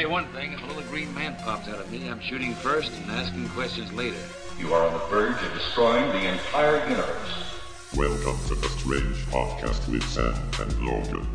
you 0.00 0.08
one 0.08 0.26
thing, 0.28 0.52
if 0.52 0.62
a 0.62 0.66
little 0.66 0.82
green 0.84 1.12
man 1.14 1.36
pops 1.44 1.68
out 1.68 1.78
of 1.78 1.92
me, 1.92 2.08
I'm 2.08 2.20
shooting 2.20 2.54
first 2.54 2.90
and 2.92 3.10
asking 3.10 3.46
questions 3.50 3.92
later. 3.92 4.16
You 4.58 4.72
are 4.72 4.86
on 4.86 4.94
the 4.94 5.04
verge 5.06 5.36
of 5.42 5.52
destroying 5.52 6.08
the 6.12 6.26
entire 6.26 6.82
universe. 6.88 7.60
Welcome 7.94 8.38
to 8.48 8.54
the 8.54 8.70
Strange 8.70 9.18
Podcast 9.26 9.86
with 9.90 10.02
Sam 10.04 10.34
and 10.58 10.86
Logan. 10.86 11.28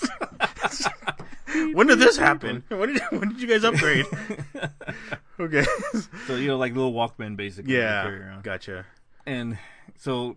when 1.74 1.86
did 1.86 1.98
this 1.98 2.16
happen? 2.16 2.64
When 2.68 2.94
did 2.94 3.02
when 3.10 3.28
did 3.30 3.40
you 3.40 3.48
guys 3.48 3.64
upgrade? 3.64 4.06
okay. 5.40 5.64
So 6.26 6.36
you 6.36 6.48
know, 6.48 6.58
like 6.58 6.74
little 6.74 6.92
Walkman, 6.92 7.36
basically. 7.36 7.74
Yeah. 7.74 8.40
Gotcha. 8.42 8.86
And 9.26 9.58
so 9.96 10.36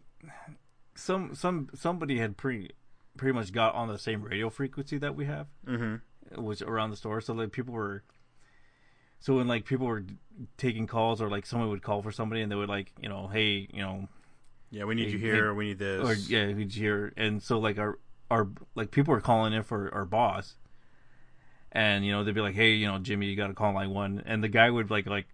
some 0.95 1.35
some 1.35 1.69
somebody 1.73 2.17
had 2.19 2.37
pretty 2.37 2.71
pretty 3.17 3.33
much 3.33 3.51
got 3.51 3.75
on 3.75 3.87
the 3.87 3.97
same 3.97 4.21
radio 4.21 4.49
frequency 4.49 4.97
that 4.97 5.15
we 5.15 5.25
have, 5.25 5.47
mm-hmm. 5.65 6.41
which 6.41 6.61
around 6.61 6.91
the 6.91 6.97
store. 6.97 7.21
So 7.21 7.33
like 7.33 7.51
people 7.51 7.73
were, 7.73 8.03
so 9.19 9.35
when 9.35 9.47
like 9.47 9.65
people 9.65 9.87
were 9.87 10.03
taking 10.57 10.87
calls 10.87 11.21
or 11.21 11.29
like 11.29 11.45
someone 11.45 11.69
would 11.69 11.81
call 11.81 12.01
for 12.01 12.11
somebody 12.11 12.41
and 12.41 12.51
they 12.51 12.55
would 12.55 12.69
like 12.69 12.91
you 13.01 13.09
know 13.09 13.27
hey 13.27 13.67
you 13.71 13.81
know, 13.81 14.07
yeah 14.71 14.83
we 14.83 14.95
need 14.95 15.07
hey, 15.07 15.11
you 15.11 15.17
here 15.17 15.51
hey, 15.51 15.57
we 15.57 15.65
need 15.67 15.79
this 15.79 16.05
or 16.05 16.13
yeah 16.29 16.47
we 16.47 16.53
need 16.53 16.73
you 16.73 16.83
here 16.83 17.13
and 17.15 17.41
so 17.41 17.59
like 17.59 17.77
our 17.77 17.97
our 18.29 18.47
like 18.75 18.91
people 18.91 19.13
were 19.13 19.21
calling 19.21 19.53
in 19.53 19.63
for 19.63 19.93
our 19.93 20.05
boss, 20.05 20.55
and 21.71 22.05
you 22.05 22.11
know 22.11 22.23
they'd 22.23 22.35
be 22.35 22.41
like 22.41 22.55
hey 22.55 22.71
you 22.71 22.87
know 22.87 22.97
Jimmy 22.99 23.27
you 23.27 23.35
got 23.35 23.47
to 23.47 23.53
call 23.53 23.73
line 23.73 23.91
one 23.91 24.23
and 24.25 24.43
the 24.43 24.49
guy 24.49 24.69
would 24.69 24.89
like 24.89 25.05
like 25.05 25.27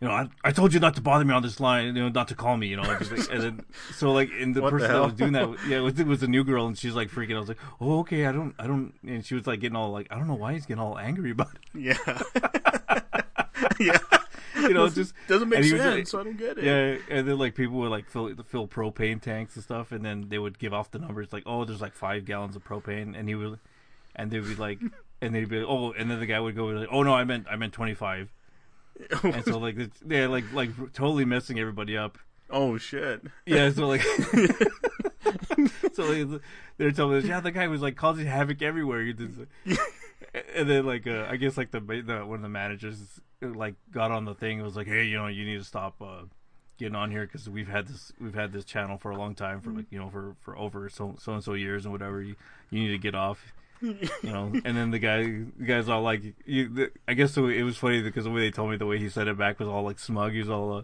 you 0.00 0.08
know, 0.08 0.12
I, 0.12 0.28
I 0.44 0.52
told 0.52 0.74
you 0.74 0.80
not 0.80 0.94
to 0.96 1.00
bother 1.00 1.24
me 1.24 1.32
on 1.32 1.42
this 1.42 1.58
line, 1.58 1.86
you 1.86 1.92
know, 1.94 2.10
not 2.10 2.28
to 2.28 2.34
call 2.34 2.58
me, 2.58 2.66
you 2.66 2.76
know, 2.76 2.82
just, 2.98 3.30
and 3.30 3.42
then 3.42 3.64
so 3.94 4.12
like, 4.12 4.28
and 4.38 4.54
the 4.54 4.60
what 4.60 4.70
person 4.70 4.88
the 4.88 4.92
that 4.92 5.04
was 5.04 5.14
doing 5.14 5.32
that, 5.32 5.56
yeah, 5.66 5.78
it 5.78 5.80
was, 5.80 5.98
it 5.98 6.06
was 6.06 6.22
a 6.22 6.26
new 6.26 6.44
girl, 6.44 6.66
and 6.66 6.76
she's 6.76 6.94
like 6.94 7.08
freaking. 7.08 7.34
I 7.34 7.38
was 7.38 7.48
like, 7.48 7.58
oh, 7.80 8.00
okay, 8.00 8.26
I 8.26 8.32
don't, 8.32 8.54
I 8.58 8.66
don't, 8.66 8.92
and 9.06 9.24
she 9.24 9.34
was 9.34 9.46
like 9.46 9.60
getting 9.60 9.76
all 9.76 9.90
like, 9.92 10.08
I 10.10 10.18
don't 10.18 10.28
know 10.28 10.34
why 10.34 10.52
he's 10.52 10.66
getting 10.66 10.82
all 10.82 10.98
angry 10.98 11.30
about 11.30 11.48
it. 11.54 11.80
Yeah, 11.80 11.96
yeah, 13.80 13.98
you 14.56 14.74
know, 14.74 14.84
it 14.84 14.94
just 14.94 15.14
doesn't 15.28 15.48
make 15.48 15.64
sense. 15.64 15.82
Like, 15.82 16.06
so 16.06 16.20
I 16.20 16.24
don't 16.24 16.36
get 16.36 16.58
it. 16.58 16.64
Yeah, 16.64 16.98
and 17.16 17.28
then 17.28 17.38
like 17.38 17.54
people 17.54 17.76
would 17.78 17.90
like 17.90 18.08
fill 18.08 18.34
fill 18.46 18.68
propane 18.68 19.20
tanks 19.20 19.54
and 19.56 19.64
stuff, 19.64 19.92
and 19.92 20.04
then 20.04 20.26
they 20.28 20.38
would 20.38 20.58
give 20.58 20.72
off 20.72 20.90
the 20.90 20.98
numbers 20.98 21.32
like, 21.32 21.44
oh, 21.46 21.64
there's 21.64 21.80
like 21.80 21.94
five 21.94 22.24
gallons 22.24 22.56
of 22.56 22.64
propane, 22.64 23.18
and 23.18 23.28
he 23.28 23.34
would, 23.34 23.58
and 24.14 24.30
they'd 24.30 24.40
be 24.44 24.54
like, 24.54 24.80
and 25.20 25.34
they'd 25.34 25.48
be 25.48 25.60
like, 25.60 25.68
oh, 25.68 25.92
and 25.92 26.10
then 26.10 26.20
the 26.20 26.26
guy 26.26 26.40
would 26.40 26.56
go 26.56 26.66
like, 26.66 26.88
oh 26.90 27.02
no, 27.02 27.14
I 27.14 27.24
meant 27.24 27.46
I 27.50 27.56
meant 27.56 27.72
twenty 27.72 27.94
five 27.94 28.30
and 29.22 29.44
so 29.44 29.58
like 29.58 29.76
they're 30.02 30.28
like 30.28 30.44
like 30.52 30.70
totally 30.92 31.24
messing 31.24 31.58
everybody 31.58 31.96
up. 31.96 32.18
Oh 32.50 32.78
shit! 32.78 33.22
Yeah, 33.44 33.70
so 33.70 33.88
like, 33.88 34.02
so 35.92 36.40
they're 36.76 36.92
telling 36.92 37.18
us, 37.18 37.24
yeah, 37.24 37.40
the 37.40 37.50
guy 37.50 37.66
was 37.68 37.82
like 37.82 37.96
causing 37.96 38.26
havoc 38.26 38.62
everywhere. 38.62 39.00
and 39.00 40.68
then 40.68 40.86
like 40.86 41.06
uh, 41.06 41.26
I 41.28 41.36
guess 41.36 41.56
like 41.56 41.70
the, 41.72 41.80
the 41.80 42.24
one 42.24 42.36
of 42.36 42.42
the 42.42 42.48
managers 42.48 43.20
like 43.42 43.74
got 43.90 44.10
on 44.10 44.24
the 44.24 44.34
thing. 44.34 44.58
It 44.58 44.62
was 44.62 44.76
like, 44.76 44.86
hey, 44.86 45.04
you 45.04 45.16
know, 45.16 45.26
you 45.26 45.44
need 45.44 45.58
to 45.58 45.64
stop 45.64 45.94
uh, 46.00 46.22
getting 46.78 46.94
on 46.94 47.10
here 47.10 47.26
because 47.26 47.48
we've 47.48 47.68
had 47.68 47.88
this 47.88 48.12
we've 48.20 48.34
had 48.34 48.52
this 48.52 48.64
channel 48.64 48.98
for 48.98 49.10
a 49.10 49.16
long 49.16 49.34
time 49.34 49.60
for 49.60 49.70
like 49.70 49.86
you 49.90 49.98
know 49.98 50.10
for 50.10 50.36
for 50.40 50.56
over 50.56 50.88
so 50.88 51.16
so 51.18 51.32
and 51.32 51.44
so 51.44 51.54
years 51.54 51.84
and 51.84 51.92
whatever. 51.92 52.22
You 52.22 52.36
you 52.70 52.80
need 52.80 52.92
to 52.92 52.98
get 52.98 53.14
off 53.14 53.52
you 53.80 53.98
know, 54.22 54.52
and 54.64 54.76
then 54.76 54.90
the 54.90 54.98
guy, 54.98 55.22
the 55.22 55.64
guy's 55.66 55.88
all 55.88 56.02
like, 56.02 56.22
you, 56.44 56.68
the, 56.68 56.90
I 57.06 57.14
guess 57.14 57.34
the, 57.34 57.44
it 57.46 57.62
was 57.62 57.76
funny 57.76 58.02
because 58.02 58.24
the 58.24 58.30
way 58.30 58.40
they 58.40 58.50
told 58.50 58.70
me, 58.70 58.76
the 58.76 58.86
way 58.86 58.98
he 58.98 59.08
said 59.08 59.28
it 59.28 59.38
back 59.38 59.58
was 59.58 59.68
all 59.68 59.82
like 59.82 59.98
smug. 59.98 60.32
He 60.32 60.38
was 60.38 60.50
all, 60.50 60.78
uh, 60.78 60.82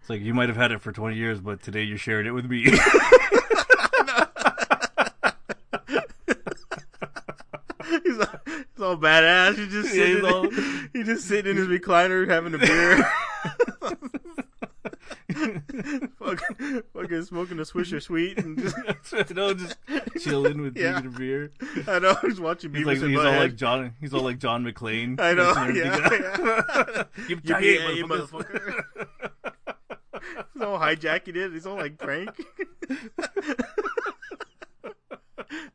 it's 0.00 0.10
like 0.10 0.20
you 0.20 0.34
might 0.34 0.48
have 0.48 0.56
had 0.56 0.72
it 0.72 0.80
for 0.80 0.92
twenty 0.92 1.16
years, 1.16 1.40
but 1.40 1.62
today 1.62 1.82
you're 1.82 1.98
sharing 1.98 2.26
it 2.26 2.32
with 2.32 2.46
me. 2.46 2.66
all, 8.88 8.96
badass. 8.98 9.56
He's 9.56 9.72
just 9.72 9.90
sitting, 9.90 10.24
yeah, 10.24 10.30
all, 10.30 10.50
he's 10.92 11.06
just 11.06 11.28
sitting 11.28 11.52
in 11.52 11.56
his 11.56 11.68
recliner 11.68 12.28
having 12.28 12.54
a 12.54 12.58
beer. 12.58 13.10
fucking, 16.18 16.82
fucking 16.92 17.22
smoking 17.24 17.58
a 17.58 17.62
Swisher 17.62 18.02
Sweet 18.02 18.38
and 18.38 18.58
just, 18.58 19.34
no, 19.34 19.54
just 19.54 19.76
chilling 20.20 20.60
with 20.60 20.76
yeah. 20.76 21.00
drinking 21.00 21.14
a 21.14 21.18
beer. 21.18 21.50
I 21.86 21.98
know. 21.98 22.14
He's 22.22 22.40
watching 22.40 22.74
he's 22.74 22.84
like, 22.84 22.98
he's 22.98 23.18
all 23.18 23.36
like 23.36 23.56
John. 23.56 23.94
He's 24.00 24.12
all 24.12 24.22
like 24.22 24.38
John 24.38 24.64
McClane. 24.64 25.20
I 25.20 25.34
know. 25.34 25.52
Yeah. 25.72 26.08
yeah. 26.10 27.04
you 27.28 27.36
yippee 27.38 28.02
motherfucker. 28.02 28.84
he's 30.52 30.62
all 30.62 30.78
hijacking 30.78 31.36
it. 31.36 31.52
He's 31.52 31.66
all 31.66 31.76
like 31.76 31.98
prank. 31.98 32.30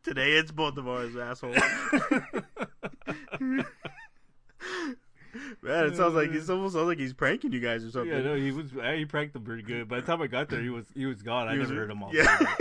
Today 0.03 0.33
it's 0.33 0.51
both 0.51 0.77
of 0.77 0.87
ours, 0.87 1.15
asshole. 1.15 1.55
Man, 5.61 5.85
it 5.85 5.95
sounds 5.95 6.15
like 6.15 6.31
it 6.31 6.49
almost 6.49 6.73
sounds 6.73 6.87
like 6.87 6.97
he's 6.97 7.13
pranking 7.13 7.51
you 7.51 7.59
guys 7.59 7.83
or 7.83 7.91
something. 7.91 8.11
Yeah, 8.11 8.21
no, 8.21 8.35
he 8.35 8.51
was. 8.51 8.71
He 8.71 9.05
pranked 9.05 9.33
them 9.33 9.43
pretty 9.43 9.63
good. 9.63 9.87
By 9.87 9.99
the 9.99 10.05
time 10.05 10.21
I 10.21 10.27
got 10.27 10.49
there, 10.49 10.61
he 10.61 10.69
was 10.69 10.85
he 10.95 11.05
was 11.05 11.21
gone. 11.21 11.47
I 11.47 11.55
never 11.55 11.73
heard 11.73 11.91
him 11.91 12.03
all. 12.03 12.13
Yeah. 12.13 12.39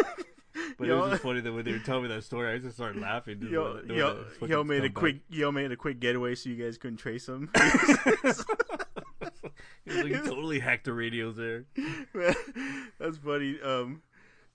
But 0.78 0.88
yo, 0.88 0.98
it 0.98 1.00
was 1.00 1.10
just 1.12 1.22
funny 1.22 1.40
that 1.40 1.52
when 1.52 1.64
they 1.64 1.72
were 1.72 1.78
telling 1.78 2.02
me 2.02 2.08
that 2.08 2.22
story, 2.22 2.52
I 2.52 2.58
just 2.58 2.76
started 2.76 3.00
laughing. 3.00 3.40
Yo, 3.40 3.80
yo, 3.86 4.24
yo 4.42 4.64
made 4.64 4.84
a 4.84 4.90
quick, 4.90 5.20
yo 5.30 5.50
made 5.50 5.72
a 5.72 5.76
quick 5.76 6.00
getaway 6.00 6.34
so 6.34 6.50
you 6.50 6.62
guys 6.62 6.76
couldn't 6.76 6.98
trace 6.98 7.26
him. 7.26 7.50
he 9.86 10.02
like, 10.02 10.24
totally 10.24 10.58
hacked 10.58 10.84
the 10.84 10.92
radios 10.92 11.36
there. 11.36 11.64
Man, 12.12 12.34
that's 12.98 13.16
funny. 13.16 13.58
Um, 13.62 14.02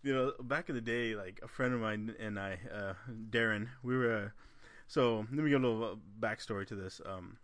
you 0.03 0.13
know, 0.13 0.33
back 0.41 0.69
in 0.69 0.75
the 0.75 0.81
day, 0.81 1.15
like 1.15 1.39
a 1.41 1.47
friend 1.47 1.73
of 1.73 1.79
mine 1.79 2.13
and 2.19 2.39
I, 2.39 2.59
uh, 2.71 2.93
Darren, 3.29 3.69
we 3.81 3.97
were. 3.97 4.13
Uh, 4.13 4.29
so 4.91 5.25
let 5.31 5.45
me 5.45 5.49
give 5.49 5.63
a 5.63 5.65
little 5.65 5.83
uh, 5.85 5.95
backstory 6.19 6.67
to 6.67 6.75
this. 6.75 6.99
Um, 7.05 7.37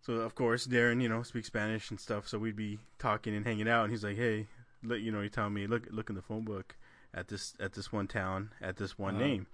so 0.00 0.14
of 0.14 0.34
course 0.34 0.66
Darren, 0.66 1.00
you 1.00 1.08
know, 1.08 1.22
speaks 1.22 1.46
Spanish 1.46 1.88
and 1.88 2.00
stuff. 2.00 2.26
So 2.26 2.36
we'd 2.36 2.56
be 2.56 2.80
talking 2.98 3.32
and 3.32 3.46
hanging 3.46 3.68
out, 3.68 3.84
and 3.84 3.92
he's 3.92 4.02
like, 4.02 4.16
"Hey, 4.16 4.48
let 4.82 5.00
you 5.00 5.12
know," 5.12 5.22
he 5.22 5.28
telling 5.28 5.54
me, 5.54 5.68
"Look, 5.68 5.86
look 5.92 6.10
in 6.10 6.16
the 6.16 6.22
phone 6.22 6.42
book 6.42 6.74
at 7.14 7.28
this 7.28 7.54
at 7.60 7.74
this 7.74 7.92
one 7.92 8.08
town 8.08 8.50
at 8.60 8.76
this 8.76 8.98
one 8.98 9.14
uh-huh. 9.14 9.24
name." 9.24 9.46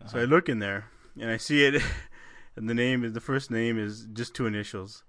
Uh-huh. 0.00 0.10
So 0.10 0.18
I 0.18 0.24
look 0.24 0.48
in 0.48 0.58
there 0.58 0.86
and 1.20 1.30
I 1.30 1.36
see 1.36 1.64
it, 1.64 1.80
and 2.56 2.68
the 2.68 2.74
name 2.74 3.04
is 3.04 3.12
the 3.12 3.20
first 3.20 3.52
name 3.52 3.78
is 3.78 4.08
just 4.12 4.34
two 4.34 4.46
initials, 4.46 5.04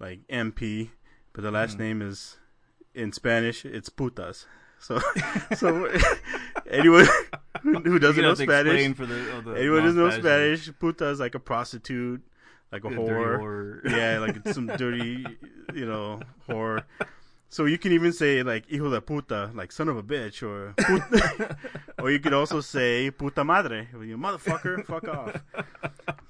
like 0.00 0.26
MP, 0.28 0.92
but 1.34 1.42
the 1.42 1.50
last 1.50 1.76
mm. 1.76 1.80
name 1.80 2.00
is 2.00 2.38
in 2.94 3.12
Spanish 3.12 3.66
it's 3.66 3.90
putas. 3.90 4.46
So, 4.78 5.00
so 5.56 5.90
anyone 6.70 7.06
who 7.62 7.98
doesn't 7.98 8.22
know 8.22 8.34
Spanish, 8.34 8.96
the, 8.96 9.04
the 9.04 9.54
anyone 9.56 9.80
who 9.80 9.82
doesn't 9.82 9.96
know 9.96 10.10
Spanish, 10.10 10.70
puta 10.78 11.08
is 11.08 11.20
like 11.20 11.34
a 11.34 11.40
prostitute 11.40 12.22
like 12.72 12.84
a, 12.84 12.88
whore. 12.88 13.80
yeah, 13.90 14.18
like 14.18 14.36
some 14.52 14.66
dirty, 14.66 15.24
you 15.74 15.86
know, 15.86 16.20
whore. 16.48 16.82
So 17.48 17.64
you 17.64 17.78
can 17.78 17.92
even 17.92 18.12
say 18.12 18.42
like 18.42 18.68
hijo 18.68 18.90
de 18.90 19.00
puta, 19.00 19.50
like 19.54 19.70
son 19.70 19.88
of 19.88 19.96
a 19.96 20.02
bitch, 20.02 20.42
or 20.42 20.74
puta, 20.76 21.56
or 22.02 22.10
you 22.10 22.18
could 22.18 22.34
also 22.34 22.60
say 22.60 23.10
puta 23.10 23.44
madre, 23.44 23.88
you 23.92 24.18
motherfucker, 24.18 24.84
fuck 24.84 25.08
off. 25.08 25.40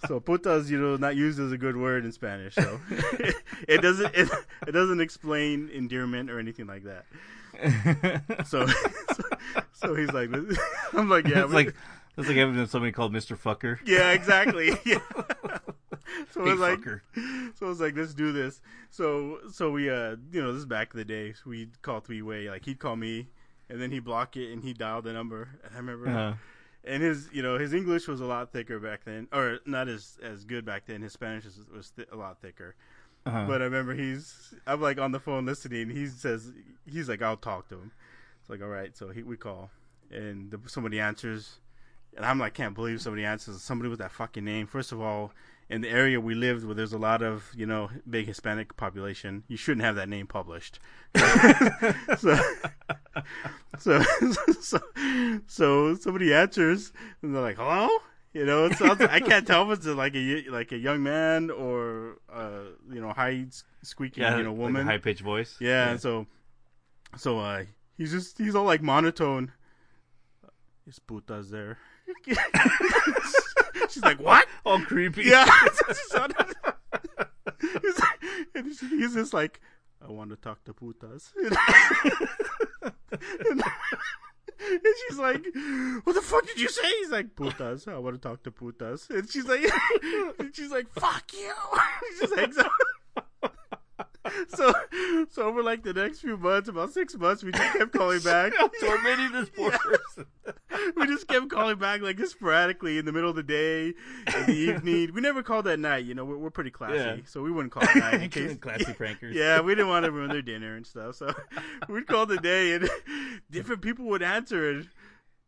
So 0.07 0.21
puta 0.21 0.53
is 0.57 0.71
you 0.71 0.79
know 0.79 0.97
not 0.97 1.17
used 1.17 1.41
as 1.41 1.53
a 1.53 1.59
good 1.59 1.77
word 1.77 2.05
in 2.05 2.13
Spanish, 2.13 2.55
so 2.55 2.79
it 3.67 3.81
doesn't 3.81 4.15
it, 4.15 4.29
it 4.67 4.73
doesn't 4.73 5.01
explain 5.01 5.71
endearment 5.71 6.31
or 6.31 6.39
anything 6.39 6.67
like 6.67 6.85
that. 6.85 7.07
So 8.47 8.67
so, 8.67 8.75
so 9.77 9.95
he's 9.95 10.13
like, 10.13 10.31
I'm 10.93 11.09
like, 11.09 11.27
yeah, 11.27 11.45
it's 11.45 11.53
like 11.53 11.75
it's 12.17 12.29
like 12.29 12.37
having 12.37 12.67
somebody 12.67 12.93
called 12.93 13.13
Mister 13.13 13.37
Fucker. 13.37 13.79
Yeah, 13.87 14.13
exactly. 14.13 14.73
Yeah 14.85 14.99
so 16.31 16.43
I 16.43 16.45
was 16.45 16.61
like, 16.61 16.85
so 16.85 17.67
I 17.67 17.69
was 17.69 17.81
like, 17.81 17.97
let's 17.97 18.15
do 18.15 18.33
this. 18.33 18.61
So, 18.91 19.39
so 19.51 19.71
we, 19.71 19.91
uh, 19.91 20.17
you 20.33 20.43
know, 20.43 20.53
this 20.53 20.61
is 20.61 20.67
back 20.67 20.93
in 20.95 20.99
the 20.99 21.05
day. 21.05 21.33
So 21.33 21.51
we'd 21.51 21.81
call 21.83 22.01
three 22.01 22.23
way. 22.23 22.49
Like 22.49 22.65
he'd 22.65 22.79
call 22.79 22.97
me, 22.97 23.29
and 23.69 23.81
then 23.81 23.91
he'd 23.91 24.05
block 24.05 24.37
it, 24.37 24.53
and 24.53 24.63
he'd 24.63 24.79
dial 24.79 25.03
the 25.03 25.13
number. 25.13 25.49
And 25.65 25.75
I 25.75 25.79
remember, 25.79 26.09
uh-huh. 26.09 26.35
and 26.85 27.03
his 27.03 27.29
you 27.33 27.43
know 27.43 27.59
his 27.59 27.73
English 27.73 28.09
was 28.09 28.21
a 28.21 28.25
lot 28.25 28.53
thicker 28.53 28.79
back 28.79 29.05
then, 29.05 29.29
or 29.33 29.61
not 29.67 29.89
as 29.89 30.19
as 30.23 30.45
good 30.45 30.65
back 30.65 30.87
then. 30.87 31.03
His 31.03 31.13
Spanish 31.13 31.45
was, 31.45 31.61
was 31.75 31.91
th- 31.91 32.09
a 32.13 32.17
lot 32.17 32.41
thicker. 32.41 32.75
Uh-huh. 33.25 33.45
But 33.49 33.61
I 33.61 33.65
remember 33.65 33.95
he's 33.95 34.55
I'm 34.67 34.81
like 34.81 35.01
on 35.01 35.13
the 35.13 35.21
phone 35.21 35.47
listening. 35.47 35.91
He 35.91 36.07
says 36.07 36.53
he's 36.87 37.09
like 37.09 37.23
I'll 37.23 37.37
talk 37.37 37.69
to 37.69 37.77
him. 37.77 37.93
It's 38.47 38.51
like 38.51 38.63
all 38.63 38.69
right, 38.69 38.97
so 38.97 39.09
he, 39.09 39.25
we 39.25 39.37
call, 39.37 39.71
and 40.09 40.53
the, 40.53 40.61
somebody 40.67 41.01
answers, 41.01 41.59
and 42.17 42.25
I'm 42.25 42.39
like 42.39 42.55
can't 42.55 42.77
believe 42.77 43.03
somebody 43.03 43.25
answers. 43.25 43.61
Somebody 43.61 43.91
with 43.91 43.99
that 43.99 44.13
fucking 44.13 44.45
name. 44.45 44.69
First 44.69 44.93
of 44.93 45.01
all, 45.01 45.33
in 45.69 45.81
the 45.81 45.89
area 45.89 46.21
we 46.21 46.37
lived, 46.37 46.65
where 46.65 46.77
there's 46.77 46.93
a 46.93 46.99
lot 46.99 47.23
of 47.23 47.51
you 47.57 47.67
know 47.67 47.91
big 48.09 48.27
Hispanic 48.29 48.77
population, 48.77 49.43
you 49.49 49.57
shouldn't 49.57 49.83
have 49.85 49.97
that 49.97 50.09
name 50.09 50.29
published. 50.29 50.79
so, 52.19 52.39
so, 53.81 54.03
so, 54.61 54.79
so 55.49 55.95
somebody 55.97 56.33
answers, 56.33 56.93
and 57.23 57.35
they're 57.35 57.43
like, 57.43 57.57
"Hello." 57.57 57.89
You 58.33 58.45
know, 58.45 58.67
it 58.67 58.75
sounds. 58.77 59.01
I 59.01 59.19
can't 59.19 59.45
tell 59.47 59.73
if 59.73 59.79
it's 59.79 59.87
like 59.89 60.15
a 60.15 60.45
like 60.51 60.71
a 60.71 60.77
young 60.79 61.03
man 61.03 61.51
or 61.51 62.19
uh, 62.33 62.61
you 62.93 63.01
know 63.01 63.11
high 63.11 63.47
squeaky 63.83 64.21
Yeah, 64.21 64.37
you 64.37 64.45
know 64.45 64.53
woman. 64.53 64.87
high 64.87 64.99
pitched 64.99 65.23
voice. 65.23 65.57
yeah, 65.59 65.89
and 65.91 66.01
so 66.01 66.27
so 67.17 67.41
uh 67.41 67.65
he's 67.97 68.13
just 68.13 68.39
he's 68.39 68.55
all 68.55 68.65
like 68.65 68.83
monotone. 68.83 69.53
His 70.85 71.01
putas 71.01 71.51
there. 71.51 71.79
She's 73.91 74.03
like, 74.03 74.21
what? 74.21 74.47
all 74.67 74.81
creepy. 74.81 75.25
Yeah. 75.25 75.45
he's, 77.61 78.01
and 78.55 78.67
he's 78.67 79.15
just 79.15 79.35
like, 79.35 79.61
I 80.07 80.11
want 80.11 80.31
to 80.31 80.37
talk 80.37 80.63
to 80.65 80.75
putas. 80.75 81.31
and, 83.41 83.63
and 84.61 84.95
she's 85.09 85.19
like, 85.19 85.45
"What 86.05 86.15
the 86.15 86.23
fuck 86.23 86.47
did 86.47 86.61
you 86.61 86.69
say?" 86.69 86.89
He's 86.99 87.11
like, 87.11 87.35
"Putas. 87.35 87.89
I 87.89 87.99
want 87.99 88.21
to 88.21 88.29
talk 88.29 88.43
to 88.45 88.51
putas." 88.51 89.09
And 89.11 89.31
she's 89.31 89.47
like, 89.47 89.65
and 90.39 90.55
"She's 90.55 90.71
like, 90.71 90.89
fuck 90.91 91.33
you." 91.33 91.53
She 92.15 92.21
just 92.21 92.39
hangs 92.39 92.59
up. 92.59 92.71
So, 94.49 94.73
so 95.31 95.43
over 95.43 95.63
like 95.63 95.83
the 95.83 95.93
next 95.93 96.21
few 96.21 96.37
months, 96.37 96.69
about 96.69 96.93
six 96.93 97.15
months, 97.17 97.43
we 97.43 97.53
just 97.53 97.73
kept 97.77 97.93
calling 97.93 98.21
back. 98.21 98.53
tormenting 98.81 99.33
this 99.33 99.49
poor 99.51 99.71
person. 99.71 100.27
we 100.97 101.07
just 101.07 101.27
kept 101.29 101.49
calling 101.51 101.79
back 101.79 102.01
like 102.03 102.19
sporadically 102.27 102.99
in 102.99 103.05
the 103.05 103.13
middle 103.13 103.31
of 103.31 103.37
the 103.37 103.43
day, 103.43 103.89
in 103.89 104.47
the 104.47 104.53
evening. 104.55 105.13
We 105.15 105.21
never 105.21 105.43
called 105.43 105.67
at 105.69 105.79
night. 105.79 106.05
You 106.05 106.15
know, 106.15 106.25
we're, 106.25 106.39
we're 106.39 106.51
pretty 106.51 106.71
classy, 106.71 106.97
Yeah. 106.97 107.17
so 107.27 107.43
we 107.43 107.51
wouldn't 107.51 107.73
call 107.73 107.85
at 107.85 107.97
night. 107.97 108.23
in 108.23 108.31
case- 108.31 108.57
Classy 108.57 108.93
prankers. 108.93 109.33
yeah, 109.35 109.61
we 109.61 109.75
didn't 109.75 109.89
want 109.89 110.05
to 110.05 110.11
ruin 110.13 110.31
their 110.31 110.43
dinner 110.43 110.77
and 110.77 110.87
stuff, 110.87 111.17
so 111.17 111.33
we'd 111.89 112.07
call 112.07 112.27
the 112.27 112.37
day, 112.39 112.75
and 112.75 112.89
different 113.51 113.83
people 113.83 114.07
would 114.07 114.23
answer 114.23 114.79
it. 114.79 114.87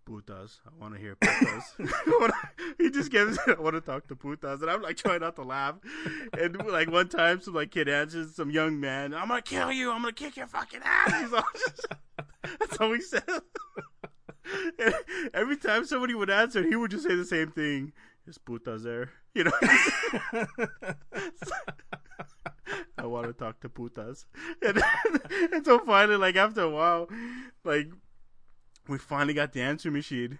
Putas, 0.08 0.60
I 0.66 0.70
want 0.80 0.94
to 0.94 1.00
hear 1.00 1.16
putas. 1.16 1.64
he 2.78 2.90
just 2.90 3.10
gives, 3.10 3.38
I 3.46 3.60
want 3.60 3.74
to 3.74 3.82
talk 3.82 4.08
to 4.08 4.16
putas, 4.16 4.62
and 4.62 4.70
I'm 4.70 4.80
like 4.80 4.96
trying 4.96 5.20
not 5.20 5.36
to 5.36 5.42
laugh. 5.42 5.74
And 6.38 6.56
like 6.66 6.90
one 6.90 7.08
time, 7.08 7.42
some 7.42 7.54
like 7.54 7.70
kid 7.70 7.90
answers, 7.90 8.34
some 8.34 8.50
young 8.50 8.80
man, 8.80 9.12
I'm 9.12 9.28
gonna 9.28 9.42
kill 9.42 9.70
you, 9.70 9.92
I'm 9.92 10.00
gonna 10.00 10.14
kick 10.14 10.36
your 10.38 10.46
fucking 10.46 10.80
ass. 10.82 11.30
Just, 11.30 11.86
that's 12.42 12.78
all 12.80 12.92
he 12.94 13.02
said. 13.02 13.22
And 14.78 14.94
every 15.34 15.58
time 15.58 15.84
somebody 15.84 16.14
would 16.14 16.30
answer, 16.30 16.62
he 16.62 16.74
would 16.74 16.90
just 16.90 17.04
say 17.04 17.14
the 17.14 17.26
same 17.26 17.50
thing. 17.50 17.92
Is 18.26 18.38
putas 18.38 18.84
there? 18.84 19.10
You 19.34 19.44
know. 19.44 19.52
I 22.96 23.06
want 23.06 23.26
to 23.26 23.32
talk 23.34 23.60
to 23.60 23.68
putas. 23.68 24.24
And, 24.62 24.82
and 25.52 25.64
so 25.64 25.78
finally, 25.80 26.16
like 26.16 26.36
after 26.36 26.62
a 26.62 26.70
while, 26.70 27.08
like 27.64 27.88
we 28.88 28.98
finally 28.98 29.34
got 29.34 29.52
the 29.52 29.60
answer 29.60 29.90
machine, 29.90 30.38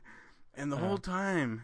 and 0.54 0.72
the 0.72 0.76
Uh-huh. 0.76 0.86
whole 0.86 0.98
time, 0.98 1.62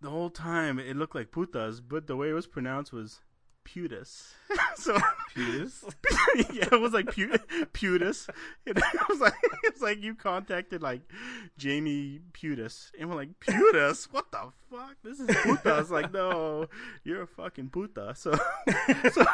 the 0.00 0.10
whole 0.10 0.30
time 0.30 0.78
it 0.78 0.96
looked 0.96 1.14
like 1.14 1.30
putas, 1.30 1.80
but 1.86 2.06
the 2.06 2.16
way 2.16 2.30
it 2.30 2.34
was 2.34 2.46
pronounced 2.46 2.92
was 2.92 3.20
putus. 3.64 4.34
so 4.76 4.96
Penis? 5.34 5.84
yeah, 6.52 6.68
it 6.72 6.80
was 6.80 6.92
like 6.92 7.12
pu- 7.12 7.36
putus. 7.72 8.28
It 8.66 8.78
was 9.08 9.20
like 9.20 9.34
it's 9.64 9.80
like 9.82 10.00
you 10.02 10.14
contacted 10.14 10.82
like 10.82 11.02
Jamie 11.58 12.20
Putus, 12.32 12.92
and 12.98 13.08
we're 13.10 13.16
like 13.16 13.38
Putus, 13.40 14.04
what 14.12 14.30
the 14.30 14.52
fuck? 14.70 14.96
This 15.02 15.18
is 15.20 15.26
putas. 15.28 15.90
Like 15.90 16.12
no, 16.12 16.66
you're 17.04 17.22
a 17.22 17.26
fucking 17.26 17.70
puta. 17.70 18.14
So, 18.16 18.38
so 19.12 19.24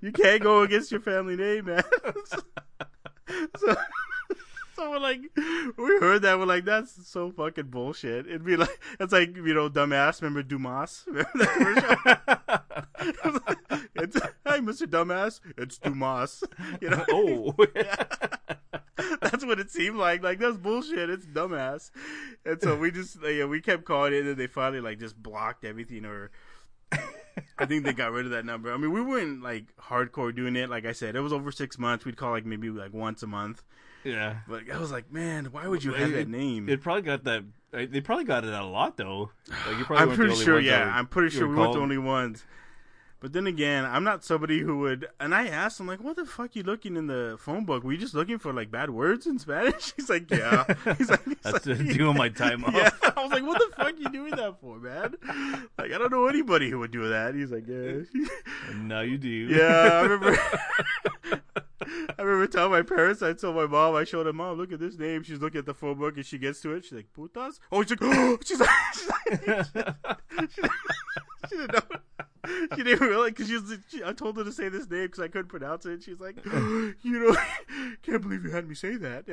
you 0.00 0.12
can't 0.12 0.42
go 0.42 0.62
against 0.62 0.90
your 0.90 1.00
family 1.00 1.36
name, 1.36 1.66
man. 1.66 1.82
so. 2.26 2.38
So 3.58 3.76
we're 4.90 4.98
like, 4.98 5.20
we 5.36 5.98
heard 6.00 6.22
that 6.22 6.38
we're 6.38 6.46
like, 6.46 6.64
that's 6.64 7.08
so 7.08 7.30
fucking 7.30 7.66
bullshit. 7.66 8.26
It'd 8.26 8.44
be 8.44 8.56
like, 8.56 8.80
it's 9.00 9.12
like 9.12 9.36
you 9.36 9.54
know, 9.54 9.68
dumbass. 9.68 10.20
Remember 10.22 10.42
Dumas? 10.42 11.04
Remember 11.06 11.80
that 11.80 12.62
it's, 13.96 14.16
hey, 14.16 14.58
Mr. 14.60 14.86
Dumbass, 14.86 15.40
it's 15.56 15.78
Dumas. 15.78 16.44
You 16.80 16.90
know, 16.90 17.04
oh. 17.10 17.54
that's 19.20 19.44
what 19.44 19.58
it 19.58 19.70
seemed 19.70 19.96
like. 19.96 20.22
Like 20.22 20.38
that's 20.38 20.56
bullshit. 20.56 21.10
It's 21.10 21.26
dumbass. 21.26 21.90
And 22.44 22.60
so 22.60 22.76
we 22.76 22.90
just, 22.90 23.22
like, 23.22 23.34
yeah, 23.34 23.44
we 23.44 23.60
kept 23.60 23.84
calling 23.84 24.12
it, 24.12 24.26
and 24.26 24.36
they 24.36 24.46
finally 24.46 24.80
like 24.80 24.98
just 24.98 25.20
blocked 25.20 25.64
everything, 25.64 26.04
or 26.04 26.30
I 27.58 27.66
think 27.66 27.84
they 27.84 27.92
got 27.92 28.12
rid 28.12 28.26
of 28.26 28.32
that 28.32 28.44
number. 28.44 28.72
I 28.72 28.76
mean, 28.76 28.92
we 28.92 29.00
weren't 29.00 29.42
like 29.42 29.74
hardcore 29.76 30.34
doing 30.34 30.56
it. 30.56 30.70
Like 30.70 30.84
I 30.84 30.92
said, 30.92 31.16
it 31.16 31.20
was 31.20 31.32
over 31.32 31.50
six 31.50 31.78
months. 31.78 32.04
We'd 32.04 32.16
call 32.16 32.30
like 32.30 32.46
maybe 32.46 32.70
like 32.70 32.92
once 32.92 33.22
a 33.22 33.26
month. 33.26 33.62
Yeah. 34.04 34.38
But 34.48 34.70
I 34.70 34.78
was 34.78 34.90
like, 34.92 35.12
man, 35.12 35.46
why 35.46 35.66
would 35.66 35.84
you 35.84 35.92
have 35.92 36.12
that 36.12 36.28
name? 36.28 36.68
It 36.68 36.82
probably 36.82 37.02
got 37.02 37.24
that. 37.24 37.44
They 37.70 38.00
probably 38.00 38.24
got 38.24 38.44
it 38.44 38.52
a 38.52 38.64
lot 38.64 38.96
though. 38.96 39.30
Like 39.66 39.78
you 39.78 39.84
probably 39.86 40.10
I'm 40.12 40.16
pretty 40.16 40.34
sure. 40.36 40.60
Yeah, 40.60 40.84
were- 40.84 40.92
I'm 40.92 41.06
pretty 41.06 41.30
sure 41.36 41.48
we 41.48 41.56
weren't 41.56 41.72
the 41.72 41.80
only 41.80 41.98
ones. 41.98 42.44
But 43.22 43.32
then 43.32 43.46
again, 43.46 43.84
I'm 43.84 44.02
not 44.02 44.24
somebody 44.24 44.58
who 44.58 44.78
would. 44.78 45.06
And 45.20 45.32
I 45.32 45.46
asked 45.46 45.78
him 45.78 45.86
like, 45.86 46.02
"What 46.02 46.16
the 46.16 46.26
fuck 46.26 46.56
you 46.56 46.64
looking 46.64 46.96
in 46.96 47.06
the 47.06 47.36
phone 47.38 47.64
book? 47.64 47.84
Were 47.84 47.92
you 47.92 47.98
just 47.98 48.14
looking 48.14 48.36
for 48.38 48.52
like 48.52 48.72
bad 48.72 48.90
words 48.90 49.28
in 49.28 49.38
Spanish?" 49.38 49.92
He's 49.96 50.10
like, 50.10 50.28
"Yeah." 50.28 50.64
He's 50.98 51.08
like, 51.08 51.24
he's 51.24 51.36
That's 51.42 51.64
like, 51.64 51.78
doing 51.78 52.16
my 52.16 52.30
time 52.30 52.64
off. 52.64 52.74
Yeah, 52.74 52.90
I 53.16 53.22
was 53.22 53.30
like, 53.30 53.44
"What 53.44 53.60
the 53.60 53.76
fuck 53.76 53.94
you 53.96 54.08
doing 54.10 54.34
that 54.34 54.60
for, 54.60 54.76
man?" 54.80 55.14
Like, 55.78 55.92
I 55.92 55.98
don't 55.98 56.10
know 56.10 56.26
anybody 56.26 56.68
who 56.68 56.80
would 56.80 56.90
do 56.90 57.10
that. 57.10 57.36
He's 57.36 57.52
like, 57.52 57.68
"Yeah." 57.68 58.02
Now 58.74 59.02
you 59.02 59.18
do. 59.18 59.28
Yeah, 59.28 59.90
I 59.92 60.00
remember. 60.02 60.36
I 62.18 62.22
remember 62.22 62.46
telling 62.46 62.70
my 62.72 62.82
parents. 62.82 63.22
I 63.22 63.32
told 63.32 63.56
my 63.56 63.66
mom. 63.66 63.94
I 63.96 64.04
showed 64.04 64.26
her 64.26 64.32
mom. 64.32 64.56
Look 64.58 64.72
at 64.72 64.80
this 64.80 64.98
name. 64.98 65.22
She's 65.22 65.40
looking 65.40 65.58
at 65.58 65.66
the 65.66 65.74
phone 65.74 65.98
book 65.98 66.16
and 66.16 66.24
she 66.26 66.38
gets 66.38 66.60
to 66.62 66.72
it. 66.74 66.84
She's 66.84 66.92
like, 66.92 67.12
"Putas." 67.16 67.58
Oh, 67.70 67.82
she's 67.82 67.90
like, 67.92 68.00
oh, 68.02 68.38
she's 68.44 68.60
like, 68.60 68.68
she's 69.32 69.74
like 69.74 69.94
she, 70.50 70.62
she 71.50 71.56
didn't 71.56 71.72
know. 71.72 71.98
She 72.76 72.82
didn't 72.82 73.00
realize 73.06 73.30
because 73.30 73.48
she, 73.48 73.54
was- 73.54 73.78
she. 73.88 74.02
I 74.04 74.12
told 74.12 74.36
her 74.36 74.44
to 74.44 74.52
say 74.52 74.68
this 74.68 74.88
name 74.90 75.02
because 75.06 75.20
I 75.20 75.28
couldn't 75.28 75.48
pronounce 75.48 75.86
it. 75.86 76.02
She's 76.02 76.20
like, 76.20 76.44
"You 76.44 76.94
know, 77.04 77.36
can't 78.02 78.20
believe 78.22 78.44
you 78.44 78.50
had 78.50 78.68
me 78.68 78.74
say 78.74 78.96
that." 78.96 79.24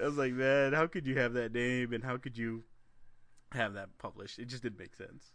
I 0.00 0.04
was 0.04 0.16
like, 0.16 0.32
man, 0.32 0.72
how 0.74 0.86
could 0.86 1.06
you 1.06 1.18
have 1.18 1.32
that 1.34 1.52
name 1.52 1.92
and 1.92 2.04
how 2.04 2.16
could 2.18 2.36
you 2.38 2.64
have 3.52 3.74
that 3.74 3.88
published? 3.98 4.38
It 4.38 4.46
just 4.46 4.62
didn't 4.62 4.78
make 4.78 4.94
sense. 4.94 5.32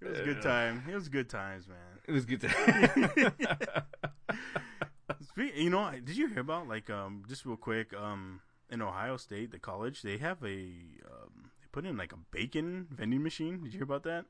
It 0.00 0.08
was, 0.10 0.18
a 0.20 0.22
good 0.24 0.42
time. 0.42 0.82
It 0.90 0.94
was 0.94 1.08
good 1.08 1.28
times, 1.30 1.66
man. 1.68 1.78
It 2.06 2.12
was 2.12 2.24
good 2.26 2.40
time. 2.42 3.10
You 5.36 5.68
know, 5.70 5.90
did 5.92 6.16
you 6.16 6.28
hear 6.28 6.40
about 6.40 6.68
like 6.68 6.88
um 6.90 7.24
just 7.28 7.44
real 7.44 7.56
quick 7.56 7.92
um 7.94 8.40
in 8.70 8.80
Ohio 8.82 9.16
State 9.16 9.50
the 9.50 9.58
college 9.58 10.02
they 10.02 10.16
have 10.18 10.38
a 10.44 10.46
um, 11.06 11.50
they 11.60 11.66
put 11.72 11.84
in 11.84 11.96
like 11.96 12.12
a 12.12 12.18
bacon 12.30 12.86
vending 12.90 13.22
machine. 13.22 13.60
Did 13.62 13.72
you 13.72 13.78
hear 13.78 13.84
about 13.84 14.04
that? 14.04 14.26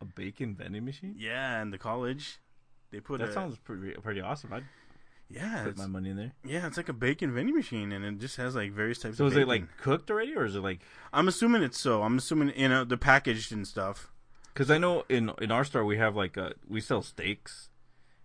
a 0.00 0.04
bacon 0.04 0.54
vending 0.54 0.84
machine. 0.84 1.14
Yeah, 1.18 1.60
in 1.62 1.70
the 1.70 1.78
college 1.78 2.38
they 2.90 3.00
put 3.00 3.20
That 3.20 3.28
a, 3.30 3.32
sounds 3.32 3.58
pretty 3.58 3.92
pretty 4.00 4.20
awesome. 4.20 4.52
I'd 4.52 4.64
yeah 5.28 5.62
put 5.64 5.78
my 5.78 5.86
money 5.86 6.10
in 6.10 6.16
there. 6.16 6.32
yeah 6.44 6.66
it's 6.66 6.76
like 6.76 6.88
a 6.88 6.92
bacon 6.94 7.32
vending 7.32 7.54
machine 7.54 7.92
and 7.92 8.04
it 8.04 8.18
just 8.18 8.36
has 8.36 8.54
like 8.56 8.72
various 8.72 8.98
types 8.98 9.18
So 9.18 9.26
of 9.26 9.32
is 9.32 9.36
it 9.36 9.46
bacon. 9.46 9.48
like 9.48 9.76
cooked 9.78 10.10
already, 10.10 10.34
or 10.34 10.44
is 10.44 10.56
it 10.56 10.60
like? 10.62 10.80
I'm 11.12 11.28
assuming 11.28 11.62
it's 11.62 11.78
so. 11.78 12.02
I'm 12.02 12.18
assuming 12.18 12.52
you 12.56 12.68
know 12.68 12.84
the 12.84 12.96
packaged 12.96 13.52
and 13.52 13.66
stuff. 13.68 14.10
Because 14.52 14.70
I 14.70 14.78
know 14.78 15.04
in 15.08 15.30
in 15.40 15.50
our 15.50 15.64
store 15.64 15.84
we 15.84 15.96
have 15.98 16.16
like 16.16 16.36
uh 16.38 16.50
we 16.68 16.80
sell 16.80 17.02
steaks. 17.02 17.68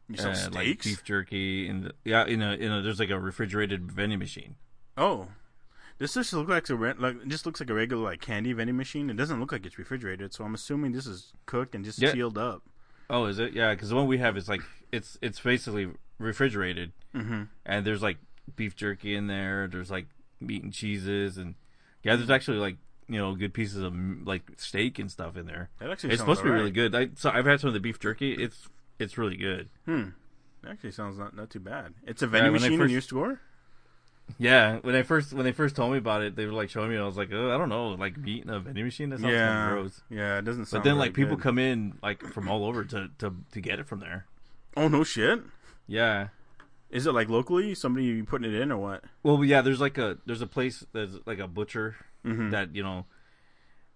You 0.08 0.18
sell 0.18 0.30
like 0.52 0.66
steaks? 0.68 0.86
beef 0.86 1.04
jerky, 1.04 1.68
and 1.68 1.92
yeah, 2.04 2.26
in 2.26 2.42
a 2.42 2.54
in 2.54 2.72
a 2.72 2.82
there's 2.82 3.00
like 3.00 3.10
a 3.10 3.20
refrigerated 3.20 3.92
vending 3.92 4.20
machine. 4.20 4.56
Oh, 4.98 5.30
this 5.98 6.14
just 6.14 6.32
looks 6.34 6.50
like 6.50 6.70
a 6.70 6.76
like 7.00 7.28
just 7.28 7.46
looks 7.46 7.60
like 7.60 7.70
a 7.70 7.74
regular 7.74 8.04
like 8.04 8.22
candy 8.22 8.54
vending 8.54 8.78
machine. 8.78 9.10
It 9.10 9.18
doesn't 9.18 9.40
look 9.40 9.52
like 9.52 9.66
it's 9.66 9.78
refrigerated, 9.80 10.34
so 10.34 10.44
I'm 10.44 10.54
assuming 10.54 10.92
this 10.92 11.08
is 11.08 11.34
cooked 11.46 11.74
and 11.76 11.84
just 11.86 12.00
Yeah. 12.00 12.12
sealed 12.12 12.38
up. 12.38 12.62
Oh, 13.10 13.26
is 13.26 13.40
it? 13.40 13.54
Yeah, 13.54 13.74
because 13.74 13.90
the 13.90 13.96
one 13.96 14.08
we 14.08 14.18
have 14.20 14.38
is 14.38 14.48
like 14.50 14.62
it's 14.92 15.18
it's 15.22 15.40
basically 15.40 15.90
refrigerated, 16.20 16.92
Mm-hmm. 17.16 17.44
and 17.66 17.86
there's 17.86 18.02
like 18.02 18.18
beef 18.56 18.76
jerky 18.76 19.16
in 19.16 19.28
there. 19.28 19.68
There's 19.68 19.90
like 19.92 20.08
meat 20.40 20.64
and 20.64 20.74
cheeses, 20.74 21.38
and 21.38 21.56
yeah, 22.04 22.16
there's 22.16 22.30
actually 22.30 22.58
like 22.58 22.78
you 23.08 23.18
know 23.18 23.36
good 23.36 23.54
pieces 23.54 23.82
of 23.82 23.94
like 24.26 24.44
steak 24.58 25.00
and 25.00 25.12
stuff 25.12 25.38
in 25.38 25.46
there. 25.46 25.70
That 25.80 25.92
actually 25.92 26.14
It's 26.14 26.22
supposed 26.22 26.40
to 26.42 26.46
be 26.46 26.52
really 26.52 26.72
good. 26.72 26.96
I 26.96 27.10
so 27.16 27.30
I've 27.30 27.46
had 27.46 27.60
some 27.60 27.70
of 27.70 27.74
the 27.74 27.80
beef 27.80 28.00
jerky. 28.00 28.34
It's 28.34 28.68
it's 29.00 29.18
really 29.18 29.38
good. 29.38 29.70
Hmm. 29.86 30.10
That 30.64 30.72
actually 30.72 30.92
sounds 30.92 31.18
not 31.18 31.36
not 31.36 31.50
too 31.50 31.60
bad. 31.60 31.94
It's 32.06 32.22
a 32.22 32.28
vending 32.28 32.54
machine 32.54 32.74
in 32.74 32.80
first- 32.80 32.92
your 32.92 33.02
store. 33.02 33.42
Yeah, 34.40 34.80
when 34.82 34.96
I 34.96 35.04
first 35.04 35.34
when 35.34 35.46
they 35.46 35.52
first 35.52 35.76
told 35.76 35.92
me 35.92 36.00
about 36.00 36.24
it, 36.24 36.36
they 36.36 36.48
were 36.48 36.52
like 36.52 36.72
showing 36.72 36.90
me. 36.90 36.98
I 36.98 37.06
was 37.06 37.16
like, 37.16 37.30
oh, 37.32 37.54
I 37.54 37.60
don't 37.60 37.70
know, 37.70 37.90
like 37.90 38.18
meat 38.18 38.44
in 38.44 38.50
a 38.50 38.60
vending 38.60 38.84
machine. 38.84 39.10
That 39.10 39.20
sounds 39.20 39.32
kind 39.32 39.36
yeah, 39.36 39.68
of 39.68 39.74
gross. 39.74 40.02
yeah, 40.10 40.38
it 40.40 40.46
doesn't 40.46 40.66
sound. 40.66 40.84
But 40.84 40.90
then 40.90 40.98
like 40.98 41.14
people 41.14 41.36
good. 41.36 41.44
come 41.44 41.60
in 41.60 41.94
like 42.02 42.24
from 42.34 42.50
all 42.50 42.66
over 42.66 42.84
to, 42.84 43.10
to 43.20 43.36
to 43.52 43.62
get 43.62 43.80
it 43.80 43.88
from 43.88 44.00
there. 44.00 44.26
Oh 44.76 44.88
no, 44.88 45.04
shit! 45.04 45.42
Yeah. 45.88 46.30
Is 46.90 47.06
it 47.06 47.12
like 47.12 47.30
locally 47.30 47.76
somebody 47.76 48.22
putting 48.24 48.52
it 48.52 48.60
in 48.60 48.72
or 48.72 48.78
what? 48.78 49.04
Well, 49.22 49.44
yeah. 49.44 49.62
There's 49.62 49.82
like 49.82 49.98
a 49.98 50.18
there's 50.26 50.42
a 50.42 50.48
place 50.48 50.86
there's 50.92 51.20
like 51.26 51.40
a 51.40 51.48
butcher 51.48 51.96
Mm-hmm. 52.26 52.50
that 52.52 52.76
you 52.76 52.84
know 52.84 53.06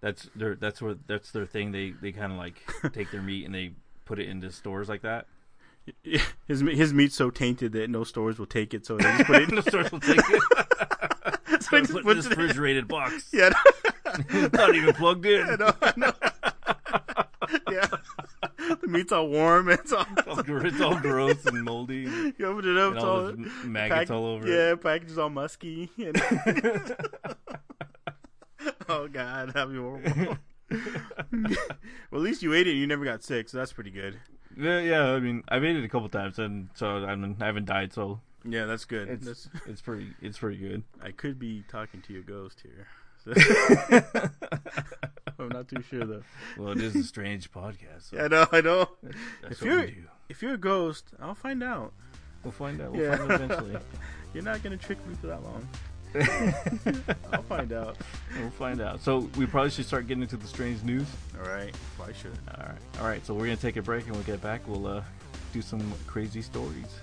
that's 0.02 0.30
their 0.36 0.56
that's 0.56 0.82
where 0.82 0.96
that's 1.08 1.32
their 1.32 1.46
thing. 1.46 1.72
They 1.72 1.94
they 2.02 2.12
kind 2.12 2.32
of 2.32 2.38
like 2.38 2.56
take 2.94 3.12
their 3.12 3.22
meat 3.22 3.46
and 3.46 3.54
they 3.54 3.72
put 4.06 4.20
it 4.20 4.30
into 4.30 4.52
stores 4.52 4.88
like 4.90 5.02
that. 5.02 5.26
His 6.04 6.22
his 6.62 6.94
meat's 6.94 7.16
so 7.16 7.30
tainted 7.32 7.72
that 7.74 7.90
no 7.90 8.04
stores 8.04 8.38
will 8.38 8.46
take 8.46 8.74
it, 8.74 8.86
so 8.86 8.98
they 8.98 9.04
just 9.04 9.26
put 9.26 9.42
it. 9.42 9.50
the 9.56 9.62
stores 9.64 9.92
will 9.92 10.00
take 10.00 10.20
it. 10.20 11.62
so 11.64 11.76
he 11.76 11.82
just 11.82 11.92
Put 11.94 12.06
in 12.06 12.16
this 12.18 12.28
refrigerated 12.28 12.88
box. 12.88 13.30
Yeah, 13.34 13.50
Not 14.54 14.76
even 14.76 14.94
plugged 14.94 15.26
in. 15.26 15.46
no, 15.60 15.74
I 15.82 15.94
know. 15.98 16.14
yeah. 17.72 17.88
The 18.82 18.88
meat's 18.88 19.12
all 19.12 19.28
warm. 19.30 19.70
It's 19.70 19.92
all. 19.92 20.06
It's 20.16 20.28
all, 20.28 20.66
it's 20.66 20.82
all 20.82 21.00
gross 21.00 21.44
and 21.48 21.64
moldy. 21.64 22.06
And 22.06 22.34
You 22.38 22.46
open 22.46 22.70
it 22.70 22.78
up, 22.78 22.94
it's 22.96 23.04
all 23.04 23.34
maggots 23.66 23.98
pack- 24.10 24.12
all 24.12 24.26
over. 24.28 24.48
it. 24.48 24.54
Yeah, 24.54 24.76
package 24.76 25.10
is 25.12 25.18
all 25.18 25.30
musky. 25.32 25.90
And 25.98 26.16
oh 28.94 29.08
god, 29.08 29.54
that'd 29.54 29.72
be 29.72 29.78
horrible. 29.80 30.38
well, 30.72 31.58
at 32.14 32.20
least 32.20 32.44
you 32.44 32.54
ate 32.54 32.68
it. 32.68 32.72
and 32.72 32.80
You 32.80 32.88
never 32.88 33.06
got 33.06 33.24
sick, 33.24 33.50
so 33.50 33.58
that's 33.58 33.74
pretty 33.74 33.92
good. 33.92 34.20
Yeah, 34.58 34.80
yeah. 34.80 35.04
I 35.12 35.20
mean, 35.20 35.44
I've 35.48 35.64
ate 35.64 35.76
it 35.76 35.84
a 35.84 35.90
couple 35.90 36.10
times, 36.10 36.40
and 36.40 36.70
so 36.76 36.88
I 37.06 37.16
mean, 37.16 37.38
I 37.42 37.46
haven't 37.46 37.66
died, 37.66 37.94
so 37.94 38.20
Yeah, 38.44 38.66
that's 38.66 38.86
good. 38.86 39.08
it's 39.10 39.26
That's, 39.26 39.50
it's 39.68 39.82
pretty 39.82 40.12
it's 40.22 40.38
pretty 40.38 40.58
good. 40.58 40.84
I 41.04 41.12
could 41.12 41.40
be 41.40 41.64
talking 41.70 42.02
to 42.02 42.14
your 42.14 42.24
ghost 42.24 42.62
here. 42.64 42.88
So- 43.24 43.34
I'm 45.40 45.50
not 45.50 45.68
too 45.70 45.82
sure 45.90 46.06
though. 46.06 46.24
Well, 46.58 46.72
it 46.72 46.82
is 46.82 46.96
a 46.96 47.04
strange 47.04 47.52
podcast. 47.52 48.10
So 48.10 48.18
Yeah, 48.18 48.26
I 48.26 48.28
know. 48.28 48.48
I 48.52 48.62
know. 48.62 48.90
that's 49.42 49.60
if 49.60 49.62
you're 49.62 49.88
if 50.30 50.42
you're 50.42 50.54
a 50.54 50.58
ghost, 50.58 51.06
I'll 51.20 51.36
find 51.36 51.64
out. 51.64 51.94
We'll 52.44 52.52
find 52.52 52.80
out. 52.82 52.92
We'll 52.92 53.04
Yeah. 53.04 53.18
find 53.18 53.32
out 53.32 53.42
eventually. 53.42 53.78
You're 54.34 54.44
not 54.44 54.62
gonna 54.64 54.78
trick 54.78 55.06
me 55.08 55.16
for 55.16 55.28
that 55.28 55.44
long. 55.44 55.68
I'll 57.32 57.44
find 57.44 57.72
out. 57.72 57.98
we'll 58.40 58.50
find 58.52 58.82
out. 58.82 59.02
So 59.02 59.30
we 59.38 59.46
probably 59.46 59.70
should 59.70 59.86
start 59.86 60.08
getting 60.08 60.24
into 60.24 60.38
the 60.38 60.48
strange 60.48 60.84
news. 60.84 61.06
All 61.38 61.50
right. 61.50 61.74
Well, 61.98 62.10
I 62.10 62.14
should. 62.14 62.38
All 62.48 62.66
right, 62.66 63.00
all 63.00 63.08
right. 63.08 63.26
So 63.26 63.34
we're 63.34 63.46
gonna 63.46 63.58
take 63.58 63.78
a 63.78 63.82
break, 63.82 64.06
and 64.06 64.16
we'll 64.16 64.24
get 64.24 64.42
back. 64.42 64.68
We'll 64.68 64.88
uh, 64.88 65.04
do 65.54 65.62
some 65.62 65.82
crazy 66.08 66.42
stories. 66.42 67.00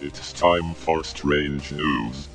It's 0.00 0.32
time 0.32 0.74
for 0.74 1.04
strange 1.04 1.72
news. 1.72 2.28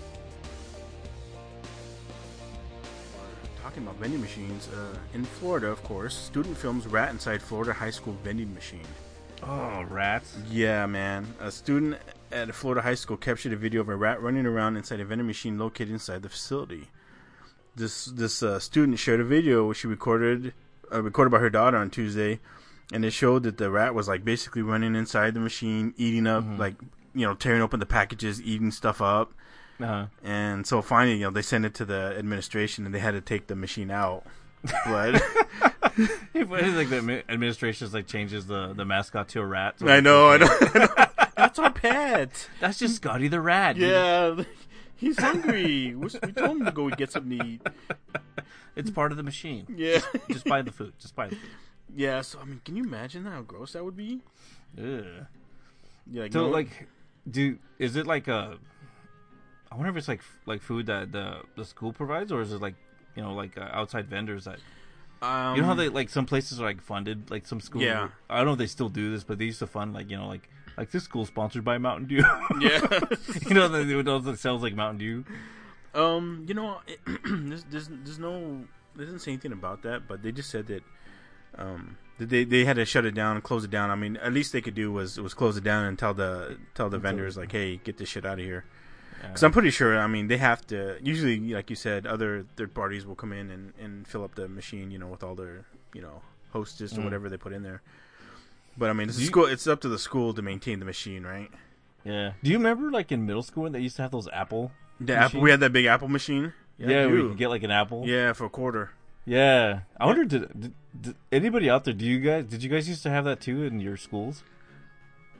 Talking 3.62 3.84
about 3.84 3.98
vending 3.98 4.22
machines, 4.22 4.70
uh, 4.70 4.98
in 5.14 5.26
Florida, 5.26 5.68
of 5.68 5.84
course, 5.84 6.16
student 6.16 6.58
films 6.58 6.88
rat 6.88 7.12
inside 7.12 7.42
Florida 7.42 7.74
high 7.74 7.92
school 7.92 8.16
vending 8.24 8.54
machine. 8.54 8.88
Oh, 9.44 9.84
rats! 9.90 10.38
Yeah, 10.50 10.86
man. 10.86 11.28
A 11.40 11.52
student 11.52 11.98
at 12.32 12.50
a 12.50 12.54
Florida 12.54 12.82
high 12.82 12.96
school 12.96 13.18
captured 13.18 13.54
a 13.54 13.56
video 13.56 13.82
of 13.82 13.90
a 13.90 13.96
rat 13.96 14.22
running 14.22 14.46
around 14.46 14.78
inside 14.78 15.00
a 15.00 15.06
vending 15.06 15.28
machine 15.28 15.58
located 15.58 15.90
inside 15.90 16.22
the 16.22 16.30
facility. 16.30 16.90
This 17.76 18.06
this 18.06 18.44
uh, 18.44 18.60
student 18.60 19.00
shared 19.00 19.20
a 19.20 19.24
video 19.24 19.68
which 19.68 19.80
she 19.80 19.88
recorded 19.88 20.54
uh, 20.92 21.02
recorded 21.02 21.32
by 21.32 21.40
her 21.40 21.50
daughter 21.50 21.78
on 21.78 21.90
Tuesday, 21.90 22.40
and 22.92 23.06
it 23.06 23.12
showed 23.12 23.44
that 23.44 23.58
the 23.58 23.72
rat 23.72 23.96
was 23.96 24.08
like 24.08 24.26
basically 24.26 24.62
running 24.62 24.96
inside 24.96 25.34
the 25.34 25.40
machine, 25.40 25.94
eating 25.98 26.28
up 26.28 26.44
like 26.58 26.76
you 27.16 27.26
know 27.26 27.34
tearing 27.34 27.62
open 27.62 27.80
the 27.80 27.86
packages, 27.86 28.42
eating 28.42 28.72
stuff 28.72 29.02
up. 29.02 29.34
Uh, 29.82 30.08
And 30.26 30.68
so 30.68 30.82
finally, 30.82 31.16
you 31.18 31.24
know, 31.24 31.32
they 31.32 31.42
sent 31.42 31.64
it 31.64 31.74
to 31.76 31.86
the 31.86 32.14
administration, 32.18 32.86
and 32.86 32.94
they 32.94 33.00
had 33.00 33.12
to 33.12 33.22
take 33.22 33.48
the 33.48 33.56
machine 33.56 33.90
out. 33.92 34.26
But 34.86 35.22
it's 36.34 36.50
like 36.76 36.90
the 36.90 36.98
administration 36.98 37.24
administration's 37.30 37.94
like 37.94 38.08
changes 38.08 38.48
the, 38.48 38.74
the 38.74 38.86
mascot 38.86 39.28
to 39.30 39.42
a 39.42 39.46
rat. 39.46 39.80
so 39.80 39.88
I 39.88 40.00
know, 40.00 40.30
I 40.30 40.38
know, 40.38 40.48
I 40.50 40.78
know. 40.80 41.06
That's 41.38 41.60
our 41.60 41.72
pet. 41.72 42.50
That's 42.60 42.80
just 42.80 42.96
Scotty 42.98 43.28
the 43.28 43.42
rat. 43.42 43.76
dude. 43.76 43.90
Yeah, 43.90 44.44
he's 44.96 45.20
hungry. 45.20 45.96
We 45.96 46.08
we 46.24 46.32
told 46.34 46.58
him 46.60 46.66
to 46.66 46.72
go 46.72 46.90
get 46.90 47.12
something 47.12 47.40
to 47.40 47.46
eat. 47.46 47.62
it's 48.76 48.92
part 48.92 49.12
of 49.12 49.18
the 49.18 49.24
machine. 49.24 49.66
Yeah, 49.74 50.00
Just 50.30 50.46
buy 50.46 50.62
the 50.62 50.72
food. 50.72 50.94
Just 51.00 51.16
buy 51.16 51.28
the 51.28 51.36
food. 51.36 51.50
yeah. 51.96 52.22
So 52.22 52.40
I 52.40 52.46
mean, 52.46 52.62
can 52.66 52.76
you 52.76 52.84
imagine 52.84 53.26
how 53.26 53.42
gross 53.42 53.74
that 53.74 53.84
would 53.86 53.96
be? 53.98 54.22
Ugh. 54.78 55.04
Yeah, 56.12 56.24
like, 56.24 56.34
So 56.34 56.42
no- 56.42 56.50
like, 56.50 56.88
do 57.30 57.58
is 57.78 57.96
it 57.96 58.06
like 58.08 58.28
a? 58.28 58.58
I 59.72 59.76
wonder 59.76 59.92
if 59.92 59.98
it's 59.98 60.08
like 60.08 60.22
like 60.46 60.62
food 60.62 60.88
that 60.88 61.12
the 61.12 61.42
the 61.56 61.64
school 61.66 61.94
provides, 61.94 62.32
or 62.32 62.42
is 62.42 62.52
it 62.52 62.62
like 62.62 62.76
you 63.16 63.22
know 63.24 63.34
like 63.34 63.58
uh, 63.58 63.70
outside 63.72 64.08
vendors 64.10 64.46
that 64.46 64.60
um, 65.22 65.56
you 65.56 65.62
know 65.62 65.68
how 65.68 65.74
they 65.74 65.90
like 65.90 66.10
some 66.10 66.26
places 66.26 66.62
are 66.62 66.66
like 66.66 66.82
funded 66.82 67.30
like 67.30 67.46
some 67.46 67.60
schools. 67.60 67.84
Yeah. 67.84 68.10
I 68.30 68.38
don't 68.38 68.46
know 68.46 68.54
if 68.54 68.60
they 68.60 68.68
still 68.68 68.90
do 68.90 69.12
this, 69.12 69.24
but 69.24 69.38
they 69.38 69.46
used 69.46 69.60
to 69.60 69.68
fund 69.68 69.94
like 69.94 70.10
you 70.10 70.18
know 70.18 70.28
like 70.28 70.50
like 70.78 70.92
this 70.92 71.04
school 71.04 71.26
sponsored 71.26 71.66
by 71.66 71.78
Mountain 71.78 72.08
Dew. 72.08 72.24
yeah. 72.62 72.88
you 73.48 73.54
know 73.54 73.68
they 73.68 73.96
would 73.96 74.08
also 74.08 74.36
sells 74.36 74.64
like 74.64 74.76
Mountain 74.76 75.00
Dew. 75.00 75.26
Um, 75.94 76.46
you 76.48 76.54
know, 76.54 76.80
it, 76.88 77.00
there's, 77.26 77.64
there's 77.66 77.88
there's 77.90 78.20
no 78.20 78.66
they 78.96 79.06
didn't 79.06 79.20
say 79.20 79.32
anything 79.32 79.52
about 79.52 79.82
that, 79.84 80.08
but 80.08 80.24
they 80.24 80.32
just 80.32 80.50
said 80.50 80.68
that 80.68 80.84
um 81.58 81.98
that 82.18 82.30
they 82.30 82.46
they 82.46 82.64
had 82.64 82.78
to 82.78 82.86
shut 82.86 83.06
it 83.06 83.14
down 83.14 83.36
and 83.36 83.44
close 83.44 83.66
it 83.66 83.72
down. 83.72 83.90
I 83.90 83.96
mean, 83.96 84.16
at 84.18 84.32
least 84.32 84.54
they 84.54 84.62
could 84.62 84.76
do 84.76 84.92
was 84.92 85.20
was 85.20 85.34
close 85.34 85.58
it 85.58 85.64
down 85.66 85.86
and 85.86 86.00
tell 86.00 86.14
the 86.14 86.58
tell 86.76 86.90
the 86.90 87.00
vendors 87.00 87.36
like, 87.36 87.52
hey, 87.52 87.78
get 87.84 87.98
this 87.98 88.08
shit 88.08 88.26
out 88.26 88.40
of 88.40 88.46
here. 88.46 88.64
Because 89.22 89.44
I'm 89.44 89.52
pretty 89.52 89.70
sure. 89.70 89.98
I 90.00 90.08
mean, 90.08 90.28
they 90.28 90.38
have 90.38 90.66
to. 90.68 90.98
Usually, 91.02 91.40
like 91.54 91.70
you 91.70 91.76
said, 91.76 92.08
other 92.08 92.46
third 92.56 92.74
parties 92.74 93.06
will 93.06 93.16
come 93.16 93.32
in 93.34 93.50
and, 93.52 93.74
and 93.80 94.08
fill 94.08 94.24
up 94.24 94.36
the 94.36 94.48
machine. 94.48 94.92
You 94.92 94.98
know, 95.00 95.08
with 95.08 95.24
all 95.24 95.36
their 95.36 95.66
you 95.94 96.02
know 96.02 96.22
hostess 96.52 96.94
or 96.98 97.02
Mm. 97.02 97.04
whatever 97.06 97.30
they 97.30 97.38
put 97.38 97.54
in 97.54 97.64
there. 97.64 97.82
But 98.78 98.90
I 98.90 98.94
mean, 98.94 99.10
it's 99.10 99.20
you- 99.20 99.26
school. 99.28 99.46
It's 99.46 99.68
up 99.68 99.82
to 99.82 99.90
the 99.90 100.00
school 100.00 100.34
to 100.34 100.42
maintain 100.42 100.80
the 100.80 100.86
machine, 100.86 101.24
right? 101.24 101.50
Yeah. 102.06 102.34
Do 102.44 102.50
you 102.50 102.58
remember 102.58 102.90
like 102.92 103.12
in 103.12 103.26
middle 103.26 103.44
school 103.44 103.64
when 103.64 103.72
they 103.74 103.80
used 103.82 103.98
to 103.98 104.02
have 104.04 104.12
those 104.12 104.28
Apple? 104.30 104.72
The 105.00 105.16
Apple. 105.16 105.42
We 105.42 105.52
had 105.52 105.60
that 105.60 105.74
big 105.74 105.86
Apple 105.86 106.08
machine. 106.08 106.54
Yeah, 106.78 107.02
I 107.04 107.06
where 107.08 107.16
you 107.16 107.22
do. 107.24 107.30
could 107.30 107.38
get 107.38 107.50
like 107.50 107.64
an 107.64 107.72
apple. 107.72 108.04
Yeah, 108.08 108.32
for 108.34 108.46
a 108.46 108.50
quarter. 108.50 108.92
Yeah. 109.26 109.82
I 110.00 110.06
wonder 110.06 110.24
did, 110.24 110.60
did, 110.60 110.74
did 111.00 111.16
anybody 111.30 111.70
out 111.70 111.84
there? 111.84 111.94
Do 111.94 112.06
you 112.06 112.20
guys 112.22 112.46
did 112.46 112.64
you 112.64 112.70
guys 112.70 112.88
used 112.88 113.04
to 113.04 113.10
have 113.10 113.26
that 113.26 113.42
too 113.42 113.64
in 113.64 113.82
your 113.82 113.98
schools? 113.98 114.44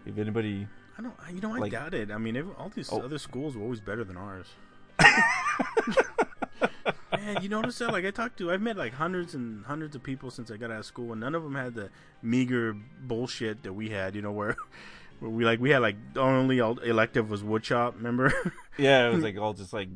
If 0.06 0.18
anybody, 0.18 0.68
I 0.98 1.02
don't. 1.02 1.14
You 1.34 1.42
know, 1.42 1.56
I 1.56 1.60
Like- 1.60 1.72
doubt 1.72 1.94
it. 1.94 2.12
I 2.12 2.18
mean, 2.18 2.36
every, 2.36 2.54
all 2.58 2.70
these 2.70 2.92
Oh. 2.92 3.02
other 3.02 3.18
schools 3.18 3.56
were 3.56 3.64
always 3.64 3.80
better 3.80 4.04
than 4.04 4.18
ours. 4.18 4.48
Man, 7.12 7.42
you 7.44 7.50
notice 7.50 7.78
that? 7.80 7.92
Like, 7.92 8.06
I 8.06 8.12
talked 8.12 8.38
to, 8.38 8.52
I've 8.52 8.62
met 8.62 8.78
like 8.78 8.94
hundreds 8.94 9.34
and 9.36 9.66
hundreds 9.66 9.96
of 9.96 10.04
people 10.04 10.32
since 10.32 10.50
I 10.52 10.58
got 10.58 10.72
out 10.72 10.80
of 10.80 10.86
school, 10.86 11.12
and 11.12 11.22
none 11.22 11.36
of 11.36 11.44
them 11.44 11.56
had 11.56 11.74
the 11.74 11.90
meager 12.22 12.76
bullshit 13.02 13.64
that 13.64 13.74
we 13.74 13.90
had. 13.90 14.16
You 14.16 14.22
know, 14.22 14.32
where, 14.32 14.56
where 15.20 15.30
we 15.32 15.44
like 15.46 15.60
we 15.60 15.70
had 15.72 15.80
like 15.80 15.96
the 16.14 16.22
only 16.22 16.58
elective 16.60 17.30
was 17.30 17.44
woodshop. 17.44 17.96
Remember? 17.96 18.32
yeah, 18.78 19.08
it 19.10 19.14
was 19.14 19.24
like 19.28 19.38
all 19.38 19.54
just 19.54 19.74
like 19.74 19.90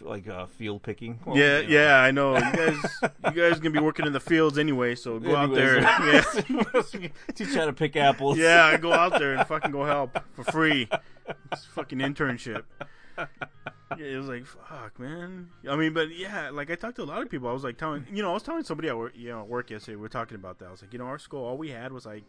like 0.00 0.28
uh, 0.28 0.46
field 0.46 0.82
picking. 0.82 1.20
Well, 1.24 1.36
yeah, 1.36 1.60
you 1.60 1.68
know. 1.68 1.74
yeah, 1.74 1.96
I 2.00 2.10
know. 2.10 2.36
You 2.36 2.52
guys, 2.52 2.76
you 3.02 3.30
guys 3.30 3.58
gonna 3.58 3.70
be 3.70 3.80
working 3.80 4.06
in 4.06 4.12
the 4.12 4.20
fields 4.20 4.58
anyway, 4.58 4.94
so 4.94 5.18
go 5.18 5.36
out 5.36 5.52
there. 5.54 5.80
Yeah. 5.82 6.24
yeah. 6.48 7.08
Teach 7.34 7.54
how 7.54 7.66
to 7.66 7.72
pick 7.72 7.96
apples. 7.96 8.38
Yeah, 8.38 8.76
go 8.76 8.92
out 8.92 9.18
there 9.18 9.34
and 9.34 9.46
fucking 9.46 9.70
go 9.70 9.84
help 9.84 10.18
for 10.32 10.44
free. 10.44 10.88
It's 11.52 11.66
fucking 11.66 11.98
internship. 11.98 12.64
Yeah, 13.98 14.06
it 14.06 14.16
was 14.16 14.28
like 14.28 14.46
fuck, 14.46 14.98
man. 14.98 15.50
I 15.68 15.76
mean, 15.76 15.92
but 15.92 16.14
yeah, 16.16 16.50
like 16.50 16.70
I 16.70 16.74
talked 16.76 16.96
to 16.96 17.02
a 17.02 17.04
lot 17.04 17.22
of 17.22 17.30
people. 17.30 17.48
I 17.48 17.52
was 17.52 17.64
like 17.64 17.78
telling, 17.78 18.06
you 18.12 18.22
know, 18.22 18.30
I 18.30 18.34
was 18.34 18.42
telling 18.42 18.64
somebody 18.64 18.88
at 18.88 18.96
work, 18.96 19.12
you 19.14 19.30
know, 19.30 19.40
at 19.40 19.48
work 19.48 19.70
yesterday. 19.70 19.96
We 19.96 20.02
were 20.02 20.08
talking 20.08 20.36
about 20.36 20.58
that. 20.60 20.66
I 20.66 20.70
was 20.70 20.82
like, 20.82 20.92
you 20.92 20.98
know, 20.98 21.06
our 21.06 21.18
school, 21.18 21.44
all 21.44 21.58
we 21.58 21.70
had 21.70 21.92
was 21.92 22.06
like, 22.06 22.24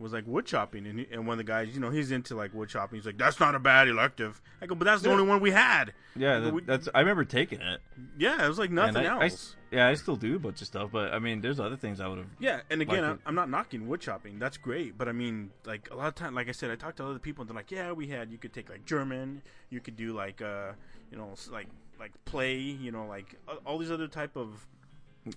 was 0.00 0.12
like 0.12 0.24
wood 0.26 0.46
chopping, 0.46 0.86
and, 0.86 0.98
he, 1.00 1.06
and 1.12 1.26
one 1.26 1.34
of 1.34 1.38
the 1.38 1.44
guys, 1.44 1.68
you 1.74 1.78
know, 1.80 1.90
he's 1.90 2.10
into 2.10 2.34
like 2.34 2.52
wood 2.54 2.68
chopping. 2.68 2.96
He's 2.98 3.06
like, 3.06 3.18
that's 3.18 3.38
not 3.38 3.54
a 3.54 3.58
bad 3.58 3.86
elective. 3.86 4.40
I 4.62 4.66
go, 4.66 4.74
but 4.74 4.86
that's 4.86 5.02
the 5.02 5.08
Yeah. 5.08 5.14
only 5.16 5.26
one 5.28 5.40
we 5.40 5.50
had. 5.50 5.92
yeah. 6.16 6.38
That, 6.40 6.52
we- 6.54 6.62
that's 6.62 6.88
I 6.94 7.00
remember 7.00 7.24
taking 7.24 7.60
it. 7.60 7.80
Yeah, 8.18 8.44
it 8.44 8.48
was 8.48 8.58
like 8.58 8.70
nothing 8.70 9.06
I- 9.06 9.16
I 9.18 9.22
else. 9.24 9.32
s- 9.32 9.56
yeah, 9.70 9.86
I 9.86 9.94
still 9.94 10.16
do 10.16 10.34
a 10.36 10.38
bunch 10.38 10.60
of 10.62 10.66
stuff, 10.66 10.90
but 10.90 11.12
I 11.12 11.18
mean, 11.20 11.40
there's 11.42 11.60
other 11.60 11.76
things 11.76 12.00
I 12.00 12.08
would 12.08 12.18
have. 12.18 12.26
Yeah, 12.40 12.60
and 12.70 12.82
again, 12.82 13.04
I'm, 13.04 13.20
I'm 13.26 13.34
not 13.34 13.48
knocking 13.50 13.86
wood 13.86 14.00
chopping. 14.00 14.38
That's 14.38 14.56
great, 14.56 14.96
but 14.98 15.08
I 15.08 15.12
mean, 15.12 15.50
like 15.64 15.88
a 15.90 15.94
lot 15.96 16.08
of 16.08 16.14
time, 16.14 16.34
like 16.34 16.48
I 16.48 16.52
said, 16.52 16.70
I 16.70 16.76
talked 16.76 16.96
to 16.96 17.04
other 17.06 17.18
people, 17.20 17.42
and 17.42 17.50
they're 17.50 17.56
like, 17.56 17.70
"Yeah, 17.70 17.92
we 17.92 18.08
had. 18.08 18.32
You 18.32 18.38
could 18.38 18.52
take 18.52 18.68
like 18.70 18.84
German. 18.84 19.42
You 19.68 19.80
could 19.80 19.96
do 19.96 20.12
like, 20.12 20.40
uh, 20.42 20.72
you 21.12 21.18
know, 21.18 21.34
like 21.50 21.68
like 22.00 22.12
play. 22.24 22.56
You 22.56 22.90
know, 22.90 23.06
like 23.06 23.36
all 23.66 23.78
these 23.78 23.90
other 23.92 24.08
type 24.08 24.34
of 24.36 24.66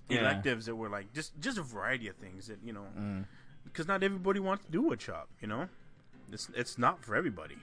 Yeah. 0.08 0.20
electives 0.20 0.66
that 0.66 0.74
were 0.74 0.88
like 0.88 1.12
just 1.12 1.38
just 1.40 1.58
a 1.58 1.62
variety 1.62 2.08
of 2.08 2.16
things 2.16 2.46
that 2.48 2.58
you 2.64 2.72
know, 2.72 2.86
Mm. 2.98 3.26
Because 3.64 3.88
not 3.88 4.02
everybody 4.02 4.40
wants 4.40 4.64
to 4.66 4.70
do 4.70 4.82
wood 4.82 5.00
chop. 5.00 5.28
You 5.40 5.48
know, 5.48 5.68
it's 6.32 6.48
it's 6.54 6.78
not 6.78 7.04
for 7.04 7.16
everybody. 7.16 7.56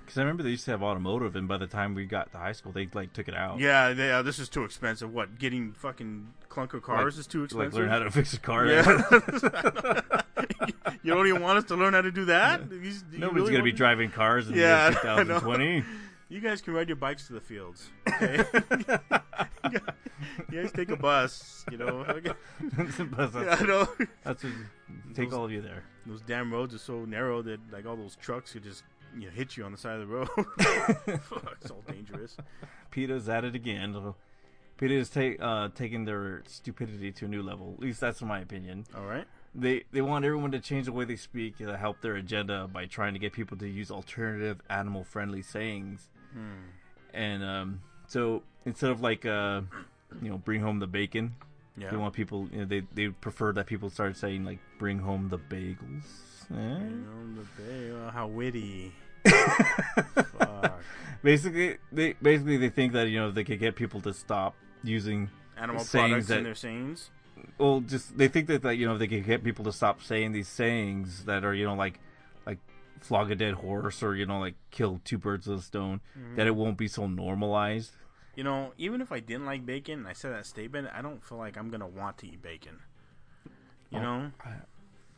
Because 0.00 0.18
I 0.18 0.22
remember 0.22 0.42
they 0.42 0.50
used 0.50 0.64
to 0.64 0.72
have 0.72 0.82
automotive, 0.82 1.36
and 1.36 1.46
by 1.46 1.58
the 1.58 1.68
time 1.68 1.94
we 1.94 2.06
got 2.06 2.32
to 2.32 2.38
high 2.38 2.52
school, 2.52 2.72
they 2.72 2.88
like 2.92 3.12
took 3.12 3.28
it 3.28 3.34
out. 3.36 3.60
Yeah, 3.60 3.92
they, 3.92 4.10
uh, 4.10 4.22
this 4.22 4.40
is 4.40 4.48
too 4.48 4.64
expensive. 4.64 5.14
What 5.14 5.38
getting 5.38 5.72
fucking 5.74 6.26
clunker 6.50 6.82
cars 6.82 7.18
is 7.18 7.26
too 7.28 7.44
expensive. 7.44 7.72
like 7.74 7.80
learn 7.80 7.88
how 7.88 8.00
to 8.00 8.10
fix 8.10 8.34
a 8.34 8.40
car. 8.40 8.66
Yeah. 8.66 9.02
you 11.02 11.14
don't 11.14 11.26
even 11.28 11.40
want 11.42 11.58
us 11.58 11.64
to 11.64 11.76
learn 11.76 11.94
how 11.94 12.00
to 12.00 12.10
do 12.10 12.24
that? 12.26 12.70
You- 12.70 12.78
you 12.80 12.94
Nobody's 13.12 13.34
really 13.42 13.52
gonna 13.52 13.64
be 13.64 13.70
want- 13.70 13.76
driving 13.78 14.10
cars 14.10 14.48
in 14.48 14.54
Yeah, 14.56 14.90
the 14.90 14.94
year 14.94 15.02
2020. 15.24 15.84
You 16.32 16.40
guys 16.40 16.62
can 16.62 16.72
ride 16.72 16.88
your 16.88 16.96
bikes 16.96 17.26
to 17.26 17.34
the 17.34 17.42
fields. 17.42 17.90
Okay? 18.08 18.42
you 20.50 20.62
guys 20.62 20.72
take 20.72 20.88
a 20.88 20.96
bus. 20.96 21.62
You 21.70 21.76
know. 21.76 22.06
Okay. 22.08 22.32
But 23.10 23.34
Yeah, 23.34 23.56
I 23.60 23.62
know. 23.64 23.86
That's 24.24 24.42
what, 24.42 24.52
take 25.14 25.30
all 25.34 25.44
of 25.44 25.52
you 25.52 25.60
there. 25.60 25.84
Those 26.06 26.22
damn 26.22 26.50
roads 26.50 26.74
are 26.74 26.78
so 26.78 27.04
narrow 27.04 27.42
that 27.42 27.60
like 27.70 27.84
all 27.84 27.96
those 27.96 28.16
trucks 28.16 28.54
could 28.54 28.62
just 28.64 28.82
you 29.14 29.26
know, 29.26 29.30
hit 29.30 29.58
you 29.58 29.64
on 29.64 29.72
the 29.72 29.78
side 29.78 30.00
of 30.00 30.08
the 30.08 30.14
road. 30.14 30.28
Fuck, 31.22 31.58
it's 31.60 31.70
all 31.70 31.84
dangerous. 31.86 32.38
PETA's 32.90 33.28
at 33.28 33.44
it 33.44 33.54
again. 33.54 34.14
PETA 34.78 34.94
is 34.94 35.10
ta- 35.10 35.44
uh, 35.44 35.68
taking 35.74 36.06
their 36.06 36.42
stupidity 36.46 37.12
to 37.12 37.26
a 37.26 37.28
new 37.28 37.42
level. 37.42 37.74
At 37.76 37.80
least 37.82 38.00
that's 38.00 38.22
my 38.22 38.40
opinion. 38.40 38.86
All 38.96 39.04
right. 39.04 39.26
They 39.54 39.84
they 39.92 40.00
want 40.00 40.24
everyone 40.24 40.52
to 40.52 40.60
change 40.60 40.86
the 40.86 40.92
way 40.92 41.04
they 41.04 41.16
speak 41.16 41.58
to 41.58 41.76
help 41.76 42.00
their 42.00 42.14
agenda 42.14 42.68
by 42.72 42.86
trying 42.86 43.12
to 43.12 43.18
get 43.18 43.34
people 43.34 43.58
to 43.58 43.68
use 43.68 43.90
alternative 43.90 44.62
animal 44.70 45.04
friendly 45.04 45.42
sayings. 45.42 46.08
And 47.14 47.44
um, 47.44 47.80
so 48.06 48.42
instead 48.64 48.90
of 48.90 49.00
like 49.00 49.26
uh, 49.26 49.62
you 50.22 50.30
know 50.30 50.38
bring 50.38 50.60
home 50.60 50.78
the 50.78 50.86
bacon, 50.86 51.34
Yeah. 51.76 51.90
they 51.90 51.96
want 51.96 52.14
people 52.14 52.48
you 52.52 52.60
know, 52.60 52.64
they 52.64 52.82
they 52.94 53.08
prefer 53.08 53.52
that 53.52 53.66
people 53.66 53.90
start 53.90 54.16
saying 54.16 54.44
like 54.44 54.58
bring 54.78 54.98
home 54.98 55.28
the 55.28 55.38
bagels. 55.38 56.04
Eh? 56.50 56.54
You 56.54 57.04
know, 57.06 57.42
the 57.42 57.62
bay, 57.62 57.90
oh, 57.92 58.10
how 58.10 58.26
witty. 58.26 58.92
Fuck. 59.24 60.80
Basically, 61.22 61.76
they 61.92 62.14
basically 62.14 62.56
they 62.56 62.68
think 62.70 62.92
that 62.94 63.08
you 63.08 63.18
know 63.18 63.30
they 63.30 63.44
could 63.44 63.60
get 63.60 63.76
people 63.76 64.00
to 64.02 64.12
stop 64.12 64.54
using 64.82 65.30
Animal 65.56 65.84
products 65.84 66.26
that- 66.28 66.38
in 66.38 66.44
their 66.44 66.54
sayings. 66.54 67.10
well 67.58 67.80
just 67.80 68.16
they 68.18 68.28
think 68.28 68.46
that, 68.48 68.62
that 68.62 68.76
you 68.76 68.86
know 68.86 68.98
they 68.98 69.06
could 69.06 69.24
get 69.24 69.42
people 69.44 69.64
to 69.64 69.72
stop 69.72 70.02
saying 70.02 70.32
these 70.32 70.48
sayings 70.48 71.24
that 71.24 71.44
are 71.44 71.54
you 71.54 71.64
know 71.64 71.74
like 71.74 72.00
flog 73.02 73.30
a 73.30 73.34
dead 73.34 73.54
horse 73.54 74.02
or 74.02 74.14
you 74.14 74.26
know 74.26 74.38
like 74.38 74.54
kill 74.70 75.00
two 75.04 75.18
birds 75.18 75.46
with 75.46 75.60
a 75.60 75.62
stone 75.62 76.00
mm-hmm. 76.18 76.36
that 76.36 76.46
it 76.46 76.54
won't 76.56 76.78
be 76.78 76.88
so 76.88 77.06
normalized? 77.06 77.92
You 78.34 78.44
know, 78.44 78.72
even 78.78 79.00
if 79.00 79.12
I 79.12 79.20
didn't 79.20 79.44
like 79.44 79.66
bacon 79.66 80.00
and 80.00 80.08
I 80.08 80.14
said 80.14 80.32
that 80.32 80.46
statement, 80.46 80.88
I 80.94 81.02
don't 81.02 81.22
feel 81.22 81.38
like 81.38 81.56
I'm 81.56 81.70
gonna 81.70 81.86
want 81.88 82.18
to 82.18 82.26
eat 82.26 82.42
bacon. 82.42 82.78
You 83.90 83.98
Oh, 83.98 84.02
know, 84.02 84.30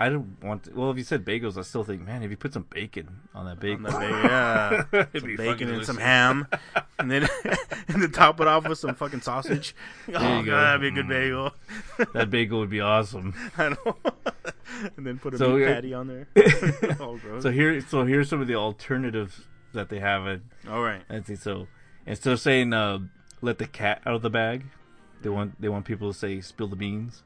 i 0.01 0.09
don't 0.09 0.37
want 0.43 0.65
to 0.65 0.73
well 0.75 0.91
if 0.91 0.97
you 0.97 1.05
said 1.05 1.25
bagels 1.25 1.57
i 1.57 1.63
still 1.63 1.85
think 1.85 2.03
man 2.03 2.23
if 2.23 2.31
you 2.31 2.37
put 2.37 2.53
some 2.53 2.67
bacon 2.71 3.09
on 3.35 3.45
that 3.47 3.53
On 3.53 3.59
bagel 3.59 3.91
the 3.91 4.07
yeah, 4.09 5.07
some 5.19 5.27
be 5.29 5.37
bacon 5.37 5.71
and 5.73 5.85
some 5.87 5.97
ham, 5.99 6.47
and 6.99 7.11
then 7.11 7.29
and 7.89 8.03
then 8.03 8.11
top 8.11 8.41
it 8.41 8.49
off 8.49 8.69
with 8.69 8.79
some 8.79 8.95
fucking 8.95 9.21
sausage. 9.21 9.75
Oh 10.09 10.13
you 10.13 10.19
god, 10.19 10.45
go. 10.47 10.51
that'd 10.61 10.81
be 10.81 10.89
a 10.89 10.91
good 10.91 11.07
Mm. 11.07 11.09
bagel. 11.09 11.55
that 12.13 12.31
bagel 12.31 12.59
would 12.61 12.71
be 12.71 12.81
awesome 12.81 13.35
I 13.57 13.69
know. 13.71 13.97
and 14.97 15.07
then 15.07 15.19
put 15.19 15.35
a 15.35 15.39
So, 15.39 15.57
meat 15.57 15.67
patty 15.67 15.95
on 15.95 16.09
there. 16.09 16.27
oh, 17.01 17.17
gross. 17.19 17.43
so 17.45 17.51
here 17.53 17.81
so 17.81 18.05
here's 18.05 18.29
some 18.29 18.41
of 18.41 18.47
the 18.49 18.57
alternatives 18.57 19.43
that 19.73 19.89
they 19.91 20.01
have 20.01 20.27
it 20.27 20.43
All 20.69 20.83
right. 20.83 21.03
Let's 21.09 21.27
see. 21.29 21.37
So 21.37 21.67
instead 22.07 22.33
of 22.33 22.41
saying 22.41 22.73
uh, 22.73 22.99
"let 23.43 23.59
the 23.59 23.67
cat 23.67 24.03
out 24.07 24.15
of 24.15 24.23
the 24.23 24.31
bag," 24.31 24.65
they 25.23 25.29
want 25.29 25.61
they 25.61 25.69
want 25.69 25.85
people 25.85 26.13
to 26.13 26.19
say 26.19 26.41
"spill 26.41 26.69
the 26.69 26.77
beans." 26.77 27.23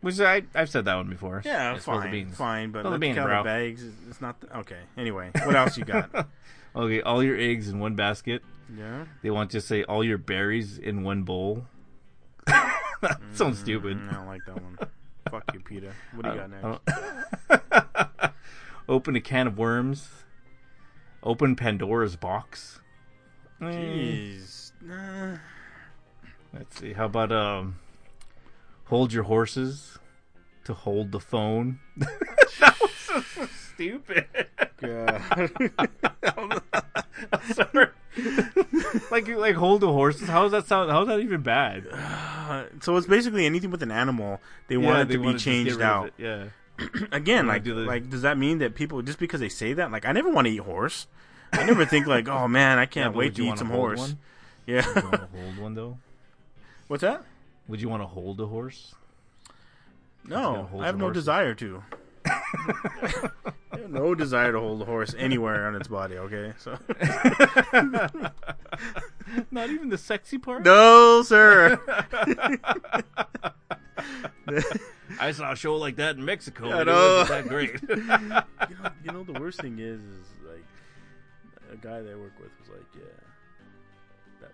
Which 0.00 0.18
I 0.20 0.42
I've 0.54 0.70
said 0.70 0.86
that 0.86 0.94
one 0.96 1.08
before. 1.10 1.42
Yeah, 1.44 1.74
the 1.74 1.80
fine, 1.80 2.10
beans. 2.10 2.36
fine, 2.36 2.70
but 2.70 2.84
the 2.84 2.90
let 2.90 3.00
beans, 3.00 3.16
the 3.16 3.22
cat 3.22 3.30
out 3.30 3.44
bro. 3.44 3.52
bags. 3.52 3.84
It's 4.08 4.20
not 4.20 4.40
the, 4.40 4.58
okay. 4.60 4.78
Anyway, 4.96 5.30
what 5.44 5.54
else 5.54 5.76
you 5.76 5.84
got? 5.84 6.28
Okay, 6.76 7.02
all 7.02 7.20
your 7.20 7.36
eggs 7.36 7.68
in 7.68 7.80
one 7.80 7.96
basket. 7.96 8.42
yeah. 8.78 9.04
They 9.22 9.30
want 9.30 9.50
to 9.50 9.60
say 9.60 9.82
all 9.82 10.04
your 10.04 10.18
berries 10.18 10.78
in 10.78 11.02
one 11.02 11.24
bowl. 11.24 11.64
that 12.46 13.18
sounds 13.32 13.58
stupid. 13.58 13.96
Mm, 13.98 14.08
I 14.08 14.12
don't 14.14 14.26
like 14.28 14.42
that 14.46 14.54
one. 14.62 14.78
Fuck 15.28 15.52
you, 15.52 15.58
PETA. 15.58 15.92
What 16.14 16.22
do 16.22 16.30
you 16.30 16.36
got 16.36 16.80
next? 17.50 18.32
Open 18.88 19.16
a 19.16 19.20
can 19.20 19.48
of 19.48 19.58
worms. 19.58 20.08
Open 21.24 21.56
Pandora's 21.56 22.14
box. 22.14 22.78
Jeez. 23.60 24.70
Nah. 24.80 25.38
Let's 26.54 26.78
see. 26.78 26.92
How 26.92 27.06
about 27.06 27.32
um, 27.32 27.80
hold 28.90 29.12
your 29.12 29.22
horses 29.24 29.98
to 30.64 30.74
hold 30.74 31.10
the 31.12 31.20
phone. 31.20 31.78
that 31.96 32.76
was 32.80 32.90
so, 32.92 33.20
so 33.22 33.46
stupid. 33.46 34.26
God. 34.80 35.22
Sorry. 37.52 37.88
like 39.10 39.28
like 39.28 39.54
hold 39.54 39.80
the 39.80 39.92
horses. 39.92 40.28
How 40.28 40.42
does 40.42 40.52
that 40.52 40.66
sound? 40.66 40.90
How 40.90 41.02
is 41.02 41.08
that 41.08 41.20
even 41.20 41.40
bad? 41.42 41.86
Uh, 41.90 42.64
so 42.80 42.96
it's 42.96 43.06
basically 43.06 43.46
anything 43.46 43.70
with 43.70 43.82
an 43.82 43.90
animal. 43.90 44.40
They 44.68 44.76
want 44.76 44.96
Yeah, 44.96 45.02
it 45.02 45.04
they 45.08 45.14
to 45.14 45.18
be 45.20 45.24
wanna 45.26 45.38
just 45.38 45.44
get 45.46 45.50
changed 45.52 45.80
out. 45.80 46.12
Yeah. 46.18 46.44
Again, 47.12 47.46
like, 47.46 47.62
do 47.62 47.74
the- 47.74 47.82
like, 47.82 48.08
does 48.10 48.22
that 48.22 48.38
mean 48.38 48.58
that 48.58 48.74
people 48.74 49.02
just 49.02 49.18
because 49.18 49.40
they 49.40 49.48
say 49.50 49.74
that? 49.74 49.90
Like, 49.92 50.06
I 50.06 50.12
never 50.12 50.30
want 50.30 50.46
to 50.46 50.52
eat 50.52 50.58
horse. 50.60 51.06
I 51.52 51.64
never 51.64 51.84
think 51.84 52.06
like, 52.06 52.28
oh 52.36 52.48
man, 52.48 52.78
I 52.78 52.86
can't 52.86 53.12
but 53.12 53.18
wait 53.18 53.34
to 53.36 53.42
eat 53.44 53.58
some 53.58 53.70
horse. 53.70 53.98
one? 54.00 54.18
Yeah. 54.66 54.82
hold 54.82 55.58
one 55.58 55.74
though? 55.74 55.98
What's 56.88 57.02
that? 57.02 57.22
Would 57.70 57.80
you 57.80 57.88
want 57.88 58.02
to 58.02 58.06
hold 58.08 58.40
a 58.40 58.46
horse? 58.46 58.94
No, 60.24 60.68
I 60.80 60.86
have 60.86 60.98
no 60.98 61.10
desire 61.12 61.54
to. 61.54 61.82
No 63.88 64.14
desire 64.16 64.50
to 64.52 64.58
hold 64.58 64.82
a 64.82 64.84
horse 64.84 65.14
anywhere 65.16 65.66
on 65.68 65.76
its 65.76 65.86
body. 65.86 66.16
Okay, 66.16 66.52
so 66.58 66.72
Not 69.52 69.70
even 69.70 69.88
the 69.88 69.96
sexy 69.98 70.36
part. 70.38 70.64
no, 70.64 71.22
sir. 71.22 71.80
I 75.20 75.32
saw 75.32 75.52
a 75.52 75.56
show 75.56 75.76
like 75.76 75.96
that 75.96 76.16
in 76.16 76.24
Mexico. 76.24 76.70
I 76.70 76.80
It 76.82 76.86
know. 76.86 77.18
wasn't 77.18 77.28
that 77.28 77.48
great. 77.48 77.80
you 77.88 77.96
know, 78.76 78.90
you 79.04 79.12
know, 79.12 79.22
the 79.22 79.38
worst 79.40 79.60
thing 79.60 79.78
is, 79.78 80.00
is 80.00 80.26
like 80.46 80.64
a 81.72 81.76
guy 81.76 82.00
that 82.02 82.10
I 82.12 82.16
work 82.16 82.32
with 82.40 82.50
was 82.60 82.68
like, 82.68 82.86
yeah, 82.96 83.02
that 84.40 84.52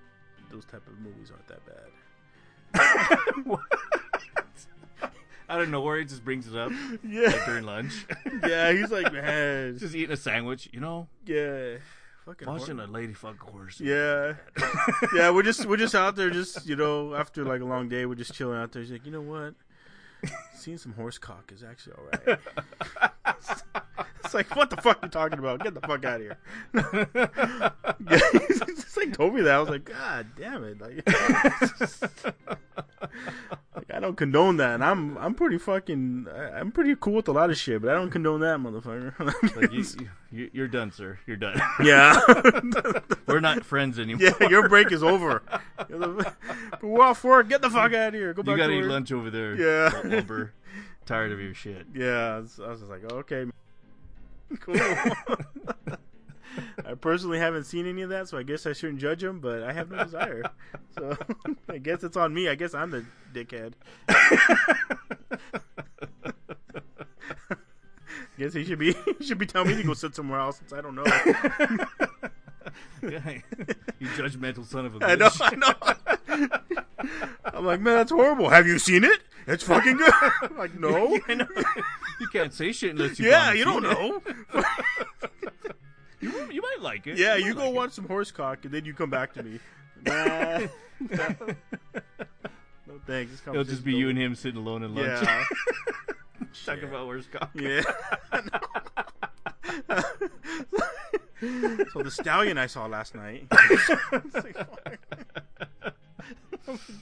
those 0.52 0.64
type 0.66 0.86
of 0.86 0.98
movies 1.00 1.30
aren't 1.30 1.48
that 1.48 1.64
bad. 1.66 1.90
Out 5.48 5.60
of 5.60 5.68
nowhere, 5.68 5.98
he 6.00 6.04
just 6.04 6.24
brings 6.24 6.48
it 6.48 6.56
up 6.56 6.72
Yeah, 7.04 7.28
like 7.28 7.44
during 7.46 7.64
lunch. 7.64 8.04
yeah. 8.46 8.72
He's 8.72 8.90
like, 8.90 9.12
man, 9.12 9.78
just 9.78 9.94
eating 9.94 10.10
a 10.12 10.16
sandwich, 10.16 10.68
you 10.72 10.80
know, 10.80 11.06
yeah, 11.24 11.76
fucking 12.24 12.48
watching 12.48 12.78
hor- 12.78 12.86
a 12.86 12.88
lady 12.90 13.14
fuck 13.14 13.36
a 13.46 13.50
horse. 13.52 13.78
Yeah, 13.80 14.34
yeah. 15.14 15.30
We're 15.30 15.44
just 15.44 15.64
we're 15.66 15.76
just 15.76 15.94
out 15.94 16.16
there, 16.16 16.30
just 16.30 16.66
you 16.66 16.74
know, 16.74 17.14
after 17.14 17.44
like 17.44 17.60
a 17.60 17.64
long 17.64 17.88
day, 17.88 18.06
we're 18.06 18.16
just 18.16 18.34
chilling 18.34 18.58
out 18.58 18.72
there. 18.72 18.82
He's 18.82 18.90
like, 18.90 19.06
you 19.06 19.12
know 19.12 19.20
what? 19.20 19.54
Seeing 20.56 20.78
some 20.78 20.94
horse 20.94 21.18
cock 21.18 21.52
is 21.54 21.62
actually 21.62 21.92
all 21.94 22.08
right. 22.26 22.38
it's 24.26 24.34
like, 24.34 24.54
what 24.54 24.68
the 24.70 24.76
fuck 24.76 25.02
are 25.02 25.06
you 25.06 25.10
talking 25.10 25.38
about? 25.38 25.62
Get 25.62 25.74
the 25.74 25.80
fuck 25.80 26.04
out 26.04 26.20
of 26.20 26.26
here. 26.26 26.38
he's 28.48 28.60
just 28.82 28.96
like 28.96 29.12
told 29.16 29.34
me 29.34 29.42
that. 29.42 29.54
I 29.54 29.58
was 29.58 29.68
like, 29.70 29.84
God 29.84 30.26
damn 30.36 30.64
it! 30.64 30.80
Like, 30.80 31.02
like, 33.74 33.90
I 33.92 34.00
don't 34.00 34.16
condone 34.16 34.56
that, 34.58 34.74
and 34.74 34.84
I'm 34.84 35.16
I'm 35.18 35.34
pretty 35.34 35.58
fucking 35.58 36.26
I- 36.34 36.58
I'm 36.58 36.72
pretty 36.72 36.94
cool 36.98 37.14
with 37.14 37.28
a 37.28 37.32
lot 37.32 37.50
of 37.50 37.56
shit, 37.58 37.80
but 37.82 37.90
I 37.90 37.94
don't 37.94 38.10
condone 38.10 38.40
that, 38.40 38.58
motherfucker. 38.58 39.14
Like 39.56 39.72
you, 39.72 39.84
you, 40.30 40.50
you're 40.52 40.68
done, 40.68 40.90
sir. 40.92 41.18
You're 41.26 41.36
done. 41.36 41.60
yeah. 41.82 42.20
We're 43.26 43.40
not 43.40 43.64
friends 43.64 43.98
anymore. 43.98 44.32
Yeah, 44.40 44.48
your 44.48 44.68
break 44.68 44.92
is 44.92 45.02
over. 45.02 45.42
We're 46.82 47.02
off 47.02 47.24
work. 47.24 47.48
Get 47.48 47.62
the 47.62 47.70
fuck 47.70 47.92
out 47.94 48.08
of 48.08 48.14
here. 48.14 48.34
Go 48.34 48.42
back 48.42 48.52
you 48.52 48.56
gotta 48.56 48.72
to 48.72 48.78
eat 48.78 48.82
work. 48.82 48.90
lunch 48.90 49.12
over 49.12 49.30
there. 49.30 49.54
Yeah. 49.54 50.00
lumber. 50.04 50.52
Tired 51.06 51.32
of 51.32 51.40
your 51.40 51.54
shit. 51.54 51.86
Yeah, 51.94 52.36
I 52.36 52.38
was, 52.40 52.60
I 52.62 52.68
was 52.68 52.80
just 52.80 52.90
like, 52.90 53.04
okay, 53.10 53.46
cool. 54.60 54.76
I 56.84 56.94
personally 56.94 57.38
haven't 57.38 57.64
seen 57.64 57.86
any 57.86 58.02
of 58.02 58.10
that, 58.10 58.28
so 58.28 58.38
I 58.38 58.42
guess 58.42 58.66
I 58.66 58.72
shouldn't 58.72 59.00
judge 59.00 59.22
him. 59.22 59.40
But 59.40 59.62
I 59.62 59.72
have 59.72 59.90
no 59.90 60.04
desire, 60.04 60.42
so 60.96 61.16
I 61.68 61.78
guess 61.78 62.04
it's 62.04 62.16
on 62.16 62.34
me. 62.34 62.48
I 62.48 62.54
guess 62.54 62.74
I'm 62.74 62.90
the 62.90 63.04
dickhead. 63.34 63.72
guess 68.38 68.52
he 68.52 68.64
should 68.64 68.78
be 68.78 68.94
he 69.18 69.24
should 69.24 69.38
be 69.38 69.46
telling 69.46 69.68
me 69.68 69.76
to 69.76 69.82
go 69.82 69.94
sit 69.94 70.14
somewhere 70.14 70.40
else 70.40 70.58
since 70.58 70.72
I 70.72 70.80
don't 70.80 70.94
know. 70.94 71.04
Yeah. 73.02 73.30
you 73.98 74.08
judgmental 74.08 74.66
son 74.66 74.86
of 74.86 74.96
a 74.96 75.00
bitch. 75.00 75.08
I 75.08 75.14
know, 75.14 75.30
I 75.40 75.56
know. 75.56 76.48
I'm 77.44 77.64
like, 77.64 77.80
man, 77.80 77.94
that's 77.94 78.10
horrible. 78.10 78.48
Have 78.48 78.66
you 78.66 78.78
seen 78.78 79.04
it? 79.04 79.20
It's 79.46 79.62
fucking 79.62 79.96
good. 79.96 80.12
I'm 80.42 80.56
like, 80.56 80.78
no. 80.78 81.18
I 81.28 81.34
know. 81.34 81.46
You 81.56 81.64
can't 82.38 82.52
say 82.54 82.72
shit 82.72 82.90
unless 82.90 83.18
you. 83.18 83.28
Yeah, 83.30 83.52
you 83.52 83.64
don't 83.64 83.82
know. 83.82 84.22
You, 86.18 86.50
you 86.50 86.62
might 86.62 86.80
like 86.80 87.06
it. 87.06 87.18
Yeah, 87.18 87.34
might 87.34 87.44
you 87.44 87.52
go 87.54 87.60
like 87.60 87.68
it. 87.68 87.74
watch 87.74 87.92
some 87.92 88.08
horse 88.08 88.30
cock 88.32 88.64
and 88.64 88.72
then 88.72 88.86
you 88.86 88.94
come 88.94 89.10
back 89.10 89.34
to 89.34 89.42
me. 89.42 89.60
Nah. 90.04 90.58
no 91.00 92.98
thanks. 93.06 93.42
It'll 93.46 93.64
just 93.64 93.84
be 93.84 93.94
you 93.94 94.08
and 94.08 94.18
him 94.18 94.34
sitting 94.34 94.58
alone 94.60 94.82
in 94.82 94.94
lunch, 94.94 95.22
Yeah. 95.22 95.44
talking 96.64 96.84
about 96.84 97.06
where's 97.06 97.26
cock. 97.26 97.50
yeah. 97.54 97.82
so 101.92 102.02
the 102.02 102.10
stallion 102.10 102.58
I 102.58 102.66
saw 102.66 102.86
last 102.86 103.14
night. 103.14 103.46
It's. 103.50 104.46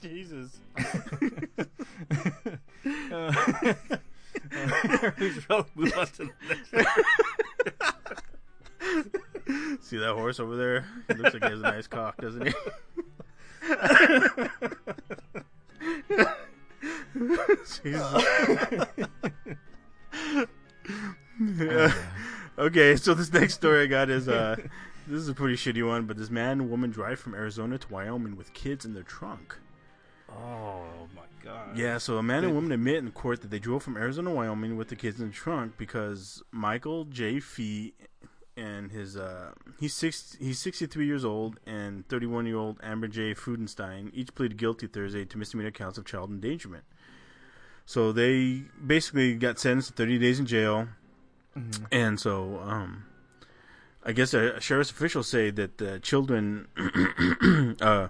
Jesus. 0.03 0.61
Oh, 3.12 3.31
we 3.62 3.97
move 4.66 5.92
on 5.98 6.07
to 6.07 6.16
the 6.16 6.31
next. 6.48 6.70
See 9.87 9.98
that 9.98 10.14
horse 10.14 10.40
over 10.40 10.57
there? 10.57 10.87
He 11.09 11.14
looks 11.14 11.35
like 11.35 11.44
he 11.44 11.50
has 11.50 11.61
a 11.61 11.62
nice 11.62 11.87
cock, 11.87 12.16
doesn't 12.18 12.46
he? 12.46 12.53
Jesus. 17.83 18.24
Yeah. 21.59 21.92
Okay, 22.57 22.94
so 22.94 23.14
this 23.14 23.33
next 23.33 23.55
story 23.55 23.83
I 23.83 23.87
got 23.87 24.11
is 24.11 24.29
uh 24.29 24.55
this 25.09 25.20
is 25.20 25.29
a 25.29 25.35
pretty 25.35 25.57
shitty 25.57 25.85
one, 25.85 26.07
but 26.07 26.16
this 26.16 26.31
man 26.31 26.61
and 26.61 26.70
woman 26.70 26.92
drive 26.92 27.18
from 27.18 27.35
Arizona 27.35 27.79
to 27.79 27.92
Wyoming 27.92 28.37
with 28.37 28.53
kids 28.53 28.85
in 28.85 28.94
their 28.94 29.03
trunk. 29.03 29.57
Oh 30.31 30.85
my 31.16 31.22
god. 31.44 31.76
Yeah, 31.76 31.98
so 31.98 32.18
a 32.18 32.22
man 32.22 32.44
and 32.44 32.54
woman 32.54 32.72
admit 32.72 32.96
in 32.96 33.11
court 33.12 33.42
that 33.42 33.50
they 33.50 33.59
drove 33.59 33.83
from 33.83 33.96
Arizona 33.96 34.30
to 34.30 34.37
Wyoming 34.37 34.76
with 34.76 34.88
the 34.88 34.96
kids 34.96 35.20
in 35.20 35.28
the 35.28 35.33
trunk 35.33 35.74
because 35.76 36.42
Michael 36.50 37.04
J. 37.04 37.40
Fee 37.40 37.94
and 38.57 38.92
his 38.92 39.16
uh 39.16 39.50
he's 39.80 39.92
six 39.92 40.37
he's 40.38 40.61
63 40.61 41.04
years 41.07 41.24
old 41.24 41.59
and 41.66 42.09
31 42.09 42.46
year 42.46 42.57
old 42.57 42.78
Amber 42.83 43.09
J. 43.09 43.35
Fudenstein 43.35 44.11
each 44.12 44.35
pleaded 44.35 44.57
guilty 44.57 44.87
Thursday 44.87 45.24
to 45.24 45.38
misdemeanor 45.38 45.72
counts 45.72 45.98
of 45.98 46.04
child 46.04 46.30
endangerment. 46.30 46.85
So 47.87 48.12
they 48.12 48.62
basically 48.85 49.35
got 49.35 49.59
sentenced 49.59 49.88
to 49.88 49.94
30 49.94 50.18
days 50.18 50.38
in 50.38 50.46
jail, 50.46 50.88
and 51.92 52.18
so 52.18 52.61
um 52.62 53.04
I 54.04 54.12
guess 54.12 54.35
a, 54.35 54.61
sheriff's 54.61 54.90
officials 54.90 55.28
say 55.28 55.50
that 55.50 55.78
the 55.78 55.98
children, 55.98 56.68
uh, 57.80 58.09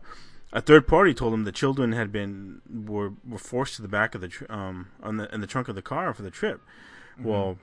a 0.55 0.61
third 0.61 0.87
party 0.87 1.12
told 1.12 1.35
him 1.35 1.43
the 1.43 1.53
children 1.53 1.93
had 1.93 2.12
been 2.12 2.62
were 2.71 3.12
were 3.29 3.38
forced 3.38 3.75
to 3.77 3.83
the 3.83 3.88
back 3.88 4.14
of 4.14 4.21
the 4.21 4.29
tr- 4.29 4.45
um 4.49 4.88
on 5.03 5.17
the 5.17 5.33
in 5.35 5.40
the 5.40 5.49
trunk 5.49 5.67
of 5.69 5.75
the 5.75 5.83
car 5.83 6.14
for 6.14 6.23
the 6.23 6.31
trip. 6.31 6.61
Well, 7.21 7.59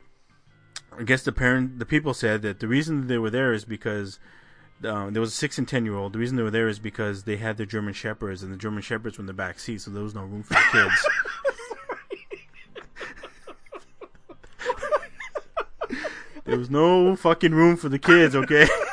I 0.98 1.04
guess 1.04 1.24
the 1.24 1.32
parent 1.32 1.80
the 1.80 1.86
people 1.86 2.14
said 2.14 2.42
that 2.42 2.60
the 2.60 2.68
reason 2.68 3.08
they 3.08 3.18
were 3.18 3.32
there 3.32 3.54
is 3.54 3.66
because. 3.66 4.20
Um, 4.84 5.14
there 5.14 5.22
was 5.22 5.30
a 5.30 5.36
six 5.36 5.60
and 5.60 5.68
ten 5.68 5.86
year 5.86 5.96
old. 5.96 6.12
The 6.12 6.18
reason 6.18 6.38
they 6.38 6.42
were 6.42 6.50
there 6.50 6.68
is 6.68 6.80
because 6.80 7.26
they 7.26 7.38
had 7.38 7.58
their 7.58 7.68
German 7.68 7.94
shepherds, 7.94 8.42
and 8.42 8.52
the 8.52 8.58
German 8.58 8.82
shepherds 8.82 9.16
were 9.16 9.22
in 9.22 9.28
the 9.28 9.34
back 9.34 9.60
seat, 9.60 9.80
so 9.82 9.92
there 9.92 10.02
was 10.02 10.16
no 10.16 10.24
room 10.24 10.42
for 10.42 10.56
the 10.56 10.60
kids. 10.72 11.08
there 16.46 16.58
was 16.58 16.72
no 16.72 17.16
fucking 17.16 17.54
room 17.54 17.78
for 17.78 17.90
the 17.90 18.00
kids. 18.00 18.36
Okay. 18.36 18.68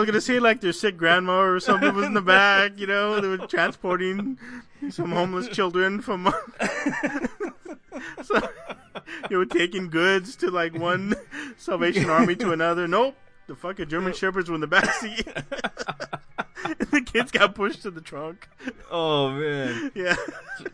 was 0.00 0.06
gonna 0.06 0.20
say 0.20 0.38
like 0.38 0.60
their 0.60 0.72
sick 0.72 0.96
grandma 0.96 1.40
or 1.40 1.60
something 1.60 1.94
was 1.94 2.06
in 2.06 2.14
the 2.14 2.22
back, 2.22 2.78
you 2.78 2.86
know, 2.86 3.20
they 3.20 3.28
were 3.28 3.38
transporting 3.46 4.38
some 4.90 5.12
homeless 5.12 5.48
children 5.48 6.00
from 6.00 6.24
so 8.22 8.40
they 9.28 9.36
were 9.36 9.46
taking 9.46 9.90
goods 9.90 10.36
to 10.36 10.50
like 10.50 10.74
one 10.74 11.14
Salvation 11.56 12.08
Army 12.08 12.36
to 12.36 12.52
another. 12.52 12.88
Nope. 12.88 13.16
The 13.46 13.56
fucking 13.56 13.88
German 13.88 14.12
Shepherds 14.12 14.48
were 14.48 14.54
in 14.54 14.60
the 14.60 14.66
back 14.66 14.92
seat. 14.94 15.26
the 16.90 17.02
kids 17.04 17.32
got 17.32 17.54
pushed 17.54 17.82
to 17.82 17.90
the 17.90 18.00
trunk. 18.00 18.48
Oh 18.90 19.30
man. 19.30 19.92
Yeah. 20.00 20.16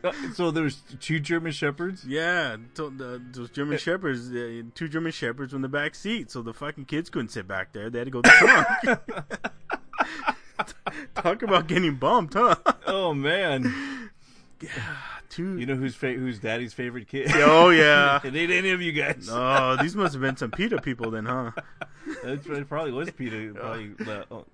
Uh, 0.03 0.13
so 0.35 0.51
there's 0.51 0.83
two 1.01 1.21
German 1.21 1.53
shepherds. 1.53 2.05
Yeah, 2.05 2.57
to, 2.75 2.91
the, 2.91 3.15
uh, 3.15 3.19
those 3.33 3.51
German 3.51 3.75
eh. 3.75 3.79
shepherds, 3.79 4.31
uh, 4.31 4.63
two 4.75 4.89
German 4.89 5.13
shepherds 5.13 5.55
in 5.55 5.63
the 5.63 5.69
back 5.69 5.95
seat, 5.95 6.31
so 6.31 6.43
the 6.43 6.53
fucking 6.53 6.87
kids 6.87 7.09
couldn't 7.09 7.29
sit 7.29 7.47
back 7.47 7.73
there. 7.73 7.89
They 7.89 7.99
had 8.01 8.07
to 8.07 8.11
go 8.11 8.23
to 8.23 8.29
the 8.29 8.99
trunk. 9.07 10.37
Talk 11.15 11.43
about 11.43 11.67
getting 11.67 11.97
bumped, 11.97 12.35
huh? 12.35 12.57
Oh 12.87 13.15
man. 13.15 14.11
Yeah, 14.61 14.71
Two. 15.29 15.59
You 15.59 15.67
know 15.67 15.77
who's 15.77 15.95
fa- 15.95 16.15
who's 16.15 16.39
daddy's 16.39 16.73
favorite 16.73 17.09
kid? 17.09 17.31
oh 17.35 17.71
yeah. 17.71 18.21
it 18.25 18.35
ain't 18.35 18.53
any 18.53 18.71
of 18.71 18.81
you 18.81 18.93
guys. 18.93 19.29
Oh, 19.31 19.77
these 19.81 19.95
must 19.95 20.15
have 20.15 20.23
been 20.23 20.37
some 20.37 20.51
PETA 20.51 20.81
people 20.81 21.11
then, 21.11 21.27
huh? 21.27 21.51
That's 22.25 22.47
it 22.47 22.69
probably 22.69 22.93
was 22.93 23.11
PETA. 23.11 23.53
Probably, 23.55 23.89
the, 23.99 24.25
oh, 24.31 24.47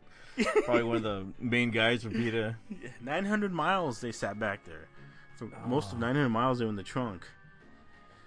probably 0.64 0.82
one 0.82 0.96
of 0.96 1.02
the 1.02 1.26
main 1.38 1.70
guys 1.70 2.02
from 2.02 2.12
PETA. 2.12 2.56
Nine 3.00 3.24
hundred 3.24 3.52
miles 3.52 4.00
they 4.00 4.12
sat 4.12 4.38
back 4.38 4.64
there. 4.64 4.88
For 5.36 5.48
most 5.66 5.92
of 5.92 5.98
ah. 5.98 6.00
nine 6.00 6.14
hundred 6.14 6.28
miles, 6.28 6.58
they 6.58 6.64
were 6.64 6.70
in 6.70 6.76
the 6.76 6.82
trunk. 6.82 7.26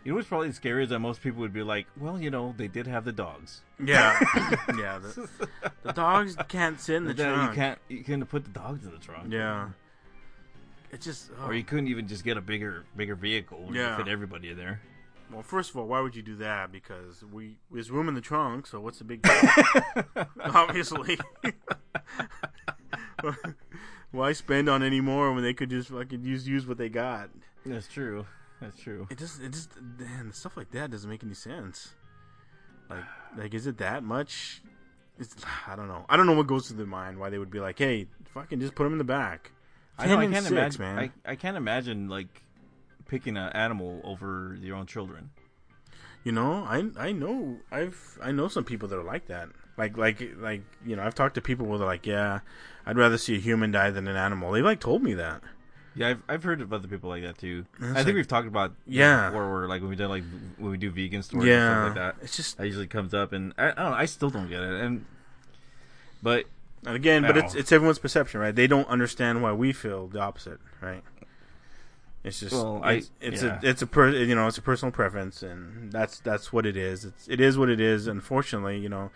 You 0.04 0.12
know 0.12 0.18
what's 0.18 0.28
probably 0.28 0.52
scary 0.52 0.84
is 0.84 0.90
that 0.90 1.00
most 1.00 1.22
people 1.22 1.40
would 1.40 1.54
be 1.54 1.64
like, 1.64 1.88
well, 1.98 2.20
you 2.20 2.30
know, 2.30 2.54
they 2.56 2.68
did 2.68 2.86
have 2.86 3.06
the 3.06 3.12
dogs. 3.12 3.62
Yeah, 3.84 4.20
yeah. 4.78 5.00
The, 5.00 5.30
the 5.82 5.94
dogs 5.94 6.36
can't 6.48 6.80
sit 6.80 6.98
in 6.98 7.06
the 7.06 7.14
then 7.14 7.34
trunk. 7.34 7.52
You 7.52 7.56
can't 7.56 7.80
you 7.90 8.04
couldn't 8.04 8.26
put 8.28 8.44
the 8.44 8.52
dogs 8.52 8.86
in 8.86 8.92
the 8.92 9.00
trunk. 9.00 9.32
Yeah. 9.34 9.70
It's 10.92 11.06
just. 11.06 11.32
oh. 11.40 11.48
Or 11.48 11.54
you 11.56 11.64
oh. 11.66 11.70
couldn't 11.70 11.88
even 11.88 12.08
just 12.08 12.24
get 12.24 12.38
a 12.38 12.42
bigger 12.42 12.86
bigger 12.96 13.16
vehicle 13.16 13.70
Yeah. 13.72 13.98
fit 13.98 14.08
everybody 14.08 14.50
in 14.50 14.58
there. 14.58 14.80
Well, 15.32 15.42
first 15.42 15.72
of 15.72 15.78
all, 15.78 15.88
why 15.88 16.02
would 16.02 16.16
you 16.16 16.22
do 16.22 16.36
that? 16.38 16.72
Because 16.72 17.24
we 17.24 17.58
there's 17.72 17.92
room 17.92 18.08
in 18.08 18.14
the 18.14 18.22
trunk, 18.22 18.68
so 18.68 18.80
what's 18.80 19.00
the 19.00 19.04
big 19.04 19.22
deal? 19.22 20.26
Obviously. 20.44 21.18
why 24.12 24.34
spend 24.34 24.70
on 24.70 24.84
any 24.84 25.02
more 25.02 25.34
when 25.34 25.44
they 25.44 25.54
could 25.54 25.70
just 25.70 25.90
fucking 25.90 26.24
use 26.24 26.48
use 26.48 26.68
what 26.68 26.78
they 26.78 26.90
got? 26.90 27.30
That's 27.66 27.88
true. 27.88 28.26
That's 28.62 28.80
true. 28.80 29.08
It 29.10 29.18
just 29.18 29.42
it 29.42 29.52
just 29.52 29.72
man, 29.82 30.32
stuff 30.32 30.56
like 30.56 30.72
that 30.72 30.92
doesn't 30.92 31.10
make 31.10 31.24
any 31.24 31.34
sense. 31.34 31.96
Like 32.90 33.04
like 33.38 33.54
is 33.54 33.68
it 33.68 33.78
that 33.80 34.04
much? 34.04 34.62
It's, 35.18 35.34
I 35.66 35.76
don't 35.78 35.88
know. 35.88 36.06
I 36.10 36.18
don't 36.18 36.26
know 36.26 36.34
what 36.34 36.48
goes 36.48 36.68
through 36.68 36.78
their 36.78 36.86
mind. 36.86 37.18
Why 37.18 37.30
they 37.30 37.38
would 37.38 37.50
be 37.50 37.62
like, 37.62 37.80
"Hey, 37.80 38.08
fucking 38.34 38.60
just 38.60 38.76
put 38.76 38.84
them 38.84 38.94
in 38.94 38.98
the 38.98 39.06
back." 39.06 39.52
I 39.98 40.08
know. 40.08 40.18
I 40.18 40.28
can't 40.28 40.44
six, 40.44 40.52
imagine. 40.52 40.82
man. 40.82 41.12
I, 41.26 41.32
I 41.32 41.36
can't 41.36 41.56
imagine 41.56 42.10
like 42.10 42.44
picking 43.08 43.38
an 43.38 43.52
animal 43.54 44.02
over 44.04 44.58
your 44.62 44.76
own 44.76 44.86
children. 44.86 45.30
You 46.24 46.32
know, 46.32 46.64
I 46.68 46.86
I 46.98 47.12
know 47.12 47.60
I've 47.72 48.18
I 48.22 48.32
know 48.32 48.48
some 48.48 48.64
people 48.64 48.88
that 48.90 48.98
are 48.98 49.04
like 49.04 49.28
that. 49.28 49.50
Like 49.78 49.98
like 49.98 50.22
like 50.38 50.62
you 50.86 50.96
know, 50.96 51.04
I've 51.04 51.16
talked 51.16 51.36
to 51.36 51.42
people 51.42 51.66
where 51.68 51.78
they're 51.78 51.88
like, 51.88 52.06
yeah, 52.08 52.40
I'd 52.86 52.98
rather 52.98 53.18
see 53.18 53.36
a 53.36 53.40
human 53.40 53.72
die 53.72 53.92
than 53.92 54.08
an 54.08 54.16
animal. 54.18 54.52
They 54.52 54.62
like 54.62 54.80
told 54.80 55.04
me 55.04 55.14
that. 55.16 55.42
Yeah, 55.98 56.10
I've 56.10 56.24
I've 56.28 56.44
heard 56.44 56.62
of 56.62 56.74
other 56.74 56.88
people 56.88 57.10
like 57.10 57.24
that 57.24 57.38
too. 57.38 57.66
I 57.80 57.94
think 57.94 58.08
like- 58.08 58.16
we've 58.16 58.28
talked 58.28 58.48
about 58.48 58.74
Yeah. 58.88 59.30
where 59.32 59.46
we're 59.48 59.68
like 59.68 59.82
when 59.82 59.90
we 59.92 59.96
do 59.96 60.08
like 60.08 60.24
when 60.58 60.72
we 60.72 60.78
do 60.78 60.90
vegan 60.92 61.22
stories 61.24 61.48
Yeah, 61.48 61.86
and 61.86 61.94
stuff 61.94 62.04
like 62.06 62.16
that. 62.18 62.24
it's 62.24 62.36
just 62.36 62.58
That 62.58 62.66
usually 62.66 62.88
comes 62.88 63.14
up, 63.14 63.32
and 63.32 63.54
I, 63.58 63.66
I 63.66 63.74
don't 63.74 63.92
know. 63.92 63.94
I 63.94 64.06
still 64.06 64.30
don't 64.30 64.50
get 64.50 64.62
it, 64.64 64.74
and 64.82 65.06
but 66.24 66.46
and 66.86 66.96
again, 66.96 67.22
but 67.22 67.38
it's 67.38 67.56
it's 67.56 67.72
everyone's 67.72 68.00
perception, 68.00 68.40
right? 68.40 68.56
They 68.56 68.68
don't 68.68 68.88
understand 68.88 69.42
why 69.42 69.52
we 69.54 69.72
feel 69.74 70.08
the 70.08 70.20
opposite, 70.20 70.60
right? 70.82 71.04
It's 72.26 72.40
just 72.40 72.52
Well, 72.54 72.82
I- 72.84 72.94
it's, 72.94 73.12
it's 73.22 73.44
yeah. 73.44 73.60
a 73.64 73.70
it's 73.70 73.82
a 73.82 73.88
per, 73.88 74.10
you 74.10 74.34
know 74.36 74.48
it's 74.48 74.58
a 74.58 74.62
personal 74.62 74.92
preference, 74.92 75.44
and 75.44 75.92
that's 75.92 76.20
that's 76.20 76.52
what 76.52 76.66
it 76.66 76.76
is. 76.76 77.06
It's 77.06 77.28
it 77.30 77.40
is 77.40 77.58
what 77.58 77.70
it 77.70 77.80
is. 77.80 78.08
Unfortunately, 78.08 78.80
you 78.80 78.90
know, 78.90 79.12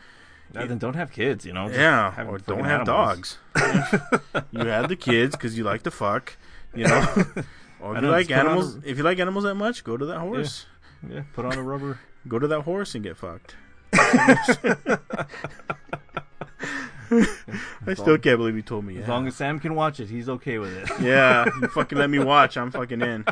then 0.51 0.77
don't 0.77 0.95
have 0.95 1.11
kids. 1.11 1.45
You 1.45 1.53
know, 1.53 1.67
Just 1.67 1.79
yeah, 1.79 2.11
have 2.11 2.29
or 2.29 2.37
don't 2.37 2.63
have 2.65 2.87
animals. 2.87 3.37
dogs. 3.55 4.43
you 4.51 4.59
had 4.65 4.87
the 4.89 4.95
kids 4.95 5.35
because 5.35 5.57
you 5.57 5.63
like 5.63 5.81
to 5.83 5.91
fuck, 5.91 6.37
you 6.73 6.85
know. 6.87 7.03
Or 7.81 7.95
if 7.95 8.03
you 8.03 8.09
like 8.09 8.27
just 8.27 8.37
put 8.37 8.45
on 8.45 8.45
animals, 8.57 8.75
a- 8.75 8.89
if 8.89 8.97
you 8.97 9.03
like 9.03 9.19
animals 9.19 9.45
that 9.45 9.55
much, 9.55 9.85
go 9.85 9.95
to 9.95 10.05
that 10.07 10.19
horse. 10.19 10.65
Yeah, 11.09 11.23
put 11.33 11.45
on 11.45 11.53
a 11.57 11.63
rubber. 11.63 11.97
Go 12.27 12.37
to 12.37 12.45
that 12.47 12.61
horse 12.63 12.93
and 12.93 13.01
get 13.05 13.15
fucked. 13.15 13.55
I 17.87 17.93
still 17.95 18.17
can't 18.17 18.37
believe 18.37 18.55
you 18.55 18.61
told 18.61 18.85
me. 18.85 18.95
As 18.97 19.01
Yeah, 19.01 19.09
long 19.09 19.27
as 19.27 19.35
Sam 19.35 19.59
can 19.59 19.75
watch 19.75 19.99
it, 19.99 20.09
he's 20.09 20.29
okay 20.29 20.57
with 20.59 20.73
it. 20.75 20.89
yeah 21.01 21.45
you 21.61 21.67
fucking 21.69 21.97
let 21.97 22.09
me 22.09 22.19
watch. 22.19 22.57
I'm 22.57 22.71
fucking 22.71 23.01
in. 23.01 23.25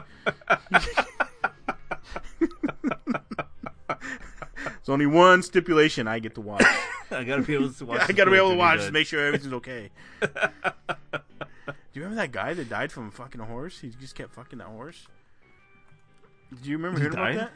There's 3.87 4.89
only 4.89 5.05
one 5.05 5.43
stipulation 5.43 6.07
I 6.07 6.19
get 6.19 6.35
to 6.35 6.41
watch. 6.41 6.63
I 7.11 7.23
gotta 7.23 7.41
be 7.41 7.53
able 7.55 7.71
to 7.71 7.85
watch. 7.85 8.09
I 8.09 8.13
gotta 8.13 8.31
be 8.31 8.37
able 8.37 8.51
to 8.51 8.55
watch 8.57 8.81
to 8.85 8.91
make 8.91 9.07
sure 9.07 9.25
everything's 9.25 9.53
okay. 9.53 9.89
Do 10.21 10.29
you 11.93 12.01
remember 12.03 12.15
that 12.21 12.31
guy 12.31 12.53
that 12.53 12.69
died 12.69 12.91
from 12.91 13.11
fucking 13.11 13.41
a 13.41 13.45
horse? 13.45 13.79
He 13.79 13.89
just 13.89 14.15
kept 14.15 14.33
fucking 14.33 14.59
that 14.59 14.67
horse. 14.67 15.07
Do 16.61 16.69
you 16.69 16.77
remember 16.77 16.99
He 16.99 17.03
hearing 17.03 17.17
about 17.17 17.25
died? 17.25 17.37
that? 17.39 17.51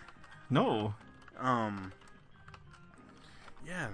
No, 0.49 0.93
Um. 1.39 1.93
Yeah. 3.65 3.87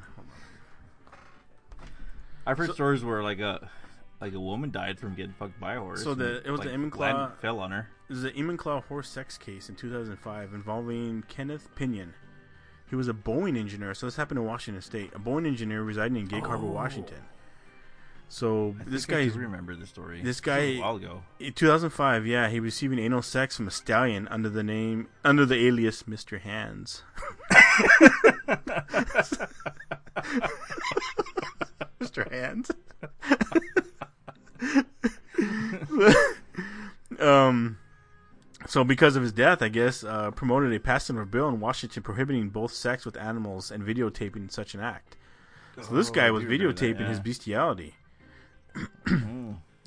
I've 2.48 2.58
heard 2.58 2.68
So- 2.68 2.74
stories 2.74 3.04
where 3.04 3.22
like 3.24 3.40
a 3.40 3.70
like 4.20 4.34
a 4.34 4.40
woman 4.40 4.72
died 4.72 5.00
from 5.00 5.14
getting 5.14 5.34
fucked 5.34 5.60
by 5.60 5.76
a 5.76 5.80
horse. 5.80 6.04
So 6.04 6.16
the- 6.16 6.38
it 6.44 6.50
was 6.50 6.62
the 6.62 6.70
like, 6.70 6.76
Enumclaw- 6.80 7.00
land 7.00 7.34
fell 7.40 7.60
on 7.60 7.70
her. 7.72 7.90
This 8.10 8.18
is 8.18 8.24
an 8.24 8.32
Eamon 8.32 8.84
horse 8.86 9.10
sex 9.10 9.38
case 9.38 9.70
in 9.70 9.76
2005 9.76 10.54
involving 10.54 11.24
Kenneth 11.28 11.70
Pinyan. 11.76 12.14
He 12.90 12.96
was 12.96 13.08
a 13.10 13.14
Boeing 13.14 13.58
engineer, 13.58 13.94
so 13.94 14.08
this 14.08 14.16
happened 14.16 14.40
in 14.40 14.46
Washington 14.46 14.82
State. 14.82 15.12
A 15.14 15.20
Boeing 15.20 15.46
engineer 15.46 15.84
residing 15.84 16.16
in 16.18 16.26
Gig 16.26 16.46
Harbor, 16.46 16.66
Oh. 16.68 16.72
Washington. 16.72 17.22
So 18.30 18.76
I 18.80 18.84
this 18.86 19.06
I 19.08 19.12
guy, 19.14 19.28
do 19.28 19.34
remember 19.40 19.76
the 19.76 19.86
story. 19.86 20.22
this 20.24 20.40
guy- 20.42 20.58
a 20.58 20.80
while 20.80 20.96
ago. 20.96 21.24
in 21.40 21.54
2005, 21.54 22.26
yeah, 22.26 22.50
he 22.50 22.60
was 22.60 22.68
receiving 22.74 22.98
anal 23.00 23.22
sex 23.22 23.56
from 23.58 23.68
a 23.68 23.72
stallion 23.72 24.28
under 24.30 24.50
the 24.50 24.64
name 24.64 25.10
under 25.24 25.46
the 25.46 25.56
alias 25.68 26.04
Mr. 26.04 26.40
Hands. 26.40 27.04
Mr. 32.00 32.30
Hands. 32.32 32.70
um, 37.20 37.78
so 38.68 38.84
because 38.84 39.16
of 39.16 39.24
his 39.24 39.32
death, 39.32 39.62
I 39.62 39.70
guess, 39.70 40.04
uh, 40.04 40.32
promoted 40.32 40.74
a 40.74 40.80
passing 40.80 41.16
of 41.18 41.24
a 41.24 41.26
bill 41.26 41.48
in 41.50 41.60
Washington 41.60 42.04
prohibiting 42.04 42.50
both 42.50 42.74
sex 42.74 43.06
with 43.06 43.18
animals 43.18 43.72
and 43.72 43.84
videotaping 43.84 44.52
such 44.52 44.74
an 44.74 44.82
act. 44.82 45.16
So 45.82 45.94
this 45.96 46.10
Oh, 46.10 46.14
guy 46.14 46.32
was 46.32 46.44
videotaping 46.44 46.98
that, 47.00 47.08
his 47.08 47.18
yeah. 47.18 47.24
bestiality. 47.24 47.96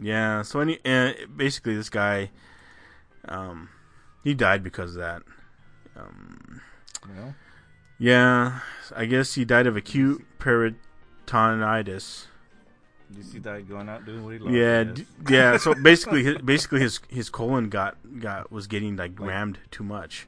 yeah. 0.01 0.43
So 0.43 0.61
any, 0.61 0.79
uh, 0.85 1.13
basically, 1.37 1.75
this 1.75 1.91
guy, 1.91 2.31
um, 3.27 3.69
he 4.23 4.35
died 4.35 4.63
because 4.63 4.95
of 4.97 5.01
that. 5.03 5.23
Um, 5.97 6.61
Well, 7.09 7.35
yeah, 7.99 8.61
I 8.95 9.05
guess 9.07 9.35
he 9.35 9.45
died 9.45 9.67
of 9.67 9.77
acute 9.77 10.25
peritonitis. 11.31 12.27
you 13.17 13.23
see 13.23 13.39
that 13.41 13.69
going 13.69 13.89
out 13.89 14.05
doing 14.05 14.25
what 14.25 14.35
he 14.35 14.39
loves. 14.39 14.55
Yeah, 14.55 14.85
d- 14.85 15.07
yeah. 15.29 15.57
So 15.57 15.75
basically, 15.83 16.25
his, 16.25 16.39
basically 16.39 16.81
his 16.81 17.01
his 17.09 17.31
colon 17.31 17.69
got 17.69 17.97
got 18.21 18.51
was 18.53 18.67
getting 18.67 18.97
like 18.97 19.19
rammed 19.19 19.59
too 19.71 19.85
much. 19.85 20.27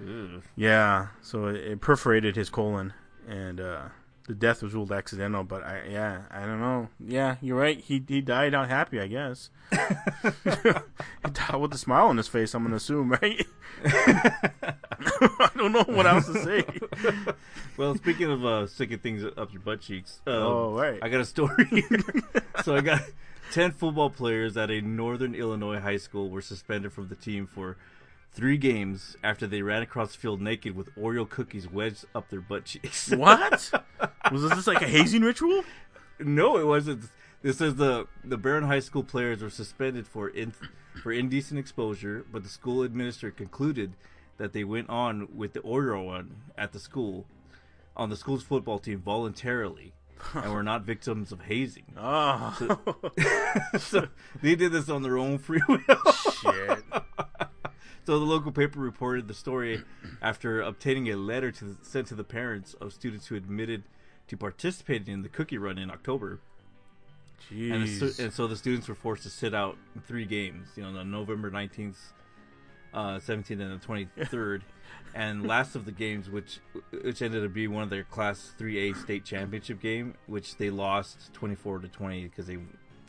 Ugh. 0.00 0.42
Yeah, 0.56 1.08
so 1.22 1.46
it, 1.46 1.56
it 1.56 1.80
perforated 1.80 2.36
his 2.36 2.50
colon, 2.50 2.92
and 3.28 3.60
uh, 3.60 3.82
the 4.28 4.34
death 4.34 4.62
was 4.62 4.74
ruled 4.74 4.92
accidental. 4.92 5.42
But 5.42 5.64
I, 5.64 5.82
yeah, 5.90 6.22
I 6.30 6.46
don't 6.46 6.60
know. 6.60 6.88
Yeah, 7.00 7.36
you're 7.40 7.56
right. 7.58 7.80
He 7.80 8.04
he 8.06 8.20
died 8.20 8.54
out 8.54 8.68
happy, 8.68 9.00
I 9.00 9.08
guess. 9.08 9.50
he 9.72 9.80
died 11.32 11.56
with 11.56 11.74
a 11.74 11.78
smile 11.78 12.06
on 12.06 12.16
his 12.18 12.28
face. 12.28 12.54
I'm 12.54 12.62
gonna 12.62 12.76
assume, 12.76 13.10
right? 13.10 13.44
I 13.84 15.50
don't 15.56 15.72
know 15.72 15.84
what 15.84 16.06
else 16.06 16.26
to 16.26 16.42
say. 16.44 16.64
Well, 17.76 17.94
speaking 17.94 18.30
of 18.30 18.44
uh, 18.44 18.66
sticking 18.66 18.98
things 18.98 19.24
up 19.24 19.52
your 19.52 19.62
butt 19.62 19.80
cheeks, 19.80 20.20
um, 20.26 20.34
Oh, 20.34 20.72
right. 20.74 20.98
I 21.02 21.08
got 21.08 21.20
a 21.20 21.24
story 21.24 21.64
here. 21.66 22.00
so 22.64 22.76
I 22.76 22.80
got 22.80 23.02
ten 23.52 23.70
football 23.72 24.10
players 24.10 24.56
at 24.56 24.70
a 24.70 24.80
Northern 24.80 25.34
Illinois 25.34 25.78
high 25.80 25.96
school 25.96 26.28
were 26.28 26.42
suspended 26.42 26.92
from 26.92 27.08
the 27.08 27.14
team 27.16 27.46
for 27.46 27.76
three 28.38 28.56
games 28.56 29.16
after 29.24 29.48
they 29.48 29.62
ran 29.62 29.82
across 29.82 30.12
the 30.12 30.18
field 30.18 30.40
naked 30.40 30.76
with 30.76 30.94
Oreo 30.94 31.28
cookies 31.28 31.68
wedged 31.68 32.04
up 32.14 32.30
their 32.30 32.40
butt 32.40 32.66
cheeks. 32.66 33.10
What 33.16 33.72
was 34.30 34.48
this 34.50 34.68
like 34.68 34.80
a 34.80 34.86
hazing 34.96 35.22
ritual? 35.22 35.64
no, 36.20 36.56
it 36.56 36.64
wasn't. 36.64 37.10
This 37.42 37.58
says 37.58 37.74
the 37.74 38.06
the 38.24 38.38
Barron 38.38 38.64
High 38.64 38.78
School 38.78 39.02
players 39.02 39.42
were 39.42 39.50
suspended 39.50 40.06
for 40.06 40.28
in, 40.28 40.52
for 41.02 41.10
indecent 41.10 41.58
exposure, 41.58 42.24
but 42.30 42.44
the 42.44 42.48
school 42.48 42.84
administrator 42.84 43.34
concluded 43.34 43.94
that 44.36 44.52
they 44.52 44.62
went 44.62 44.88
on 44.88 45.26
with 45.34 45.52
the 45.52 45.60
Oreo 45.60 46.06
one 46.06 46.36
at 46.56 46.72
the 46.72 46.78
school 46.78 47.26
on 47.96 48.08
the 48.08 48.16
school's 48.16 48.44
football 48.44 48.78
team 48.78 49.00
voluntarily 49.00 49.94
and 50.34 50.52
were 50.52 50.62
not 50.62 50.82
victims 50.82 51.32
of 51.32 51.40
hazing. 51.42 51.92
Oh 51.96 52.56
so 53.78 54.06
they 54.40 54.54
did 54.54 54.70
this 54.70 54.88
on 54.88 55.02
their 55.02 55.18
own 55.18 55.38
free 55.38 55.62
will. 55.68 55.78
shit! 56.40 56.84
So 58.08 58.18
the 58.18 58.24
local 58.24 58.50
paper 58.50 58.80
reported 58.80 59.28
the 59.28 59.34
story 59.34 59.84
after 60.22 60.62
obtaining 60.62 61.10
a 61.10 61.16
letter 61.16 61.52
to 61.52 61.76
sent 61.82 62.06
to 62.06 62.14
the 62.14 62.24
parents 62.24 62.72
of 62.80 62.94
students 62.94 63.26
who 63.26 63.34
admitted 63.34 63.82
to 64.28 64.34
participating 64.34 65.12
in 65.12 65.20
the 65.20 65.28
cookie 65.28 65.58
run 65.58 65.76
in 65.76 65.90
October. 65.90 66.40
And, 67.74 67.86
the 67.86 68.22
and 68.24 68.32
so 68.32 68.46
the 68.46 68.56
students 68.56 68.88
were 68.88 68.94
forced 68.94 69.24
to 69.24 69.28
sit 69.28 69.52
out 69.52 69.76
three 70.06 70.24
games, 70.24 70.68
you 70.74 70.84
know, 70.84 70.98
on 70.98 71.10
November 71.10 71.50
19th, 71.50 71.96
uh, 72.94 73.18
17th, 73.18 73.60
and 73.60 73.78
the 73.78 73.86
23rd. 73.86 74.62
and 75.14 75.46
last 75.46 75.74
of 75.74 75.84
the 75.84 75.92
games, 75.92 76.30
which 76.30 76.60
which 77.04 77.20
ended 77.20 77.44
up 77.44 77.52
being 77.52 77.74
one 77.74 77.82
of 77.82 77.90
their 77.90 78.04
Class 78.04 78.54
3A 78.58 78.96
state 79.02 79.26
championship 79.26 79.82
game, 79.82 80.14
which 80.26 80.56
they 80.56 80.70
lost 80.70 81.30
24 81.34 81.80
to 81.80 81.88
20 81.88 82.24
because 82.24 82.46
they 82.46 82.56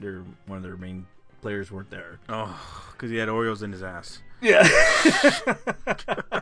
they're 0.02 0.26
one 0.46 0.58
of 0.58 0.64
their 0.64 0.76
main 0.76 1.08
players 1.42 1.72
weren't 1.72 1.90
there. 1.90 2.20
Oh, 2.30 2.60
because 2.92 3.10
he 3.12 3.18
had 3.18 3.30
Oreos 3.30 3.62
in 3.64 3.72
his 3.72 3.84
ass. 3.84 4.22
Yeah. 4.42 4.64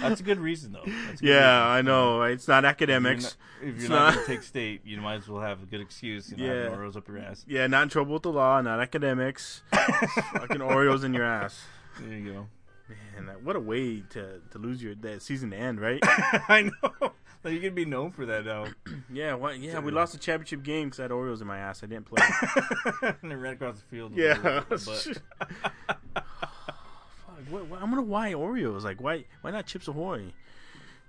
That's 0.00 0.20
a 0.20 0.24
good 0.24 0.38
reason, 0.38 0.72
though. 0.72 0.82
That's 0.86 1.20
a 1.20 1.24
good 1.24 1.28
Yeah, 1.28 1.74
reason. 1.74 1.76
I 1.76 1.82
know. 1.82 2.22
It's 2.22 2.48
not 2.48 2.58
If 2.58 2.62
you're 2.64 2.70
academics. 2.70 3.24
not, 3.24 3.68
if 3.68 3.80
you're 3.80 3.90
not, 3.90 3.96
not- 4.06 4.14
going 4.14 4.26
to 4.26 4.32
take 4.32 4.42
state, 4.42 4.80
you 4.84 5.00
might 5.00 5.16
as 5.16 5.28
well 5.28 5.42
have 5.42 5.62
a 5.62 5.66
good 5.66 5.80
excuse. 5.82 6.30
You 6.30 6.38
know, 6.38 6.44
Yeah. 6.54 6.62
have 6.70 6.72
Oreos 6.72 6.96
up 6.96 7.06
your 7.06 7.18
ass. 7.18 7.44
Yeah, 7.46 7.66
not 7.66 7.82
in 7.84 7.88
trouble 7.90 8.14
with 8.14 8.22
the 8.22 8.32
law. 8.32 8.60
Not 8.62 8.80
academics. 8.80 9.62
Fucking 9.72 10.58
Oreos 10.60 11.04
in 11.04 11.12
your 11.12 11.24
ass. 11.24 11.62
There 12.00 12.16
you 12.16 12.32
go. 12.32 12.46
Man, 13.14 13.26
that- 13.26 13.42
what 13.42 13.56
a 13.56 13.60
way 13.60 14.00
to, 14.10 14.40
to 14.50 14.58
lose 14.58 14.82
your 14.82 14.94
that 14.96 15.22
season 15.22 15.50
to 15.50 15.56
end, 15.56 15.80
right? 15.80 16.00
I 16.02 16.70
know. 16.82 17.12
Like, 17.44 17.54
you 17.54 17.60
can 17.60 17.74
be 17.74 17.86
known 17.86 18.10
for 18.10 18.26
that 18.26 18.44
now. 18.44 18.66
yeah? 19.12 19.34
Yeah, 19.54 19.78
we 19.80 19.92
lost 19.92 20.12
the 20.12 20.18
championship 20.18 20.62
game 20.62 20.88
because 20.88 21.00
I 21.00 21.04
had 21.04 21.10
Oreos 21.10 21.40
in 21.40 21.46
my 21.46 21.58
ass. 21.58 21.82
I 21.82 21.86
didn't 21.86 22.04
play. 22.04 22.22
and 23.22 23.30
they 23.30 23.34
ran 23.34 23.54
across 23.54 23.76
the 23.76 23.86
field. 23.86 24.14
with 24.14 24.22
yeah. 24.22 24.58
a- 24.58 24.60
but 24.68 24.80
Fuck, 24.80 25.16
what, 27.48 27.66
what, 27.66 27.82
I'm 27.82 27.88
gonna 27.88 28.02
why 28.02 28.32
Oreos? 28.32 28.82
Like, 28.82 29.00
why 29.00 29.24
why 29.40 29.52
not 29.52 29.64
Chips 29.64 29.88
Ahoy? 29.88 30.34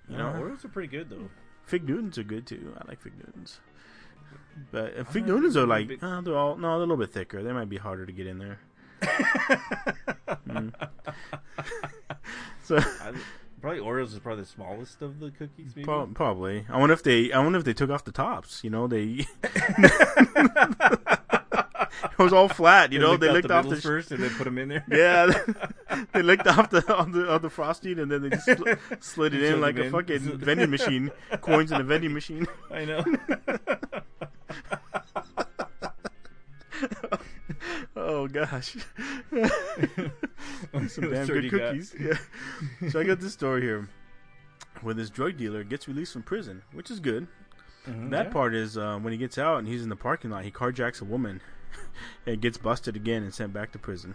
You 0.08 0.18
know, 0.18 0.34
Oreos 0.38 0.64
are 0.64 0.70
pretty 0.70 0.88
good 0.88 1.10
though. 1.10 1.30
Fig 1.66 1.88
Newtons 1.88 2.18
are 2.18 2.24
good 2.24 2.48
too. 2.48 2.74
I 2.80 2.88
like 2.88 3.02
Fig 3.02 3.18
Newtons. 3.18 3.60
But 4.72 4.98
uh, 4.98 5.04
Fig 5.04 5.28
Newtons 5.28 5.58
are 5.58 5.68
like, 5.68 5.90
big- 5.90 6.04
uh, 6.04 6.22
they're 6.22 6.38
all 6.38 6.56
no, 6.56 6.70
they're 6.70 6.78
a 6.78 6.80
little 6.80 6.96
bit 6.98 7.12
thicker. 7.12 7.44
They 7.44 7.52
might 7.52 7.70
be 7.70 7.78
harder 7.78 8.06
to 8.06 8.12
get 8.14 8.26
in 8.28 8.40
there. 8.40 8.60
Mm. 10.48 10.72
So 12.64 12.78
I, 12.78 13.12
probably 13.62 13.80
Oreos 13.80 14.14
is 14.14 14.20
probably 14.20 14.44
the 14.44 14.50
smallest 14.50 15.02
of 15.02 15.20
the 15.20 15.32
cookies. 15.32 15.76
Maybe. 15.76 15.86
Pro- 15.86 16.08
probably. 16.08 16.66
I 16.70 16.80
wonder 16.80 16.94
if 16.94 17.04
they. 17.04 17.32
I 17.32 17.40
wonder 17.40 17.60
if 17.60 17.66
they 17.66 17.74
took 17.74 17.90
off 17.90 18.04
the 18.04 18.12
tops. 18.12 18.64
You 18.64 18.70
know, 18.70 18.88
they. 18.88 19.26
it 19.44 21.10
was 22.18 22.34
all 22.34 22.50
flat. 22.50 22.92
You 22.92 23.00
know, 23.00 23.18
they 23.18 23.32
licked 23.32 23.48
the 23.48 23.54
off 23.54 23.70
the. 23.70 23.80
sh- 23.80 23.84
first 23.84 24.12
and 24.12 24.24
then 24.24 24.32
put 24.32 24.46
them 24.46 24.58
in 24.58 24.70
there. 24.70 24.86
yeah, 24.92 25.32
they 26.14 26.22
licked 26.22 26.48
off 26.48 26.70
the 26.70 26.96
on 26.96 27.12
the 27.12 27.32
on 27.32 27.42
the 27.42 27.50
frosting 27.50 28.00
and 28.00 28.12
then 28.12 28.24
they 28.24 28.30
just 28.30 28.46
sl- 28.46 28.64
slid 29.00 29.34
it 29.34 29.44
in 29.44 29.62
like 29.62 29.78
a 29.78 29.84
in. 29.84 29.92
fucking 29.92 30.38
vending 30.38 30.70
machine. 30.70 31.12
Coins 31.42 31.72
in 31.72 31.80
a 31.80 31.84
vending 31.84 32.14
machine. 32.14 32.48
I 32.72 32.86
know. 32.86 33.04
Oh 37.96 38.28
gosh. 38.28 38.78
Some 40.88 41.12
damn 41.12 41.28
good 41.28 41.50
cookies. 41.50 41.94
Yeah. 42.00 42.18
So 42.90 43.00
I 43.00 43.04
got 43.04 43.20
this 43.20 43.34
story 43.34 43.62
here, 43.62 43.90
where 44.82 44.94
this 44.94 45.10
drug 45.10 45.38
dealer 45.38 45.64
gets 45.64 45.88
released 45.88 46.14
from 46.14 46.24
prison, 46.24 46.62
which 46.74 46.90
is 46.90 47.00
good. 47.00 47.28
That 47.86 48.28
yeah. 48.28 48.32
part 48.32 48.54
is 48.54 48.78
uh, 48.78 49.00
when 49.00 49.12
he 49.12 49.18
gets 49.18 49.38
out 49.38 49.58
and 49.58 49.68
he's 49.68 49.82
in 49.82 49.90
the 49.90 49.96
parking 49.96 50.30
lot, 50.30 50.44
he 50.46 50.52
carjacks 50.52 51.02
a 51.02 51.06
woman 51.06 51.42
and 52.28 52.40
gets 52.40 52.58
busted 52.58 52.96
again 52.96 53.24
and 53.24 53.34
sent 53.34 53.54
back 53.54 53.72
to 53.72 53.80
prison. 53.80 54.14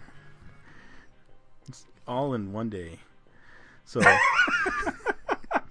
It's 1.67 1.85
all 2.07 2.33
in 2.33 2.53
one 2.53 2.69
day. 2.69 2.99
So 3.83 4.01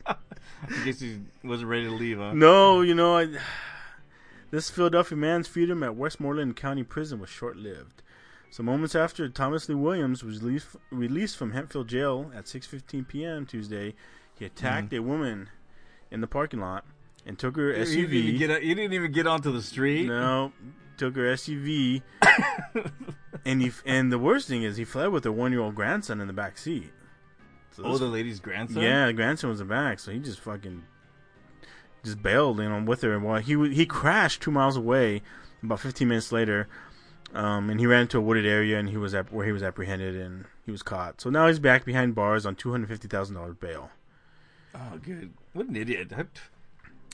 I 0.07 0.17
guess 0.85 1.01
he 1.01 1.21
wasn't 1.43 1.71
ready 1.71 1.85
to 1.85 1.91
leave, 1.91 2.19
huh? 2.19 2.33
no, 2.35 2.83
you 2.83 2.95
know, 2.95 3.17
I, 3.17 3.29
this 4.51 4.71
Philadelphia 4.71 5.17
man's 5.19 5.49
freedom 5.49 5.83
at 5.83 5.97
Westmoreland 5.97 6.57
County 6.57 6.83
Prison 6.83 7.19
was 7.21 7.29
short-lived. 7.29 8.03
So 8.51 8.63
moments 8.63 8.95
after 8.95 9.29
Thomas 9.29 9.69
Lee 9.69 9.75
Williams 9.75 10.23
was 10.23 10.43
released, 10.43 10.69
released 10.91 11.37
from 11.37 11.53
Hempfield 11.53 11.87
Jail 11.89 12.31
at 12.35 12.45
6:15 12.45 13.07
p.m. 13.09 13.45
Tuesday, 13.45 13.95
he 14.39 14.45
attacked 14.45 14.91
mm. 14.91 14.99
a 14.99 15.03
woman 15.03 15.51
in 16.11 16.21
the 16.21 16.27
parking 16.27 16.61
lot 16.61 16.85
and 17.27 17.39
took 17.39 17.57
her 17.57 17.71
You 17.77 17.85
didn't, 17.85 18.11
SUV. 18.11 18.39
get 18.39 18.63
you 18.63 18.75
didn't 18.75 18.93
even 18.93 19.13
get 19.13 19.27
onto 19.27 19.53
the 19.53 19.61
street. 19.63 20.07
No, 20.07 20.53
took 20.97 21.17
her 21.17 21.35
SUV, 21.35 22.03
and 23.45 23.61
he 23.61 23.73
and 23.85 24.13
the 24.13 24.19
worst 24.19 24.49
thing 24.49 24.63
is 24.63 24.77
he 24.77 24.85
fled 24.85 25.09
with 25.11 25.25
her 25.25 25.33
one-year-old 25.33 25.75
grandson 25.75 26.21
in 26.21 26.27
the 26.27 26.33
back 26.33 26.57
seat. 26.57 26.93
So 27.73 27.83
Oh, 27.85 27.91
this- 27.93 28.01
the 28.01 28.07
lady's 28.07 28.41
grandson. 28.41 28.83
yeah, 28.83 29.07
the 29.07 29.13
grandson 29.13 29.51
was 29.51 29.61
in 29.61 29.69
the 29.69 29.75
back, 29.75 29.99
so 29.99 30.13
he 30.13 30.19
just 30.19 30.41
fucking 30.41 30.85
just 32.07 32.23
bailed, 32.23 32.59
you 32.61 32.69
know, 32.71 32.83
with 32.83 33.03
her. 33.03 33.19
Well, 33.21 33.37
he 33.37 33.53
w- 33.53 33.75
he 33.75 33.85
crashed 33.85 34.41
two 34.41 34.51
miles 34.51 34.77
away. 34.77 35.21
About 35.63 35.81
15 35.81 36.07
minutes 36.09 36.33
later, 36.33 36.69
um, 37.35 37.71
and 37.71 37.81
he 37.81 37.87
ran 37.87 38.03
into 38.03 38.19
a 38.19 38.21
wooded 38.21 38.47
area, 38.47 38.79
and 38.79 38.89
he 38.89 38.97
was 38.97 39.15
ap- 39.15 39.33
where 39.33 39.45
he 39.47 39.53
was 39.53 39.63
apprehended, 39.63 40.15
and 40.15 40.45
he 40.65 40.71
was 40.71 40.83
caught. 40.83 41.21
So 41.21 41.29
now 41.31 41.49
he's 41.49 41.59
back 41.59 41.85
behind 41.85 42.15
bars 42.15 42.47
on 42.47 42.55
two 42.55 42.71
hundred 42.71 42.89
fifty 42.89 43.09
thousand 43.09 43.35
dollars 43.37 43.57
bail. 43.57 43.91
Oh, 44.75 44.99
good. 45.03 45.33
What 45.55 45.67
an 45.69 45.77
idiot. 45.77 46.13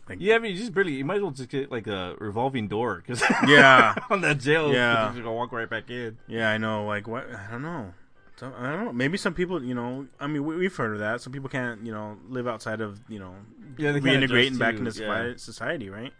Like- 0.09 0.19
yeah, 0.19 0.35
I 0.35 0.39
mean, 0.41 0.53
you 0.53 0.59
just 0.59 0.75
barely. 0.75 0.93
You 0.95 1.05
might 1.05 1.17
as 1.17 1.23
well 1.23 1.31
just 1.31 1.49
get 1.49 1.71
like 1.71 1.87
a 1.87 2.17
revolving 2.19 2.67
door 2.69 2.97
because 3.07 3.23
Yeah, 3.47 3.95
on 4.11 4.21
that 4.23 4.39
jail, 4.39 4.73
Yeah. 4.73 5.13
you're 5.15 5.23
gonna 5.23 5.35
walk 5.35 5.53
right 5.53 5.71
back 5.71 5.89
in. 5.89 6.19
yeah, 6.27 6.51
I 6.51 6.59
know. 6.59 6.85
Like 6.85 7.07
what? 7.07 7.29
I 7.33 7.51
don't 7.53 7.63
know. 7.63 7.95
So, 8.37 8.53
I 8.59 8.73
don't 8.73 8.85
know. 8.87 8.92
Maybe 8.92 9.18
some 9.18 9.35
people, 9.35 9.62
you 9.62 9.75
know, 9.75 10.07
I 10.18 10.27
mean, 10.27 10.45
we, 10.45 10.57
we've 10.57 10.75
heard 10.75 10.95
of 10.95 10.99
that. 11.01 11.21
Some 11.21 11.33
people 11.33 11.49
can't, 11.49 11.85
you 11.87 11.92
know, 11.92 12.16
live 12.29 12.49
outside 12.49 12.81
of, 12.81 13.01
you 13.09 13.18
know, 13.18 13.35
Yeah, 13.77 13.92
reintegrating 13.92 14.59
back 14.59 14.75
into 14.77 14.90
yeah. 15.01 15.35
society, 15.37 15.90
right? 15.90 16.12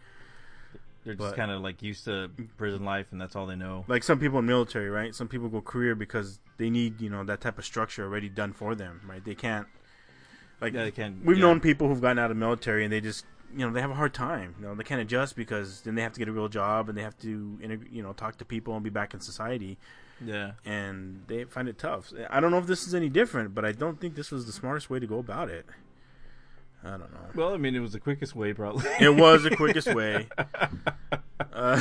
They're 1.05 1.15
just 1.15 1.35
kind 1.35 1.51
of 1.51 1.63
like 1.63 1.83
used 1.83 2.05
to 2.05 2.31
prison 2.57 2.85
life, 2.85 3.07
and 3.11 3.21
that's 3.21 3.35
all 3.35 3.47
they 3.47 3.57
know. 3.57 3.85
like 3.89 4.05
some 4.05 4.21
people 4.21 4.39
in 4.39 4.47
military, 4.47 4.89
right? 4.89 5.13
Some 5.15 5.27
people 5.27 5.49
go 5.49 5.61
career 5.61 5.97
because 5.97 6.39
they 6.59 6.71
need 6.71 7.01
you 7.01 7.11
know 7.11 7.25
that 7.25 7.41
type 7.41 7.59
of 7.59 7.65
structure 7.65 8.05
already 8.05 8.29
done 8.29 8.53
for 8.53 8.77
them, 8.77 9.01
right? 9.09 9.25
They 9.25 9.35
can't 9.35 9.67
like 10.61 10.75
Yeah, 10.75 10.85
they 10.85 10.93
can't, 10.93 11.25
we've 11.25 11.39
yeah. 11.39 11.43
known 11.43 11.59
people 11.59 11.89
who've 11.89 12.01
gotten 12.01 12.21
out 12.21 12.31
of 12.31 12.37
military 12.37 12.85
and 12.85 12.93
they 12.93 13.01
just 13.01 13.25
you 13.53 13.67
know 13.67 13.73
they 13.73 13.81
have 13.81 13.91
a 13.91 13.95
hard 13.97 14.15
time. 14.15 14.55
You 14.61 14.67
know 14.67 14.75
they 14.77 14.85
can't 14.85 15.01
adjust 15.01 15.35
because 15.35 15.81
then 15.81 15.97
they 15.97 16.03
have 16.03 16.13
to 16.13 16.21
get 16.21 16.29
a 16.29 16.33
real 16.33 16.49
job 16.49 16.89
and 16.89 16.97
they 16.97 17.03
have 17.03 17.19
to 17.19 17.59
you 17.91 18.03
know 18.03 18.13
talk 18.13 18.39
to 18.39 18.45
people 18.45 18.75
and 18.75 18.85
be 18.85 18.91
back 18.91 19.13
in 19.13 19.19
society 19.21 19.79
Yeah, 20.25 20.53
and 20.65 21.23
they 21.27 21.45
find 21.45 21.69
it 21.69 21.79
tough. 21.79 22.13
I 22.31 22.41
don't 22.41 22.51
know 22.51 22.59
if 22.59 22.67
this 22.67 22.87
is 22.87 22.95
any 22.95 23.09
different, 23.09 23.55
but 23.55 23.65
I 23.65 23.73
don't 23.73 24.01
think 24.01 24.15
this 24.15 24.31
was 24.31 24.47
the 24.47 24.53
smartest 24.53 24.91
way 24.91 24.99
to 24.99 25.07
go 25.07 25.19
about 25.19 25.49
it. 25.49 25.67
I 26.85 26.91
don't 26.91 27.13
know. 27.13 27.21
well, 27.37 27.55
I 27.55 27.59
mean, 27.59 27.77
it 27.77 27.81
was 27.81 27.93
the 27.93 28.01
quickest 28.01 28.35
way, 28.35 28.53
probably. 28.55 28.91
It 29.01 29.15
was 29.15 29.45
the 29.45 29.55
quickest 29.55 29.95
way. 29.95 30.27
Uh, 31.53 31.81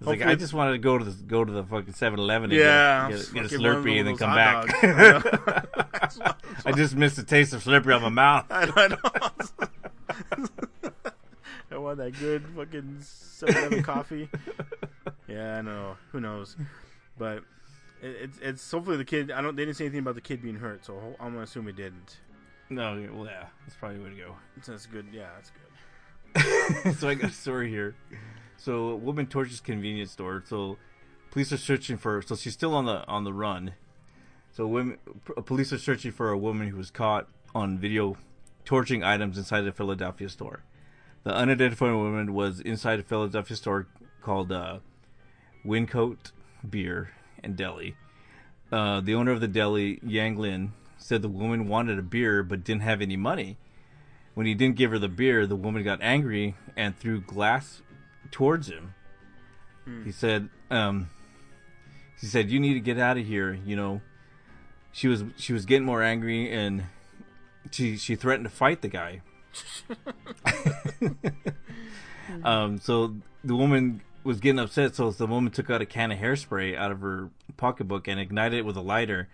like 0.00 0.22
I 0.22 0.34
just 0.36 0.54
wanted 0.54 0.72
to 0.72 0.78
go 0.78 0.96
to 0.96 1.04
the 1.04 1.22
go 1.24 1.44
to 1.44 1.52
the 1.52 1.64
fucking 1.64 1.92
7-Eleven 1.92 2.50
and 2.50 2.58
yeah, 2.58 3.10
get, 3.10 3.18
get, 3.18 3.32
get 3.34 3.44
a 3.44 3.48
Slurpee 3.58 3.98
and 3.98 4.08
then 4.08 4.16
come 4.16 4.34
back. 4.34 4.80
dogs. 4.80 6.20
I 6.64 6.72
just 6.72 6.94
missed 6.94 7.16
the 7.16 7.24
taste 7.24 7.52
of 7.52 7.62
Slurpee 7.62 7.94
on 7.94 8.02
my 8.02 8.08
mouth. 8.08 8.46
I 8.50 8.88
know. 8.88 10.48
I 11.70 11.76
want 11.76 11.98
that 11.98 12.18
good 12.18 12.44
fucking 12.56 12.98
7-Eleven 13.00 13.82
coffee. 13.82 14.28
Yeah, 15.28 15.58
I 15.58 15.62
know. 15.62 15.96
Who 16.12 16.20
knows? 16.20 16.56
But 17.18 17.44
it, 18.02 18.16
it's 18.22 18.38
it's 18.38 18.70
hopefully 18.70 18.96
the 18.96 19.04
kid. 19.04 19.30
I 19.30 19.40
don't. 19.40 19.56
They 19.56 19.64
didn't 19.64 19.76
say 19.76 19.84
anything 19.84 20.00
about 20.00 20.14
the 20.14 20.20
kid 20.20 20.42
being 20.42 20.56
hurt, 20.56 20.84
so 20.84 20.94
I'm 21.20 21.32
gonna 21.32 21.42
assume 21.42 21.68
it 21.68 21.76
didn't. 21.76 22.18
No, 22.70 23.02
well, 23.12 23.26
yeah, 23.26 23.46
that's 23.64 23.76
probably 23.76 23.98
the 23.98 24.04
way 24.04 24.10
to 24.10 24.16
go. 24.16 24.36
That's 24.66 24.86
good. 24.86 25.06
Yeah, 25.12 25.28
that's 25.34 25.50
good. 25.50 26.94
so 26.98 27.08
I 27.08 27.14
got 27.14 27.30
a 27.30 27.32
story 27.32 27.70
here. 27.70 27.96
So 28.56 28.90
a 28.90 28.96
woman 28.96 29.26
torches 29.26 29.60
convenience 29.60 30.12
store. 30.12 30.42
So 30.46 30.76
police 31.30 31.52
are 31.52 31.56
searching 31.56 31.96
for. 31.96 32.20
So 32.22 32.36
she's 32.36 32.52
still 32.52 32.74
on 32.74 32.86
the 32.86 33.06
on 33.06 33.24
the 33.24 33.32
run. 33.32 33.72
So 34.52 34.66
women, 34.66 34.98
police 35.44 35.72
are 35.72 35.78
searching 35.78 36.12
for 36.12 36.30
a 36.30 36.38
woman 36.38 36.68
who 36.68 36.76
was 36.76 36.90
caught 36.90 37.28
on 37.54 37.78
video 37.78 38.16
torching 38.64 39.02
items 39.02 39.38
inside 39.38 39.66
a 39.66 39.72
Philadelphia 39.72 40.28
store. 40.28 40.62
The 41.24 41.34
unidentified 41.34 41.94
woman 41.94 42.34
was 42.34 42.60
inside 42.60 43.00
a 43.00 43.02
Philadelphia 43.02 43.56
store 43.56 43.86
called 44.20 44.52
uh, 44.52 44.78
Wincoat 45.64 46.32
Beer 46.68 47.10
and 47.42 47.56
Deli. 47.56 47.96
Uh, 48.70 49.00
the 49.00 49.14
owner 49.14 49.32
of 49.32 49.40
the 49.40 49.48
deli, 49.48 49.98
Yang 50.04 50.36
Lin, 50.36 50.72
said 50.98 51.22
the 51.22 51.28
woman 51.28 51.68
wanted 51.68 51.98
a 51.98 52.02
beer 52.02 52.42
but 52.42 52.64
didn't 52.64 52.82
have 52.82 53.00
any 53.00 53.16
money. 53.16 53.56
When 54.34 54.46
he 54.46 54.54
didn't 54.54 54.76
give 54.76 54.90
her 54.90 54.98
the 54.98 55.08
beer, 55.08 55.46
the 55.46 55.56
woman 55.56 55.82
got 55.82 56.00
angry 56.02 56.54
and 56.76 56.96
threw 56.96 57.20
glass 57.20 57.82
towards 58.30 58.68
him. 58.68 58.94
He 60.04 60.12
said, 60.12 60.50
um, 60.70 61.08
"He 62.20 62.26
said 62.26 62.50
you 62.50 62.60
need 62.60 62.74
to 62.74 62.80
get 62.80 62.98
out 62.98 63.16
of 63.16 63.26
here." 63.26 63.58
You 63.64 63.74
know, 63.74 64.02
she 64.92 65.08
was 65.08 65.24
she 65.36 65.54
was 65.54 65.64
getting 65.64 65.86
more 65.86 66.02
angry 66.02 66.52
and 66.52 66.84
she 67.70 67.96
she 67.96 68.14
threatened 68.14 68.44
to 68.44 68.54
fight 68.54 68.82
the 68.82 68.88
guy. 68.88 69.22
um, 72.44 72.78
so 72.78 73.16
the 73.42 73.56
woman 73.56 74.02
was 74.24 74.40
getting 74.40 74.58
upset, 74.58 74.94
so 74.94 75.10
the 75.10 75.26
woman 75.26 75.52
took 75.52 75.70
out 75.70 75.80
a 75.80 75.86
can 75.86 76.12
of 76.12 76.18
hairspray 76.18 76.76
out 76.76 76.90
of 76.90 77.00
her 77.00 77.30
pocketbook 77.56 78.08
and 78.08 78.20
ignited 78.20 78.58
it 78.58 78.64
with 78.64 78.76
a 78.76 78.80
lighter. 78.80 79.28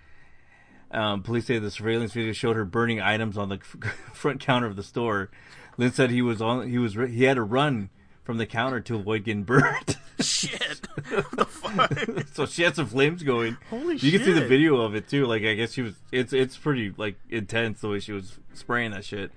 Um, 0.91 1.23
police 1.23 1.47
say 1.47 1.59
the 1.59 1.71
surveillance 1.71 2.13
video 2.13 2.33
showed 2.33 2.57
her 2.57 2.65
burning 2.65 3.01
items 3.01 3.37
on 3.37 3.49
the 3.49 3.59
front 4.13 4.41
counter 4.41 4.67
of 4.67 4.77
the 4.77 4.83
store. 4.83 5.31
Lin 5.77 5.93
said 5.93 6.11
he 6.11 6.23
was 6.23 6.41
on 6.41 6.69
he 6.69 6.79
was 6.79 6.95
he 6.95 7.25
had 7.25 7.35
to 7.35 7.43
run 7.43 7.91
from 8.23 8.39
the 8.39 8.47
counter 8.47 8.81
to 8.81 8.97
avoid 8.97 9.25
getting 9.25 9.43
burnt. 9.43 9.97
Shit. 10.21 10.87
what 11.09 11.31
the 11.33 11.45
fuck? 11.45 12.29
so 12.33 12.47
she 12.47 12.63
had 12.63 12.77
some 12.77 12.87
flames 12.87 13.25
going. 13.25 13.57
Holy 13.71 13.97
you 13.97 14.13
can 14.13 14.25
see 14.25 14.33
the 14.33 14.47
video 14.47 14.77
of 14.77 14.95
it 14.95 15.09
too. 15.09 15.27
Like 15.27 15.43
I 15.43 15.55
guess 15.55 15.73
she 15.73 15.83
was. 15.83 15.95
It's 16.13 16.33
it's 16.33 16.57
pretty 16.57 16.95
like 16.97 17.17
intense 17.29 17.81
the 17.81 17.89
way 17.89 17.99
she 17.99 18.13
was 18.13 18.39
spraying 18.53 18.93
that 18.93 19.05
shit. 19.05 19.33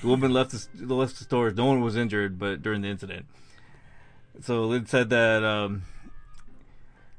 The 0.00 0.06
woman 0.06 0.32
left 0.32 0.52
the 0.52 0.94
left 0.94 1.18
the 1.18 1.24
store. 1.24 1.50
No 1.50 1.66
one 1.66 1.80
was 1.80 1.96
injured, 1.96 2.38
but 2.38 2.62
during 2.62 2.82
the 2.82 2.88
incident. 2.88 3.26
So 4.40 4.64
Lin 4.64 4.86
said 4.86 5.10
that 5.10 5.44
um, 5.44 5.82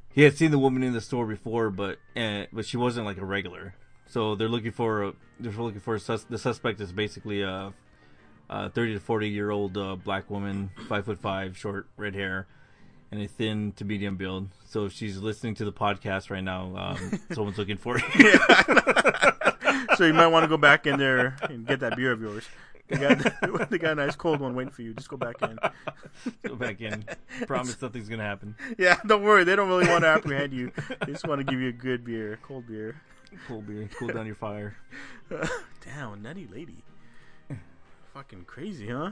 he 0.09 0.23
had 0.23 0.37
seen 0.37 0.51
the 0.51 0.59
woman 0.59 0.83
in 0.83 0.93
the 0.93 1.01
store 1.01 1.25
before, 1.25 1.69
but 1.69 1.99
uh, 2.15 2.45
but 2.51 2.65
she 2.65 2.77
wasn't 2.77 3.05
like 3.05 3.17
a 3.17 3.25
regular. 3.25 3.75
So 4.07 4.35
they're 4.35 4.49
looking 4.49 4.71
for 4.71 5.03
a, 5.03 5.13
they're 5.39 5.51
looking 5.51 5.79
for 5.79 5.95
a 5.95 5.99
sus- 5.99 6.23
the 6.25 6.37
suspect 6.37 6.81
is 6.81 6.91
basically 6.91 7.41
a, 7.41 7.73
a 8.49 8.69
thirty 8.69 8.93
to 8.93 8.99
forty 8.99 9.29
year 9.29 9.51
old 9.51 9.77
uh, 9.77 9.95
black 9.95 10.29
woman, 10.29 10.71
five 10.87 11.05
foot 11.05 11.19
five, 11.19 11.57
short 11.57 11.87
red 11.97 12.13
hair, 12.15 12.47
and 13.11 13.21
a 13.21 13.27
thin 13.27 13.71
to 13.73 13.85
medium 13.85 14.17
build. 14.17 14.49
So 14.65 14.85
if 14.85 14.93
she's 14.93 15.17
listening 15.17 15.55
to 15.55 15.65
the 15.65 15.73
podcast 15.73 16.29
right 16.29 16.43
now, 16.43 16.75
um, 16.75 17.19
someone's 17.31 17.57
looking 17.57 17.77
for 17.77 17.97
you. 18.17 18.33
so 19.95 20.05
you 20.05 20.13
might 20.13 20.27
want 20.27 20.43
to 20.43 20.47
go 20.47 20.57
back 20.57 20.85
in 20.87 20.97
there 20.99 21.37
and 21.43 21.65
get 21.65 21.79
that 21.79 21.95
beer 21.95 22.11
of 22.11 22.21
yours. 22.21 22.45
They 22.93 23.15
got, 23.15 23.69
they 23.69 23.77
got 23.77 23.91
a 23.93 23.95
nice 23.95 24.15
cold 24.15 24.39
one 24.39 24.55
waiting 24.55 24.71
for 24.71 24.81
you. 24.81 24.93
Just 24.93 25.09
go 25.09 25.17
back 25.17 25.41
in. 25.41 25.57
Go 26.45 26.55
back 26.55 26.81
in. 26.81 27.05
Promise 27.47 27.81
nothing's 27.81 28.09
gonna 28.09 28.23
happen. 28.23 28.55
Yeah, 28.77 28.99
don't 29.05 29.23
worry. 29.23 29.43
They 29.43 29.55
don't 29.55 29.67
really 29.67 29.87
want 29.87 30.03
to 30.03 30.07
apprehend 30.07 30.53
you. 30.53 30.71
They 31.05 31.11
just 31.11 31.27
want 31.27 31.39
to 31.39 31.43
give 31.43 31.59
you 31.59 31.69
a 31.69 31.73
good 31.73 32.05
beer, 32.05 32.39
cold 32.43 32.67
beer. 32.67 33.01
Cool 33.47 33.61
beer, 33.61 33.89
cool 33.97 34.09
down 34.09 34.27
your 34.27 34.35
fire. 34.35 34.77
Damn, 35.29 36.21
nutty 36.21 36.47
lady. 36.51 36.83
Fucking 38.13 38.45
crazy, 38.45 38.89
huh? 38.89 39.11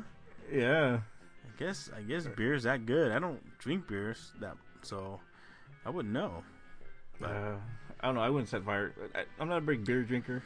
Yeah. 0.52 1.00
I 1.44 1.60
guess 1.60 1.90
I 1.96 2.02
guess 2.02 2.28
beer's 2.28 2.64
that 2.64 2.86
good. 2.86 3.12
I 3.12 3.18
don't 3.18 3.42
drink 3.58 3.88
beers 3.88 4.32
that 4.40 4.56
so 4.84 5.20
I 5.86 5.90
wouldn't 5.90 6.14
know. 6.14 6.44
Uh, 7.24 7.56
I 8.00 8.06
don't 8.06 8.16
know. 8.16 8.22
I 8.22 8.30
wouldn't 8.30 8.50
set 8.50 8.64
fire. 8.64 8.94
I, 9.16 9.24
I'm 9.40 9.50
not 9.50 9.58
a 9.58 9.62
big 9.62 9.86
beer 9.86 10.04
drinker, 10.04 10.44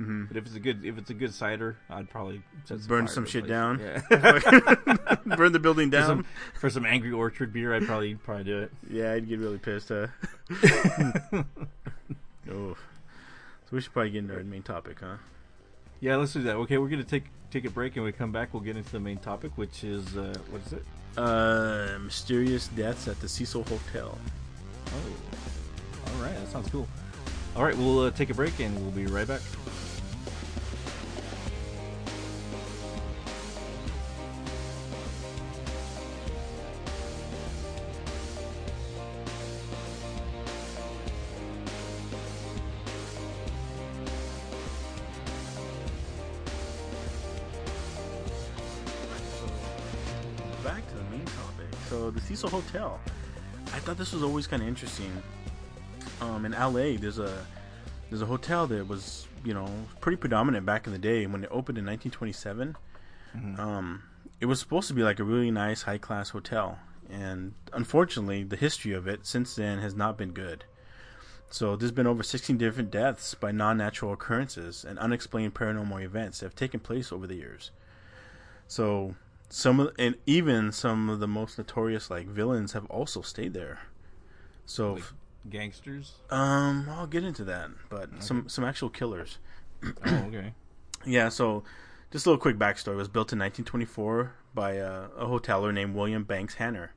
Mhm. 0.00 0.26
but 0.28 0.36
if 0.36 0.46
it's 0.46 0.54
a 0.56 0.60
good 0.60 0.84
if 0.84 0.96
it's 0.98 1.10
a 1.10 1.14
good 1.14 1.34
cider, 1.34 1.76
I'd 1.90 2.08
probably 2.08 2.42
set 2.64 2.80
Burn 2.88 3.06
some 3.06 3.26
shit 3.26 3.44
place. 3.44 3.50
down? 3.50 3.78
Yeah. 3.78 4.00
Burn 5.36 5.52
the 5.52 5.58
building 5.60 5.88
for, 5.90 5.96
down. 5.98 6.06
some, 6.06 6.26
for 6.58 6.70
some 6.70 6.86
Angry 6.86 7.12
Orchard 7.12 7.52
beer, 7.52 7.74
I'd 7.74 7.84
probably 7.86 8.14
probably 8.14 8.44
do 8.44 8.58
it. 8.60 8.72
Yeah, 8.90 9.12
I'd 9.12 9.28
get 9.28 9.38
really 9.38 9.58
pissed, 9.58 9.90
huh? 9.90 10.06
oh. 12.50 12.74
So 12.74 12.76
we 13.70 13.80
should 13.80 13.92
probably 13.92 14.10
get 14.10 14.18
into 14.20 14.34
our 14.34 14.42
main 14.44 14.62
topic, 14.62 14.98
huh? 15.00 15.16
Yeah, 16.00 16.16
let's 16.16 16.32
do 16.32 16.42
that. 16.42 16.56
Okay, 16.56 16.78
we're 16.78 16.88
gonna 16.88 17.04
take 17.04 17.24
take 17.50 17.64
a 17.64 17.70
break, 17.70 17.94
and 17.96 18.02
when 18.04 18.12
we 18.12 18.16
come 18.16 18.32
back, 18.32 18.52
we'll 18.54 18.62
get 18.62 18.76
into 18.76 18.90
the 18.92 19.00
main 19.00 19.18
topic, 19.18 19.52
which 19.56 19.84
is 19.84 20.16
uh, 20.16 20.34
what 20.50 20.62
is 20.66 20.72
it? 20.72 20.84
Uh, 21.16 21.98
mysterious 22.02 22.68
deaths 22.68 23.06
at 23.08 23.20
the 23.20 23.28
Cecil 23.28 23.62
Hotel. 23.64 24.18
Oh, 24.86 26.12
all 26.16 26.22
right, 26.22 26.34
that 26.34 26.48
sounds 26.50 26.68
cool. 26.70 26.88
All 27.54 27.64
right, 27.64 27.76
we'll 27.76 28.00
uh, 28.00 28.10
take 28.10 28.30
a 28.30 28.34
break, 28.34 28.58
and 28.60 28.74
we'll 28.80 28.90
be 28.90 29.06
right. 29.06 29.28
Back 29.28 29.42
The 52.42 52.48
Hotel. 52.48 52.98
I 53.66 53.78
thought 53.78 53.96
this 53.96 54.12
was 54.12 54.24
always 54.24 54.48
kind 54.48 54.62
of 54.62 54.68
interesting. 54.68 55.22
Um, 56.20 56.44
in 56.44 56.50
LA, 56.50 56.98
there's 56.98 57.20
a 57.20 57.46
there's 58.10 58.20
a 58.20 58.26
hotel 58.26 58.66
that 58.66 58.88
was 58.88 59.28
you 59.44 59.54
know 59.54 59.68
pretty 60.00 60.16
predominant 60.16 60.66
back 60.66 60.88
in 60.88 60.92
the 60.92 60.98
day 60.98 61.24
when 61.26 61.44
it 61.44 61.50
opened 61.52 61.78
in 61.78 61.86
1927. 61.86 62.76
Um, 63.60 64.02
it 64.40 64.46
was 64.46 64.58
supposed 64.58 64.88
to 64.88 64.94
be 64.94 65.04
like 65.04 65.20
a 65.20 65.24
really 65.24 65.52
nice 65.52 65.82
high 65.82 65.98
class 65.98 66.30
hotel, 66.30 66.80
and 67.08 67.54
unfortunately, 67.72 68.42
the 68.42 68.56
history 68.56 68.92
of 68.92 69.06
it 69.06 69.24
since 69.24 69.54
then 69.54 69.78
has 69.78 69.94
not 69.94 70.18
been 70.18 70.32
good. 70.32 70.64
So 71.48 71.76
there's 71.76 71.92
been 71.92 72.08
over 72.08 72.24
16 72.24 72.58
different 72.58 72.90
deaths 72.90 73.36
by 73.36 73.52
non-natural 73.52 74.14
occurrences 74.14 74.84
and 74.84 74.98
unexplained 74.98 75.54
paranormal 75.54 76.02
events 76.02 76.40
that 76.40 76.46
have 76.46 76.56
taken 76.56 76.80
place 76.80 77.12
over 77.12 77.28
the 77.28 77.36
years. 77.36 77.70
So 78.66 79.14
some 79.54 79.80
of 79.80 79.92
and 79.98 80.14
even 80.24 80.72
some 80.72 81.10
of 81.10 81.20
the 81.20 81.28
most 81.28 81.58
notorious 81.58 82.10
like 82.10 82.26
villains 82.26 82.72
have 82.72 82.86
also 82.86 83.20
stayed 83.20 83.52
there. 83.52 83.80
So 84.64 84.94
Like 84.94 85.04
gangsters. 85.50 86.14
um 86.30 86.86
I'll 86.90 87.06
get 87.06 87.22
into 87.22 87.44
that, 87.44 87.68
but 87.90 88.22
some 88.22 88.48
some 88.48 88.64
actual 88.64 88.88
killers. 88.88 89.38
oh, 89.84 90.14
okay. 90.28 90.54
Yeah, 91.04 91.28
so 91.30 91.64
just 92.12 92.26
a 92.26 92.30
little 92.30 92.40
quick 92.40 92.56
backstory. 92.56 92.92
It 92.92 92.96
was 92.96 93.08
built 93.08 93.32
in 93.32 93.40
1924 93.40 94.32
by 94.54 94.74
a, 94.74 95.06
a 95.18 95.26
hoteler 95.26 95.74
named 95.74 95.96
William 95.96 96.22
Banks 96.22 96.54
Hanner. 96.54 96.94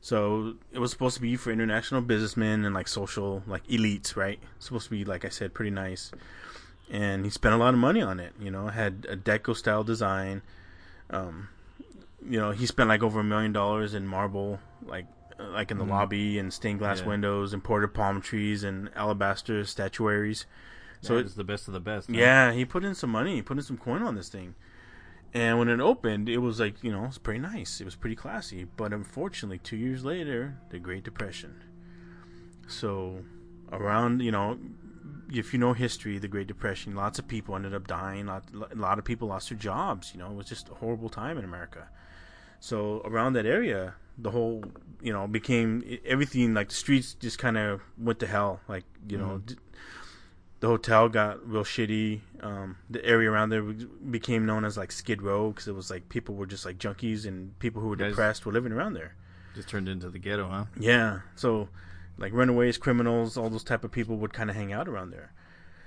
So 0.00 0.54
it 0.72 0.78
was 0.78 0.90
supposed 0.90 1.16
to 1.16 1.20
be 1.20 1.36
for 1.36 1.50
international 1.52 2.00
businessmen 2.00 2.64
and 2.64 2.74
like 2.74 2.88
social 2.88 3.42
like 3.46 3.66
elites, 3.68 4.16
right? 4.16 4.38
supposed 4.58 4.84
to 4.86 4.90
be 4.90 5.04
like 5.04 5.24
I 5.26 5.28
said, 5.28 5.52
pretty 5.54 5.70
nice. 5.70 6.10
And 6.90 7.24
he 7.26 7.30
spent 7.30 7.54
a 7.54 7.58
lot 7.58 7.74
of 7.74 7.80
money 7.80 8.00
on 8.00 8.18
it. 8.18 8.32
You 8.40 8.50
know, 8.50 8.68
had 8.68 9.06
a 9.10 9.16
deco 9.16 9.54
style 9.54 9.84
design. 9.84 10.40
Um, 11.10 11.48
you 12.24 12.38
know, 12.38 12.50
he 12.50 12.66
spent 12.66 12.88
like 12.88 13.02
over 13.02 13.20
a 13.20 13.24
million 13.24 13.52
dollars 13.52 13.94
in 13.94 14.06
marble, 14.06 14.60
like 14.84 15.06
uh, 15.38 15.48
like 15.48 15.70
in 15.70 15.78
the 15.78 15.84
lobby 15.84 16.38
and 16.38 16.52
stained 16.52 16.78
glass. 16.78 17.00
Yeah. 17.00 17.06
windows, 17.08 17.52
imported 17.54 17.94
palm 17.94 18.20
trees 18.20 18.64
and 18.64 18.90
alabaster 18.96 19.64
statuaries. 19.64 20.46
So 21.00 21.08
So 21.08 21.18
it's 21.18 21.34
the 21.34 21.44
best 21.44 21.68
of 21.68 21.74
the 21.74 21.80
best. 21.80 22.08
huh? 22.08 22.16
yeah, 22.16 22.52
he 22.52 22.64
put 22.64 22.84
in 22.84 22.94
some 22.94 23.10
money, 23.10 23.36
he 23.36 23.42
put 23.42 23.56
in 23.56 23.62
some 23.62 23.76
coin 23.78 24.02
on 24.02 24.14
this 24.16 24.28
thing. 24.28 24.54
And 25.34 25.58
when 25.58 25.68
it 25.68 25.78
opened, 25.78 26.28
it 26.28 26.38
was 26.38 26.58
like, 26.58 26.82
you 26.82 26.90
know, 26.90 27.04
it's 27.04 27.18
pretty 27.18 27.38
nice. 27.40 27.80
It 27.80 27.84
was 27.84 27.94
pretty 27.94 28.16
classy. 28.16 28.64
But 28.64 28.92
unfortunately, 28.94 29.58
two 29.58 29.76
years 29.76 30.02
later, 30.04 30.56
the 30.70 30.78
Great 30.78 31.04
Depression. 31.04 31.62
So, 32.66 33.24
around, 33.70 34.22
you 34.22 34.30
know, 34.32 34.58
if 35.30 35.52
you 35.52 35.58
know 35.58 35.74
history, 35.74 36.18
the 36.18 36.28
Great 36.28 36.46
Depression, 36.46 36.94
lots 36.94 37.18
of 37.18 37.28
people 37.28 37.54
ended 37.54 37.74
up 37.74 37.86
dying. 37.86 38.26
Lot, 38.26 38.44
a 38.72 38.74
lot 38.74 38.98
of 38.98 39.04
people 39.04 39.28
lost 39.28 39.50
their 39.50 39.58
jobs. 39.58 40.12
You 40.14 40.20
know, 40.20 40.30
it 40.30 40.34
was 40.34 40.46
just 40.46 40.68
a 40.70 40.74
horrible 40.74 41.08
time 41.10 41.38
in 41.38 41.44
America. 41.44 41.88
So, 42.60 43.02
around 43.04 43.34
that 43.34 43.46
area, 43.46 43.94
the 44.16 44.30
whole, 44.30 44.64
you 45.00 45.12
know, 45.12 45.26
became 45.26 45.98
everything 46.04 46.54
like 46.54 46.68
the 46.70 46.74
streets 46.74 47.14
just 47.14 47.38
kind 47.38 47.56
of 47.56 47.80
went 47.96 48.18
to 48.20 48.26
hell. 48.26 48.60
Like, 48.68 48.84
you 49.08 49.16
know, 49.16 49.38
d- 49.46 49.56
the 50.60 50.66
hotel 50.66 51.08
got 51.08 51.46
real 51.48 51.62
shitty. 51.62 52.20
Um, 52.40 52.76
the 52.90 53.04
area 53.04 53.30
around 53.30 53.50
there 53.50 53.62
became 53.62 54.44
known 54.44 54.64
as 54.64 54.76
like 54.76 54.90
Skid 54.90 55.22
Row 55.22 55.50
because 55.50 55.68
it 55.68 55.74
was 55.74 55.88
like 55.90 56.08
people 56.08 56.34
were 56.34 56.46
just 56.46 56.64
like 56.66 56.78
junkies 56.78 57.26
and 57.26 57.56
people 57.60 57.80
who 57.80 57.88
were 57.88 57.96
Guys- 57.96 58.10
depressed 58.12 58.44
were 58.44 58.52
living 58.52 58.72
around 58.72 58.94
there. 58.94 59.14
Just 59.54 59.68
turned 59.68 59.88
into 59.88 60.10
the 60.10 60.18
ghetto, 60.18 60.48
huh? 60.48 60.64
Yeah, 60.78 61.20
so 61.36 61.68
like 62.16 62.32
runaways, 62.32 62.76
criminals, 62.76 63.36
all 63.36 63.48
those 63.50 63.64
type 63.64 63.84
of 63.84 63.92
people 63.92 64.16
would 64.16 64.32
kind 64.32 64.50
of 64.50 64.56
hang 64.56 64.72
out 64.72 64.88
around 64.88 65.10
there. 65.10 65.32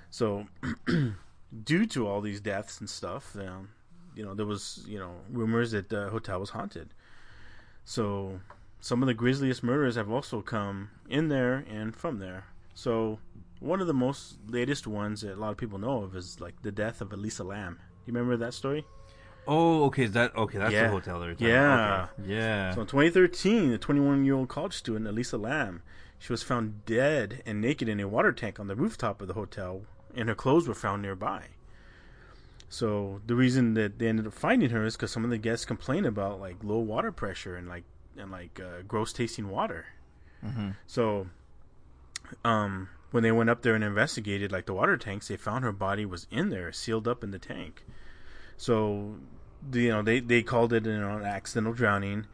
So 0.10 0.48
due 1.64 1.86
to 1.88 2.08
all 2.08 2.22
these 2.22 2.40
deaths 2.42 2.80
and 2.80 2.90
stuff, 2.90 3.36
um, 3.36 3.70
you 4.16 4.24
know, 4.24 4.34
there 4.34 4.46
was 4.46 4.84
you 4.88 5.00
know 5.00 5.12
rumors 5.30 5.72
that 5.72 5.90
the 5.90 6.10
hotel 6.10 6.40
was 6.40 6.52
haunted. 6.52 6.94
So 7.86 8.40
some 8.80 9.02
of 9.04 9.08
the 9.08 9.14
grisliest 9.14 9.64
murders 9.64 9.96
have 9.96 10.10
also 10.12 10.42
come 10.42 10.90
in 11.10 11.28
there 11.30 11.66
and 11.70 11.96
from 11.96 12.20
there. 12.20 12.46
So 12.74 13.20
one 13.60 13.82
of 13.82 13.88
the 13.88 13.94
most 13.94 14.38
latest 14.48 14.88
ones 14.88 15.22
that 15.22 15.34
a 15.36 15.40
lot 15.40 15.52
of 15.52 15.58
people 15.58 15.78
know 15.80 16.04
of 16.04 16.16
is 16.16 16.40
like 16.40 16.62
the 16.62 16.72
death 16.72 17.02
of 17.02 17.12
Elisa 17.14 17.44
Lam. 17.44 17.76
Do 17.76 18.12
you 18.12 18.14
remember 18.14 18.38
that 18.38 18.54
story? 18.54 18.86
Oh, 19.48 19.86
okay. 19.86 20.04
Is 20.04 20.12
that 20.12 20.36
okay? 20.36 20.58
That's 20.58 20.74
Yeah. 20.74 20.84
the 20.84 20.90
hotel 20.90 21.20
there. 21.20 21.36
Yeah. 21.38 22.08
Okay. 22.20 22.34
Yeah. 22.34 22.74
So 22.76 22.82
in 22.82 22.88
2013, 22.88 23.72
the 23.72 23.78
21 23.78 24.26
year 24.26 24.36
old 24.36 24.50
college 24.50 24.74
student 24.74 25.08
Elisa 25.08 25.38
Lam, 25.38 25.82
she 26.20 26.32
was 26.32 26.44
found 26.44 26.86
dead 26.86 27.42
and 27.46 27.60
naked 27.62 27.90
in 27.90 28.00
a 28.00 28.08
water 28.08 28.32
tank 28.32 28.60
on 28.60 28.68
the 28.68 28.76
rooftop 28.76 29.22
of 29.22 29.28
the 29.28 29.34
hotel, 29.34 29.82
and 30.16 30.30
her 30.30 30.36
clothes 30.36 30.68
were 30.68 30.76
found 30.76 31.02
nearby. 31.02 31.46
So 32.72 33.20
the 33.28 33.36
reason 33.36 33.74
that 33.74 34.00
they 34.00 34.08
ended 34.08 34.26
up 34.26 34.34
finding 34.34 34.70
her 34.70 34.86
is 34.86 34.96
because 34.96 35.12
some 35.12 35.26
of 35.26 35.30
the 35.30 35.38
guests 35.38 35.66
complained 35.66 36.06
about 36.06 36.40
like 36.40 36.56
low 36.64 36.80
water 36.80 37.12
pressure 37.12 37.58
and 37.58 37.68
like 37.68 37.84
and 38.18 38.32
like 38.32 38.62
uh, 38.62 38.84
gross 38.88 39.12
tasting 39.12 39.50
water. 39.50 39.88
So, 40.88 41.28
um, 42.46 42.88
when 43.12 43.24
they 43.24 43.32
went 43.34 43.50
up 43.50 43.62
there 43.62 43.76
and 43.76 43.84
investigated 43.84 44.54
like 44.54 44.68
the 44.68 44.74
water 44.74 44.96
tanks, 44.96 45.28
they 45.28 45.36
found 45.36 45.66
her 45.66 45.74
body 45.74 46.06
was 46.06 46.28
in 46.32 46.50
there, 46.50 46.72
sealed 46.72 47.10
up 47.10 47.26
in 47.26 47.32
the 47.32 47.40
tank. 47.40 47.84
So, 48.56 49.18
you 49.74 49.90
know, 49.90 50.02
they 50.02 50.22
they 50.22 50.42
called 50.42 50.72
it 50.72 50.86
you 50.86 50.98
know 50.98 51.18
an 51.18 51.26
accidental 51.26 51.74
drowning, 51.74 52.26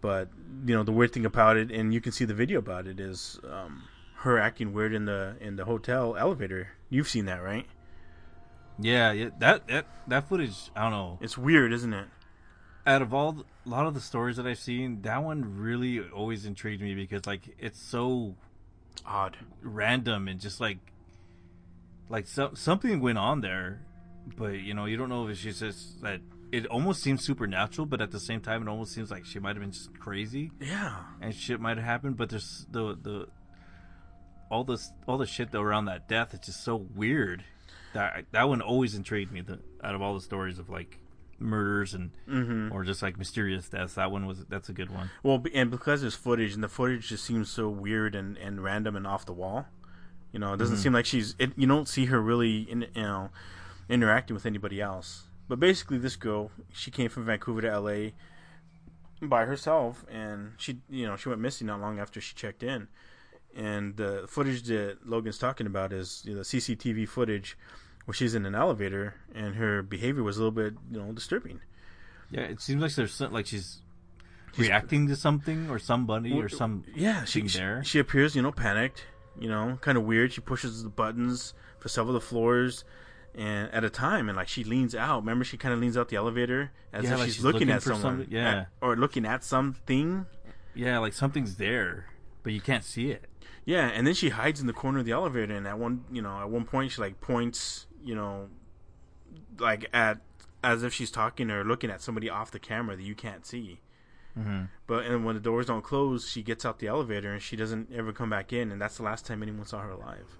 but 0.00 0.30
you 0.64 0.74
know 0.74 0.82
the 0.82 0.92
weird 0.92 1.12
thing 1.12 1.26
about 1.26 1.58
it, 1.58 1.70
and 1.70 1.92
you 1.92 2.00
can 2.00 2.12
see 2.12 2.24
the 2.24 2.32
video 2.32 2.58
about 2.58 2.86
it, 2.86 2.98
is 2.98 3.38
um, 3.44 3.84
her 4.24 4.38
acting 4.38 4.72
weird 4.72 4.94
in 4.94 5.04
the 5.04 5.36
in 5.40 5.56
the 5.56 5.66
hotel 5.66 6.16
elevator. 6.16 6.68
You've 6.88 7.08
seen 7.08 7.26
that, 7.26 7.42
right? 7.42 7.66
Yeah. 8.78 9.12
Yeah. 9.12 9.30
That 9.38 9.66
that 9.68 9.86
that 10.06 10.28
footage. 10.28 10.70
I 10.76 10.82
don't 10.82 10.92
know. 10.92 11.18
It's 11.20 11.36
weird, 11.38 11.72
isn't 11.72 11.92
it? 11.92 12.06
Out 12.86 13.02
of 13.02 13.12
all 13.12 13.44
a 13.66 13.68
lot 13.68 13.86
of 13.86 13.94
the 13.94 14.00
stories 14.00 14.36
that 14.36 14.46
I've 14.46 14.58
seen, 14.58 15.02
that 15.02 15.22
one 15.22 15.58
really 15.58 16.00
always 16.00 16.46
intrigued 16.46 16.80
me 16.82 16.94
because 16.94 17.26
like 17.26 17.42
it's 17.58 17.80
so 17.80 18.34
Odd. 19.04 19.36
random 19.62 20.26
and 20.28 20.40
just 20.40 20.60
like 20.60 20.78
like 22.08 22.26
so, 22.26 22.52
something 22.54 23.00
went 23.00 23.18
on 23.18 23.40
there, 23.42 23.80
but 24.36 24.54
you 24.60 24.72
know 24.74 24.86
you 24.86 24.96
don't 24.96 25.08
know 25.10 25.26
if 25.28 25.44
it's 25.44 25.58
just, 25.60 26.00
that 26.02 26.20
it 26.50 26.64
almost 26.66 27.02
seems 27.02 27.22
supernatural, 27.24 27.84
but 27.86 28.00
at 28.00 28.10
the 28.10 28.20
same 28.20 28.40
time 28.40 28.62
it 28.62 28.68
almost 28.70 28.94
seems 28.94 29.10
like 29.10 29.26
she 29.26 29.38
might 29.38 29.54
have 29.56 29.60
been 29.60 29.72
just 29.72 29.92
crazy 29.98 30.50
Yeah. 30.60 30.96
and 31.20 31.34
shit 31.34 31.60
might 31.60 31.76
have 31.76 31.84
happened. 31.84 32.16
But 32.16 32.30
there's 32.30 32.66
the 32.70 32.96
the 33.00 33.28
all 34.50 34.64
this 34.64 34.90
all 35.06 35.18
the 35.18 35.26
shit 35.26 35.54
around 35.54 35.84
that 35.86 36.08
death. 36.08 36.32
It's 36.32 36.46
just 36.46 36.64
so 36.64 36.76
weird. 36.76 37.44
That 37.94 38.26
that 38.32 38.48
one 38.48 38.60
always 38.60 38.94
intrigued 38.94 39.32
me. 39.32 39.40
The, 39.40 39.60
out 39.82 39.94
of 39.94 40.02
all 40.02 40.14
the 40.14 40.20
stories 40.20 40.58
of 40.58 40.68
like 40.68 40.98
murders 41.40 41.94
and 41.94 42.10
mm-hmm. 42.28 42.72
or 42.72 42.84
just 42.84 43.02
like 43.02 43.16
mysterious 43.16 43.68
deaths, 43.68 43.94
that 43.94 44.10
one 44.10 44.26
was 44.26 44.44
that's 44.46 44.68
a 44.68 44.72
good 44.72 44.90
one. 44.90 45.10
Well, 45.22 45.42
and 45.54 45.70
because 45.70 46.00
there's 46.00 46.14
footage, 46.14 46.54
and 46.54 46.62
the 46.62 46.68
footage 46.68 47.08
just 47.08 47.24
seems 47.24 47.50
so 47.50 47.68
weird 47.68 48.14
and, 48.14 48.36
and 48.38 48.62
random 48.62 48.96
and 48.96 49.06
off 49.06 49.26
the 49.26 49.32
wall. 49.32 49.66
You 50.32 50.38
know, 50.38 50.52
it 50.52 50.58
doesn't 50.58 50.76
mm-hmm. 50.76 50.82
seem 50.82 50.92
like 50.92 51.06
she's. 51.06 51.34
It, 51.38 51.52
you 51.56 51.66
don't 51.66 51.88
see 51.88 52.06
her 52.06 52.20
really, 52.20 52.60
in, 52.70 52.82
you 52.94 53.02
know, 53.02 53.30
interacting 53.88 54.34
with 54.34 54.44
anybody 54.44 54.80
else. 54.80 55.24
But 55.48 55.58
basically, 55.58 55.96
this 55.98 56.16
girl, 56.16 56.50
she 56.70 56.90
came 56.90 57.08
from 57.08 57.24
Vancouver 57.24 57.62
to 57.62 57.70
L.A. 57.70 58.14
by 59.22 59.46
herself, 59.46 60.04
and 60.10 60.52
she, 60.58 60.80
you 60.90 61.06
know, 61.06 61.16
she 61.16 61.30
went 61.30 61.40
missing 61.40 61.66
not 61.66 61.80
long 61.80 61.98
after 61.98 62.20
she 62.20 62.34
checked 62.34 62.62
in. 62.62 62.88
And 63.56 63.96
the 63.96 64.24
footage 64.28 64.62
that 64.64 64.98
Logan's 65.06 65.38
talking 65.38 65.66
about 65.66 65.92
is 65.92 66.22
you 66.24 66.32
know, 66.32 66.38
the 66.38 66.44
CCTV 66.44 67.08
footage 67.08 67.56
where 68.04 68.14
she's 68.14 68.34
in 68.34 68.46
an 68.46 68.54
elevator, 68.54 69.14
and 69.34 69.56
her 69.56 69.82
behavior 69.82 70.22
was 70.22 70.36
a 70.36 70.40
little 70.40 70.52
bit, 70.52 70.74
you 70.90 70.98
know, 70.98 71.12
disturbing. 71.12 71.60
Yeah, 72.30 72.42
it 72.42 72.60
seems 72.60 72.80
like 72.82 72.94
there's 72.94 73.12
some, 73.14 73.32
like 73.32 73.46
she's 73.46 73.82
reacting 74.56 75.08
to 75.08 75.16
something 75.16 75.70
or 75.70 75.78
somebody 75.78 76.32
or 76.32 76.48
some 76.48 76.82
yeah 76.94 77.24
she, 77.24 77.40
thing 77.40 77.48
she 77.48 77.58
there. 77.58 77.84
she 77.84 77.98
appears 77.98 78.34
you 78.34 78.42
know 78.42 78.50
panicked 78.50 79.04
you 79.38 79.48
know 79.48 79.78
kind 79.82 79.96
of 79.96 80.02
weird 80.04 80.32
she 80.32 80.40
pushes 80.40 80.82
the 80.82 80.88
buttons 80.88 81.54
for 81.78 81.88
several 81.88 82.16
of 82.16 82.20
the 82.22 82.26
floors 82.26 82.82
and 83.34 83.70
at 83.72 83.84
a 83.84 83.90
time 83.90 84.28
and 84.28 84.36
like 84.36 84.48
she 84.48 84.64
leans 84.64 84.94
out 84.96 85.20
remember 85.20 85.44
she 85.44 85.56
kind 85.56 85.72
of 85.72 85.78
leans 85.78 85.96
out 85.96 86.08
the 86.08 86.16
elevator 86.16 86.72
as 86.92 87.04
Yeah, 87.04 87.12
if 87.12 87.18
like 87.18 87.26
she's, 87.26 87.34
she's 87.36 87.44
looking, 87.44 87.68
looking 87.68 87.70
at 87.70 87.82
someone 87.82 88.26
yeah. 88.30 88.50
at- 88.60 88.68
or 88.80 88.96
looking 88.96 89.24
at 89.26 89.44
something 89.44 90.26
yeah, 90.74 90.98
like 90.98 91.12
something's 91.12 91.56
there, 91.56 92.06
but 92.42 92.52
you 92.52 92.60
can't 92.60 92.84
see 92.84 93.10
it. 93.10 93.24
Yeah 93.68 93.88
and 93.88 94.06
then 94.06 94.14
she 94.14 94.30
hides 94.30 94.62
in 94.62 94.66
the 94.66 94.72
corner 94.72 95.00
of 95.00 95.04
the 95.04 95.12
elevator 95.12 95.54
and 95.54 95.68
at 95.68 95.78
one 95.78 96.02
you 96.10 96.22
know 96.22 96.40
at 96.40 96.48
one 96.48 96.64
point 96.64 96.90
she 96.90 97.02
like 97.02 97.20
points 97.20 97.86
you 98.02 98.14
know 98.14 98.48
like 99.58 99.86
at 99.92 100.18
as 100.64 100.82
if 100.82 100.94
she's 100.94 101.10
talking 101.10 101.50
or 101.50 101.62
looking 101.64 101.90
at 101.90 102.00
somebody 102.00 102.30
off 102.30 102.50
the 102.50 102.58
camera 102.58 102.96
that 102.96 103.02
you 103.02 103.14
can't 103.14 103.44
see 103.44 103.78
mm-hmm. 104.36 104.64
But 104.86 105.04
and 105.04 105.22
when 105.22 105.34
the 105.34 105.40
doors 105.40 105.66
don't 105.66 105.84
close, 105.84 106.26
she 106.26 106.42
gets 106.42 106.64
out 106.64 106.78
the 106.78 106.86
elevator 106.86 107.30
and 107.30 107.42
she 107.42 107.56
doesn't 107.56 107.92
ever 107.92 108.10
come 108.10 108.30
back 108.30 108.54
in, 108.54 108.72
and 108.72 108.80
that's 108.80 108.96
the 108.96 109.02
last 109.02 109.26
time 109.26 109.42
anyone 109.42 109.66
saw 109.66 109.80
her 109.80 109.90
alive. 109.90 110.38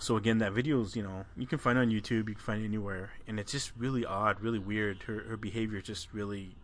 So 0.00 0.16
again, 0.16 0.38
that 0.38 0.54
video 0.54 0.80
is 0.80 0.96
you 0.96 1.02
know 1.02 1.26
you 1.36 1.46
can 1.46 1.58
find 1.58 1.76
it 1.76 1.82
on 1.82 1.90
YouTube, 1.90 2.28
you 2.28 2.34
can 2.34 2.36
find 2.36 2.62
it 2.62 2.64
anywhere, 2.64 3.10
and 3.26 3.38
it's 3.38 3.52
just 3.52 3.72
really 3.76 4.06
odd, 4.06 4.40
really 4.40 4.58
weird. 4.58 5.02
Her 5.02 5.20
her 5.28 5.36
behavior 5.36 5.82
just 5.82 6.14
really 6.14 6.56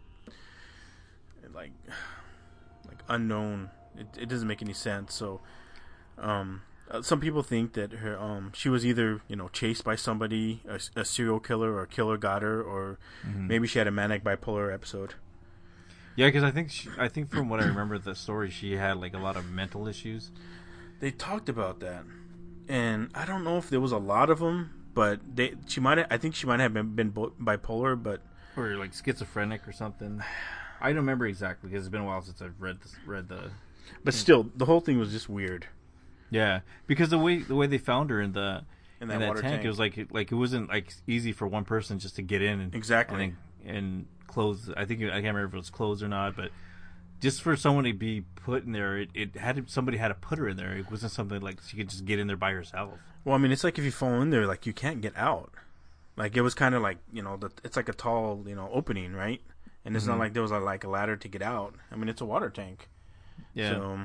like 1.52 1.72
like 2.88 3.00
unknown. 3.08 3.68
It 3.98 4.06
it 4.22 4.28
doesn't 4.28 4.48
make 4.48 4.62
any 4.62 4.72
sense. 4.74 5.14
So 5.14 5.40
um. 6.18 6.62
uh, 6.90 7.02
Some 7.02 7.20
people 7.20 7.42
think 7.42 7.72
that 7.74 7.92
her 8.04 8.18
um 8.18 8.52
she 8.54 8.68
was 8.68 8.84
either 8.84 9.20
you 9.28 9.36
know 9.36 9.48
chased 9.48 9.84
by 9.84 9.96
somebody 9.96 10.62
a, 10.68 10.78
a 11.00 11.04
serial 11.04 11.40
killer 11.40 11.72
or 11.72 11.82
a 11.82 11.86
killer 11.86 12.16
got 12.18 12.42
her 12.42 12.62
or 12.62 12.98
maybe 13.24 13.66
she 13.66 13.78
had 13.78 13.88
a 13.88 13.90
manic 13.90 14.22
bipolar 14.22 14.72
episode. 14.72 15.14
Yeah, 16.16 16.28
because 16.28 16.44
I 16.44 16.52
think 16.52 16.70
she, 16.70 16.88
I 16.96 17.08
think 17.08 17.30
from 17.30 17.48
what 17.48 17.58
I 17.60 17.64
remember 17.64 17.98
the 17.98 18.14
story, 18.14 18.48
she 18.50 18.76
had 18.76 18.98
like 18.98 19.14
a 19.14 19.18
lot 19.18 19.36
of 19.36 19.50
mental 19.50 19.88
issues. 19.88 20.30
they 21.00 21.10
talked 21.10 21.48
about 21.48 21.80
that, 21.80 22.04
and 22.68 23.10
I 23.14 23.24
don't 23.24 23.42
know 23.42 23.56
if 23.58 23.68
there 23.68 23.80
was 23.80 23.90
a 23.90 23.98
lot 23.98 24.30
of 24.30 24.38
them, 24.38 24.70
but 24.94 25.18
they 25.34 25.54
she 25.66 25.80
might 25.80 25.98
have, 25.98 26.06
I 26.10 26.18
think 26.18 26.36
she 26.36 26.46
might 26.46 26.60
have 26.60 26.72
been, 26.72 26.94
been 26.94 27.10
bipolar, 27.12 28.00
but 28.00 28.20
or 28.56 28.76
like 28.76 28.92
schizophrenic 28.94 29.66
or 29.66 29.72
something. 29.72 30.22
I 30.80 30.88
don't 30.90 30.98
remember 30.98 31.26
exactly 31.26 31.70
because 31.70 31.84
it's 31.86 31.90
been 31.90 32.02
a 32.02 32.04
while 32.06 32.22
since 32.22 32.40
I've 32.40 32.60
read 32.60 32.80
this, 32.82 32.94
read 33.06 33.28
the. 33.28 33.50
But 34.02 34.14
hmm. 34.14 34.18
still 34.18 34.50
the 34.54 34.64
whole 34.64 34.80
thing 34.80 34.98
was 34.98 35.12
just 35.12 35.28
weird. 35.28 35.66
Yeah, 36.30 36.60
because 36.86 37.10
the 37.10 37.18
way 37.18 37.38
the 37.38 37.54
way 37.54 37.66
they 37.66 37.78
found 37.78 38.10
her 38.10 38.20
in 38.20 38.32
the 38.32 38.64
In 39.00 39.02
in 39.02 39.08
that 39.08 39.20
that, 39.20 39.28
water 39.28 39.42
tank, 39.42 39.54
tank. 39.54 39.64
it 39.64 39.68
was 39.68 39.78
like 39.78 40.08
like 40.10 40.32
it 40.32 40.36
wasn't 40.36 40.68
like 40.68 40.92
easy 41.06 41.32
for 41.32 41.46
one 41.46 41.64
person 41.64 41.98
just 41.98 42.16
to 42.16 42.22
get 42.22 42.42
in 42.42 42.60
and 42.60 42.74
Exactly. 42.74 43.24
and, 43.24 43.32
then- 43.32 43.38
and 43.76 44.06
close. 44.26 44.70
I 44.76 44.84
think 44.84 45.02
I 45.02 45.06
can't 45.06 45.24
remember 45.24 45.46
if 45.46 45.54
it 45.54 45.56
was 45.56 45.70
closed 45.70 46.02
or 46.02 46.08
not, 46.08 46.36
but 46.36 46.50
just 47.20 47.40
for 47.40 47.56
someone 47.56 47.84
to 47.84 47.92
be 47.92 48.22
put 48.36 48.64
in 48.64 48.72
there, 48.72 48.98
it, 48.98 49.10
it 49.14 49.36
had 49.36 49.56
to, 49.56 49.64
somebody 49.66 49.96
had 49.96 50.08
to 50.08 50.14
put 50.14 50.38
her 50.38 50.48
in 50.48 50.56
there. 50.56 50.76
It 50.76 50.90
wasn't 50.90 51.12
something 51.12 51.40
like 51.40 51.60
she 51.66 51.76
could 51.76 51.88
just 51.88 52.04
get 52.04 52.18
in 52.18 52.26
there 52.26 52.36
by 52.36 52.52
herself. 52.52 52.98
Well, 53.24 53.34
I 53.34 53.38
mean, 53.38 53.52
it's 53.52 53.64
like 53.64 53.78
if 53.78 53.84
you 53.84 53.90
fall 53.90 54.20
in 54.20 54.30
there, 54.30 54.46
like 54.46 54.66
you 54.66 54.72
can't 54.72 55.00
get 55.00 55.16
out. 55.16 55.52
Like 56.16 56.36
it 56.36 56.42
was 56.42 56.54
kind 56.54 56.74
of 56.74 56.82
like 56.82 56.98
you 57.12 57.22
know, 57.22 57.36
the, 57.36 57.50
it's 57.62 57.76
like 57.76 57.88
a 57.88 57.92
tall 57.92 58.44
you 58.46 58.54
know 58.54 58.68
opening, 58.72 59.14
right? 59.14 59.40
And 59.84 59.96
it's 59.96 60.06
not 60.06 60.12
mm-hmm. 60.12 60.20
like 60.20 60.32
there 60.32 60.42
was 60.42 60.50
a, 60.50 60.58
like 60.58 60.84
a 60.84 60.88
ladder 60.88 61.16
to 61.16 61.28
get 61.28 61.42
out. 61.42 61.74
I 61.92 61.96
mean, 61.96 62.08
it's 62.08 62.20
a 62.20 62.24
water 62.24 62.48
tank. 62.48 62.88
Yeah, 63.54 63.70
So 63.70 64.00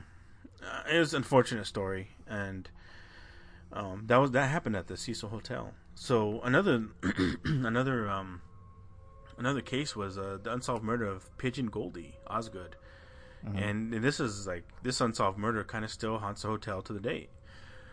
uh, 0.63 0.83
it 0.93 0.99
was 0.99 1.13
an 1.13 1.17
unfortunate 1.17 1.65
story, 1.65 2.09
and 2.27 2.69
um, 3.73 4.03
that 4.07 4.17
was 4.17 4.31
that 4.31 4.49
happened 4.49 4.75
at 4.75 4.87
the 4.87 4.97
Cecil 4.97 5.29
Hotel. 5.29 5.73
So 5.95 6.41
another 6.41 6.87
another 7.45 8.09
um, 8.09 8.41
another 9.37 9.61
case 9.61 9.95
was 9.95 10.17
uh, 10.17 10.37
the 10.41 10.53
unsolved 10.53 10.83
murder 10.83 11.05
of 11.05 11.35
Pigeon 11.37 11.67
Goldie 11.67 12.15
Osgood, 12.27 12.75
and, 13.57 13.93
and 13.93 14.03
this 14.03 14.19
is 14.19 14.47
like 14.47 14.63
this 14.83 15.01
unsolved 15.01 15.37
murder 15.37 15.63
kind 15.63 15.83
of 15.85 15.91
still 15.91 16.19
haunts 16.19 16.41
the 16.43 16.47
hotel 16.49 16.81
to 16.83 16.93
the 16.93 16.99
date. 16.99 17.29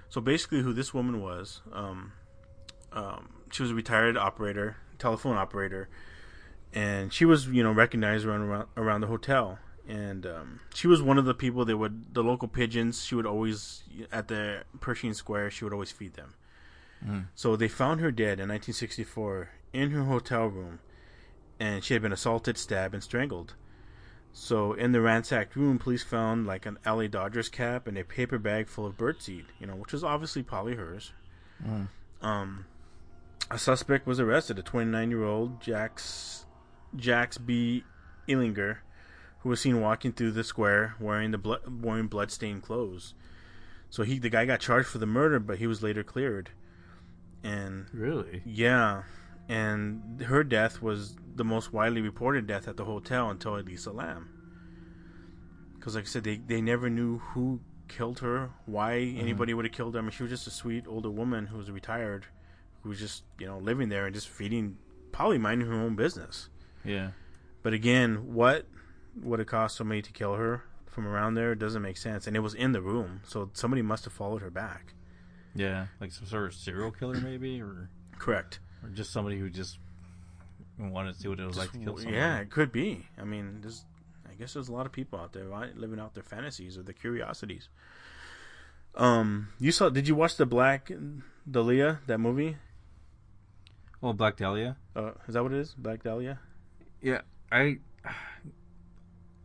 So 0.09 0.21
basically, 0.21 0.63
who 0.63 0.73
this 0.73 0.95
woman 0.95 1.21
was, 1.21 1.63
um, 1.73 2.13
um, 2.93 3.31
she 3.51 3.63
was 3.63 3.73
a 3.73 3.75
retired 3.75 4.17
operator, 4.17 4.77
telephone 4.99 5.37
operator, 5.37 5.89
and 6.73 7.13
she 7.13 7.25
was 7.25 7.49
you 7.49 7.63
know 7.63 7.73
recognized 7.73 8.25
around 8.25 8.43
around, 8.43 8.69
around 8.77 9.01
the 9.01 9.07
hotel. 9.09 9.59
And 9.89 10.27
um, 10.27 10.61
she 10.75 10.89
was 10.89 11.01
one 11.01 11.17
of 11.17 11.27
the 11.27 11.35
people 11.35 11.65
that 11.65 11.77
would 11.77 12.13
the 12.15 12.23
local 12.23 12.49
pigeons. 12.49 13.05
She 13.05 13.15
would 13.15 13.27
always 13.27 13.85
at 14.11 14.29
the 14.29 14.65
Pershing 14.81 15.15
Square. 15.15 15.53
She 15.53 15.65
would 15.65 15.73
always 15.73 15.93
feed 15.93 16.15
them. 16.15 16.35
So 17.35 17.55
they 17.57 17.69
found 17.69 18.01
her 18.01 18.11
dead 18.11 18.41
in 18.41 18.49
1964 18.49 19.51
in 19.73 19.91
her 19.91 20.05
hotel 20.05 20.47
room, 20.47 20.81
and 21.61 21.85
she 21.85 21.93
had 21.95 22.03
been 22.03 22.13
assaulted, 22.13 22.59
stabbed, 22.59 22.95
and 22.95 23.03
strangled. 23.03 23.55
So 24.33 24.73
in 24.73 24.93
the 24.93 25.01
ransacked 25.01 25.55
room, 25.57 25.79
police 25.79 26.03
found 26.03 26.47
like 26.47 26.67
an 26.67 26.79
LA 26.85 27.07
Dodgers 27.07 27.49
cap 27.49 27.87
and 27.87 27.97
a 27.97 28.05
paper 28.05 28.39
bag 28.39 28.67
full 28.69 28.87
of 28.87 28.97
birdseed, 28.97 29.45
you 29.61 29.67
know, 29.67 29.77
which 29.77 29.93
was 29.93 30.03
obviously 30.03 30.43
probably 30.43 30.75
hers. 30.75 31.13
Um, 32.23 32.67
a 33.51 33.59
suspect 33.59 34.07
was 34.07 34.19
arrested, 34.19 34.59
a 34.59 34.63
29-year-old 34.63 35.61
Jax 35.61 36.45
Jax 36.97 37.39
B. 37.39 37.85
Ehlinger, 38.29 38.79
who 39.47 39.51
was 39.51 39.61
seen 39.61 39.81
walking 39.81 40.11
through 40.11 40.33
the 40.33 40.43
square 40.43 40.97
wearing 40.99 41.31
the 41.31 41.39
blood, 41.39 41.61
wearing 41.81 42.09
blood-stained 42.09 42.61
clothes. 42.65 43.15
So 43.91 44.03
he, 44.03 44.19
the 44.19 44.29
guy, 44.29 44.45
got 44.45 44.59
charged 44.59 44.89
for 44.89 44.99
the 44.99 45.07
murder, 45.07 45.39
but 45.39 45.59
he 45.59 45.69
was 45.69 45.85
later 45.85 46.03
cleared. 46.03 46.51
And 47.45 47.87
Really? 47.93 48.43
yeah, 48.45 49.05
and 49.49 50.21
her 50.23 50.43
death 50.43 50.83
was 50.83 51.15
the 51.37 51.45
most 51.45 51.73
widely 51.73 52.01
reported 52.01 52.49
death 52.49 52.67
at 52.67 52.77
the 52.77 52.87
hotel 52.87 53.31
until 53.31 53.55
Elisa 53.55 53.93
Lam. 53.93 54.31
Because, 55.75 55.95
like 55.95 56.07
I 56.07 56.09
said, 56.09 56.25
they, 56.25 56.39
they 56.39 56.61
never 56.61 56.91
knew 56.91 57.19
who 57.19 57.61
killed 57.87 58.19
her, 58.19 58.51
why 58.65 58.95
mm-hmm. 58.95 59.21
anybody 59.21 59.55
would 59.55 59.65
have 59.65 59.73
killed 59.73 59.95
her. 59.95 60.01
I 60.01 60.03
mean, 60.03 60.11
she 60.11 60.25
was 60.25 60.33
just 60.33 60.49
a 60.49 60.51
sweet 60.51 60.89
older 60.89 61.09
woman 61.11 61.47
who 61.47 61.59
was 61.59 61.71
retired, 61.71 62.27
who 62.83 62.89
was 62.89 62.99
just, 62.99 63.23
you 63.39 63.47
know, 63.47 63.59
living 63.59 63.91
there 63.91 64.07
and 64.07 64.15
just 64.15 64.29
feeding, 64.29 64.77
probably 65.13 65.39
minding 65.39 65.69
her 65.69 65.75
own 65.75 65.95
business. 65.95 66.49
Yeah. 66.85 67.11
But 67.63 67.75
again, 67.75 68.35
what 68.35 68.67
would 69.23 69.41
it 69.41 69.47
cost 69.47 69.77
somebody 69.77 70.03
to 70.03 70.13
kill 70.13 70.35
her 70.35 70.63
from 70.87 71.07
around 71.07 71.35
there? 71.35 71.55
Doesn't 71.55 71.83
make 71.83 71.97
sense. 71.97 72.27
And 72.27 72.37
it 72.37 72.41
was 72.41 72.55
in 72.55 72.73
the 72.73 72.81
room, 72.83 73.21
so 73.25 73.51
somebody 73.53 73.83
must 73.83 74.05
have 74.05 74.13
followed 74.13 74.43
her 74.43 74.51
back. 74.51 74.95
Yeah. 75.55 75.87
Like 76.01 76.13
some 76.13 76.27
sort 76.27 76.47
of 76.47 76.55
serial 76.55 76.91
killer, 76.91 77.17
maybe, 77.17 77.61
or 77.61 77.89
Correct. 78.19 78.61
or 78.83 78.91
just 78.91 79.13
somebody 79.13 79.39
who 79.39 79.51
just 79.51 79.79
wanted 80.79 81.15
to 81.15 81.21
see 81.21 81.29
what 81.29 81.41
it 81.41 81.47
was 81.47 81.57
like 81.57 81.73
to 81.73 81.79
kill 81.79 81.97
someone. 81.97 82.15
Yeah, 82.15 82.39
it 82.39 82.51
could 82.51 82.73
be. 82.73 83.07
I 83.19 83.25
mean, 83.25 83.61
there's, 83.63 83.85
I 84.31 84.35
guess 84.35 84.55
there's 84.55 84.69
a 84.69 84.73
lot 84.73 84.87
of 84.87 84.93
people 84.93 85.19
out 85.19 85.33
there 85.33 85.47
right, 85.47 85.75
living 85.77 85.99
out 85.99 86.15
their 86.15 86.23
fantasies 86.23 86.77
or 86.77 86.83
their 86.83 86.95
curiosities. 86.95 87.69
Um, 88.95 89.49
you 89.59 89.73
saw? 89.73 89.89
Did 89.91 90.09
you 90.09 90.15
watch 90.15 90.37
the 90.37 90.47
Black 90.47 90.91
Dahlia 91.51 92.01
that 92.07 92.19
movie? 92.19 92.57
Oh, 94.03 94.13
Black 94.13 94.37
Dahlia. 94.37 94.77
Uh, 94.95 95.13
is 95.27 95.35
that 95.35 95.43
what 95.43 95.53
it 95.53 95.59
is? 95.59 95.75
Black 95.75 96.03
Dahlia. 96.03 96.39
Yeah, 97.03 97.23
I 97.53 97.79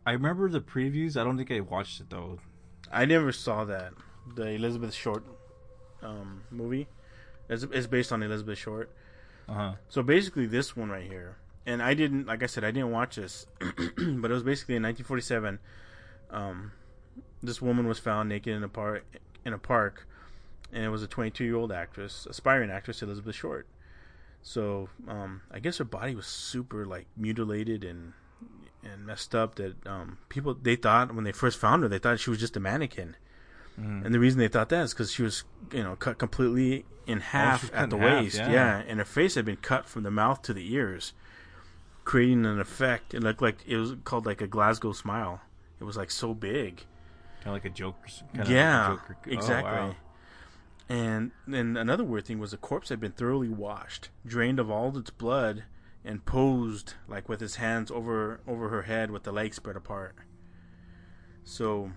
I 0.04 0.12
remember 0.12 0.48
the 0.48 0.60
previews. 0.60 1.16
I 1.16 1.24
don't 1.24 1.36
think 1.36 1.50
I 1.50 1.60
watched 1.60 2.00
it 2.00 2.10
though. 2.10 2.38
I 2.90 3.04
never 3.04 3.32
saw 3.32 3.64
that. 3.64 3.92
The 4.34 4.50
Elizabeth 4.50 4.94
Short 4.94 5.24
um, 6.02 6.42
movie. 6.50 6.88
It's, 7.48 7.64
it's 7.64 7.86
based 7.86 8.12
on 8.12 8.22
Elizabeth 8.22 8.58
Short. 8.58 8.90
Uh 9.48 9.54
huh. 9.54 9.72
So 9.88 10.02
basically, 10.02 10.46
this 10.46 10.76
one 10.76 10.90
right 10.90 11.08
here, 11.08 11.36
and 11.66 11.82
I 11.82 11.94
didn't, 11.94 12.26
like 12.26 12.42
I 12.42 12.46
said, 12.46 12.64
I 12.64 12.70
didn't 12.70 12.90
watch 12.90 13.16
this, 13.16 13.46
but 13.60 14.30
it 14.30 14.34
was 14.34 14.42
basically 14.42 14.76
in 14.76 14.82
1947. 14.82 15.58
Um, 16.30 16.72
this 17.42 17.60
woman 17.60 17.86
was 17.86 17.98
found 17.98 18.28
naked 18.28 18.54
in 18.54 18.62
a 18.62 18.68
park, 18.68 19.04
in 19.44 19.52
a 19.52 19.58
park, 19.58 20.06
and 20.72 20.84
it 20.84 20.88
was 20.88 21.02
a 21.02 21.08
22 21.08 21.44
year 21.44 21.56
old 21.56 21.72
actress, 21.72 22.26
aspiring 22.28 22.70
actress 22.70 23.02
Elizabeth 23.02 23.34
Short. 23.34 23.66
So 24.42 24.88
um, 25.06 25.42
I 25.50 25.60
guess 25.60 25.78
her 25.78 25.84
body 25.84 26.14
was 26.14 26.26
super 26.26 26.84
like 26.84 27.06
mutilated 27.16 27.84
and 27.84 28.12
and 28.82 29.06
messed 29.06 29.34
up. 29.34 29.56
That 29.56 29.86
um, 29.86 30.18
people 30.28 30.54
they 30.54 30.76
thought 30.76 31.14
when 31.14 31.24
they 31.24 31.32
first 31.32 31.58
found 31.58 31.82
her, 31.82 31.88
they 31.88 31.98
thought 31.98 32.20
she 32.20 32.30
was 32.30 32.40
just 32.40 32.56
a 32.56 32.60
mannequin. 32.60 33.16
And 33.76 34.14
the 34.14 34.18
reason 34.18 34.38
they 34.38 34.48
thought 34.48 34.68
that 34.68 34.84
is 34.84 34.92
because 34.92 35.12
she 35.12 35.22
was, 35.22 35.44
you 35.72 35.82
know, 35.82 35.96
cut 35.96 36.18
completely 36.18 36.84
in 37.06 37.20
half 37.20 37.62
was 37.62 37.70
cut 37.70 37.78
at 37.80 37.90
the 37.90 37.96
in 37.96 38.02
half, 38.02 38.22
waist. 38.22 38.36
yeah. 38.36 38.50
yeah, 38.52 38.82
and 38.86 38.98
her 38.98 39.04
face 39.04 39.34
had 39.34 39.44
been 39.44 39.56
cut 39.56 39.86
from 39.88 40.02
the 40.02 40.10
mouth 40.10 40.42
to 40.42 40.52
the 40.52 40.74
ears, 40.74 41.14
creating 42.04 42.44
an 42.44 42.60
effect. 42.60 43.14
It 43.14 43.22
looked 43.22 43.40
like 43.40 43.66
it 43.66 43.76
was 43.76 43.96
called 44.04 44.26
like 44.26 44.40
a 44.40 44.46
Glasgow 44.46 44.92
smile. 44.92 45.40
It 45.80 45.84
was 45.84 45.96
like 45.96 46.10
so 46.10 46.34
big. 46.34 46.84
Kind 47.42 47.46
of 47.46 47.52
like 47.54 47.64
a 47.64 47.70
Joker. 47.70 48.08
Kind 48.34 48.48
yeah, 48.48 48.92
of 48.92 48.98
like 48.98 49.00
a 49.00 49.08
Joker. 49.08 49.20
Oh, 49.26 49.32
exactly. 49.32 49.72
wow. 49.72 49.94
And 50.88 51.30
then 51.46 51.76
another 51.76 52.04
weird 52.04 52.26
thing 52.26 52.38
was 52.38 52.50
the 52.50 52.58
corpse 52.58 52.90
had 52.90 53.00
been 53.00 53.12
thoroughly 53.12 53.48
washed, 53.48 54.10
drained 54.26 54.60
of 54.60 54.70
all 54.70 54.96
its 54.98 55.10
blood, 55.10 55.64
and 56.04 56.24
posed 56.24 56.94
like 57.08 57.28
with 57.28 57.40
his 57.40 57.56
hands 57.56 57.90
over 57.90 58.40
over 58.46 58.68
her 58.68 58.82
head 58.82 59.10
with 59.10 59.22
the 59.24 59.32
legs 59.32 59.56
spread 59.56 59.76
apart. 59.76 60.14
So, 61.44 61.90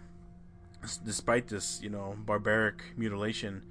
despite 1.06 1.48
this, 1.48 1.80
you 1.82 1.90
know, 1.90 2.16
barbaric 2.26 2.82
mutilation, 2.98 3.64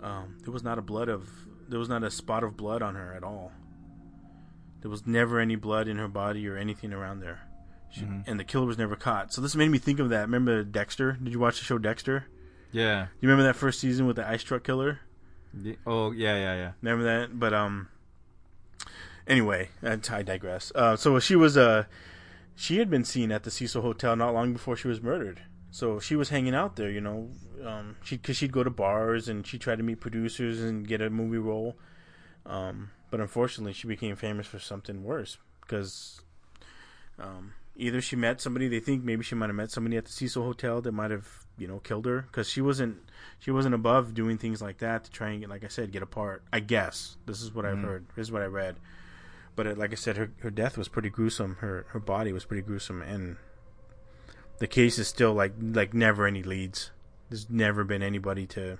um, 0.00 0.36
there 0.42 0.52
was 0.52 0.62
not 0.62 0.78
a 0.78 0.82
blood 0.82 1.08
of 1.08 1.28
there 1.68 1.78
was 1.78 1.88
not 1.88 2.02
a 2.02 2.10
spot 2.10 2.44
of 2.44 2.56
blood 2.56 2.82
on 2.82 2.94
her 2.94 3.14
at 3.14 3.22
all. 3.24 3.52
There 4.82 4.90
was 4.90 5.06
never 5.06 5.40
any 5.40 5.56
blood 5.56 5.88
in 5.88 5.96
her 5.96 6.08
body 6.08 6.46
or 6.46 6.56
anything 6.58 6.92
around 6.92 7.20
there. 7.20 7.40
She, 7.90 8.04
And 8.26 8.38
the 8.40 8.44
killer 8.44 8.66
was 8.66 8.76
never 8.76 8.96
caught. 8.96 9.32
So 9.32 9.40
this 9.40 9.54
made 9.54 9.70
me 9.70 9.78
think 9.78 10.00
of 10.00 10.08
that. 10.10 10.22
Remember 10.22 10.62
Dexter? 10.64 11.12
Did 11.12 11.32
you 11.32 11.38
watch 11.38 11.58
the 11.58 11.64
show 11.64 11.78
Dexter? 11.78 12.26
Yeah. 12.72 13.06
You 13.20 13.28
remember 13.28 13.44
that 13.44 13.54
first 13.56 13.78
season 13.80 14.06
with 14.06 14.16
the 14.16 14.28
ice 14.28 14.42
truck 14.42 14.64
killer? 14.64 14.98
Ye- 15.56 15.78
Oh 15.86 16.10
yeah, 16.10 16.36
yeah, 16.36 16.54
yeah. 16.56 16.72
Remember 16.82 17.04
that? 17.04 17.38
But 17.38 17.54
um, 17.54 17.88
anyway, 19.26 19.70
I 19.82 19.98
I 20.10 20.22
digress. 20.22 20.72
Uh, 20.74 20.96
so 20.96 21.18
she 21.18 21.36
was 21.36 21.56
uh, 21.56 21.84
she 22.54 22.78
had 22.78 22.90
been 22.90 23.04
seen 23.04 23.32
at 23.32 23.42
the 23.42 23.50
Cecil 23.50 23.82
Hotel 23.82 24.16
not 24.16 24.34
long 24.34 24.52
before 24.52 24.76
she 24.76 24.88
was 24.88 25.02
murdered. 25.02 25.42
So 25.70 25.98
she 25.98 26.14
was 26.14 26.28
hanging 26.28 26.54
out 26.54 26.76
there, 26.76 26.90
you 26.90 27.00
know. 27.00 27.30
Um, 27.64 27.96
she 28.02 28.16
because 28.16 28.36
she'd 28.36 28.52
go 28.52 28.62
to 28.62 28.70
bars 28.70 29.28
and 29.28 29.46
she 29.46 29.58
tried 29.58 29.76
to 29.76 29.82
meet 29.82 30.00
producers 30.00 30.60
and 30.60 30.86
get 30.86 31.00
a 31.00 31.10
movie 31.10 31.38
role. 31.38 31.76
Um, 32.46 32.90
but 33.10 33.20
unfortunately, 33.20 33.72
she 33.72 33.88
became 33.88 34.16
famous 34.16 34.46
for 34.46 34.58
something 34.58 35.02
worse 35.02 35.38
because 35.62 36.20
um, 37.18 37.54
either 37.76 38.00
she 38.00 38.16
met 38.16 38.40
somebody 38.40 38.68
they 38.68 38.80
think 38.80 39.02
maybe 39.02 39.24
she 39.24 39.34
might 39.34 39.46
have 39.46 39.56
met 39.56 39.70
somebody 39.70 39.96
at 39.96 40.04
the 40.04 40.12
Cecil 40.12 40.44
Hotel 40.44 40.80
that 40.82 40.92
might 40.92 41.10
have 41.10 41.26
you 41.56 41.66
know 41.66 41.78
killed 41.80 42.06
her 42.06 42.22
because 42.22 42.48
she 42.48 42.60
wasn't 42.60 42.96
she 43.38 43.50
wasn't 43.50 43.74
above 43.74 44.14
doing 44.14 44.38
things 44.38 44.60
like 44.60 44.78
that 44.78 45.04
to 45.04 45.10
try 45.10 45.30
and 45.30 45.40
get 45.40 45.48
like 45.48 45.64
I 45.64 45.68
said 45.68 45.92
get 45.92 46.02
a 46.02 46.06
part. 46.06 46.42
I 46.52 46.60
guess 46.60 47.16
this 47.26 47.42
is 47.42 47.54
what 47.54 47.64
I've 47.64 47.78
heard. 47.78 48.06
This 48.14 48.28
is 48.28 48.32
what 48.32 48.42
I 48.42 48.46
read. 48.46 48.76
But 49.56 49.66
it, 49.66 49.78
like 49.78 49.92
I 49.92 49.94
said, 49.96 50.16
her 50.16 50.32
her 50.40 50.50
death 50.50 50.76
was 50.76 50.88
pretty 50.88 51.10
gruesome. 51.10 51.56
Her 51.60 51.86
her 51.90 52.00
body 52.00 52.32
was 52.32 52.44
pretty 52.44 52.62
gruesome, 52.62 53.02
and 53.02 53.36
the 54.58 54.66
case 54.66 54.98
is 54.98 55.08
still 55.08 55.32
like 55.32 55.52
like 55.60 55.94
never 55.94 56.26
any 56.26 56.42
leads. 56.42 56.90
There's 57.28 57.48
never 57.48 57.84
been 57.84 58.02
anybody 58.02 58.46
to 58.48 58.78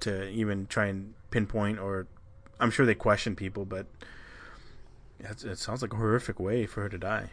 to 0.00 0.28
even 0.30 0.66
try 0.66 0.86
and 0.86 1.14
pinpoint 1.30 1.78
or 1.78 2.06
I'm 2.58 2.70
sure 2.70 2.86
they 2.86 2.94
question 2.94 3.36
people, 3.36 3.64
but 3.64 3.86
it 5.20 5.58
sounds 5.58 5.82
like 5.82 5.92
a 5.92 5.96
horrific 5.96 6.40
way 6.40 6.66
for 6.66 6.82
her 6.82 6.88
to 6.88 6.98
die. 6.98 7.30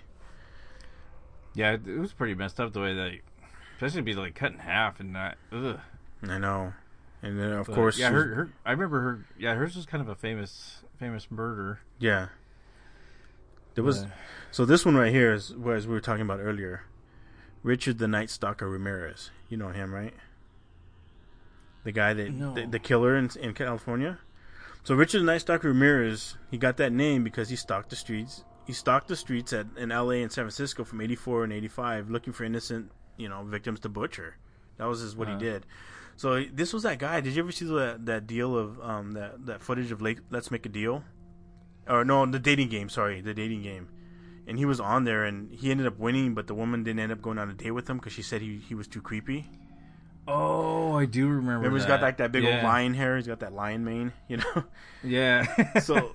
Yeah, 1.54 1.74
it 1.74 1.88
it 1.88 2.00
was 2.00 2.14
pretty 2.14 2.36
messed 2.36 2.60
up 2.60 2.74
the 2.74 2.82
way 2.82 2.94
that, 2.94 3.12
especially 3.76 4.02
to 4.02 4.04
be 4.04 4.14
like 4.14 4.36
cut 4.36 4.52
in 4.52 4.60
half 4.60 5.00
and 5.00 5.14
not. 5.14 5.38
Ugh. 5.52 5.80
I 6.28 6.38
know, 6.38 6.74
and 7.22 7.40
then 7.40 7.52
of 7.52 7.68
But, 7.68 7.76
course, 7.76 7.98
yeah, 7.98 8.10
her, 8.10 8.36
her. 8.36 8.50
I 8.66 8.72
remember 8.72 9.02
her. 9.02 9.26
Yeah, 9.38 9.56
hers 9.56 9.76
was 9.76 9.86
kind 9.86 10.02
of 10.02 10.10
a 10.10 10.16
famous, 10.16 10.84
famous 11.04 11.30
murder. 11.30 11.80
yeah. 12.00 12.28
There 13.76 13.84
was 13.84 14.06
so 14.52 14.66
this 14.66 14.86
one 14.86 14.96
right 14.96 15.12
here 15.12 15.34
is 15.34 15.54
was 15.56 15.88
we 15.88 15.94
were 15.94 16.00
talking 16.00 16.22
about 16.22 16.40
earlier. 16.40 16.84
Richard 17.64 17.98
the 17.98 18.08
Night 18.08 18.30
Stalker 18.30 18.70
Ramirez. 18.70 19.32
You 19.50 19.58
know 19.58 19.70
him, 19.70 19.92
right? 19.94 20.14
The 21.84 21.92
guy 21.92 22.14
that 22.14 22.32
No. 22.32 22.54
the, 22.54 22.68
the 22.68 22.80
killer 22.80 23.18
in 23.18 23.30
in 23.40 23.54
California. 23.54 24.20
So 24.84 24.94
Richard 24.96 25.20
the 25.22 25.26
Night 25.26 25.40
Stalker 25.42 25.70
Ramirez, 25.70 26.38
he 26.52 26.58
got 26.58 26.78
that 26.78 26.92
name 26.94 27.24
because 27.24 27.50
he 27.50 27.56
stalked 27.56 27.90
the 27.90 27.96
streets. 27.96 28.44
He 28.68 28.74
stalked 28.74 29.08
the 29.08 29.16
streets 29.16 29.52
at 29.54 29.66
in 29.76 29.92
L.A. 29.92 30.22
and 30.22 30.32
San 30.32 30.44
Francisco 30.46 30.84
from 30.84 31.02
'84 31.02 31.46
and 31.46 31.54
'85, 31.54 32.10
looking 32.12 32.32
for 32.32 32.44
innocent, 32.44 32.92
you 33.18 33.28
know, 33.28 33.44
victims 33.44 33.80
to 33.82 33.90
butcher. 33.90 34.38
That 34.78 34.86
was 34.86 35.02
just 35.02 35.18
what 35.18 35.28
he 35.28 35.34
Uh. 35.36 35.38
did. 35.40 35.66
So 36.16 36.44
this 36.54 36.74
was 36.74 36.84
that 36.84 37.00
guy. 37.00 37.22
Did 37.22 37.36
you 37.36 37.42
ever 37.44 37.52
see 37.52 37.66
that 37.66 38.06
that 38.06 38.28
deal 38.28 38.56
of 38.58 38.80
um 38.82 39.12
that 39.14 39.46
that 39.46 39.62
footage 39.62 39.92
of 39.92 40.02
Lake, 40.02 40.20
Let's 40.30 40.52
Make 40.52 40.66
a 40.66 40.70
Deal? 40.70 41.04
Or 41.88 42.06
no, 42.06 42.26
the 42.26 42.40
dating 42.40 42.70
game. 42.70 42.88
Sorry, 42.90 43.20
the 43.22 43.34
dating 43.34 43.64
game. 43.64 43.88
And 44.48 44.58
he 44.58 44.66
was 44.66 44.80
on 44.80 45.06
there, 45.06 45.24
and 45.24 45.52
he 45.52 45.72
ended 45.72 45.88
up 45.88 45.98
winning, 45.98 46.34
but 46.34 46.48
the 46.48 46.54
woman 46.54 46.84
didn't 46.84 47.00
end 47.00 47.12
up 47.12 47.22
going 47.22 47.38
on 47.40 47.50
a 47.50 47.54
date 47.54 47.72
with 47.72 47.90
him 47.90 47.98
because 47.98 48.14
she 48.14 48.22
said 48.22 48.42
he 48.42 48.58
he 48.58 48.76
was 48.76 48.88
too 48.88 49.02
creepy. 49.02 49.50
Oh, 50.26 50.94
I 50.96 51.06
do 51.06 51.28
remember. 51.28 51.58
Remember, 51.58 51.78
he's 51.78 51.86
got 51.86 52.02
like 52.02 52.18
that 52.18 52.32
big 52.32 52.44
yeah. 52.44 52.56
old 52.56 52.64
lion 52.64 52.94
hair. 52.94 53.18
He's 53.18 53.28
got 53.28 53.42
that 53.42 53.52
lion 53.54 53.84
mane, 53.84 54.14
you 54.30 54.38
know. 54.38 54.64
Yeah. 55.04 55.44
So- 55.82 56.14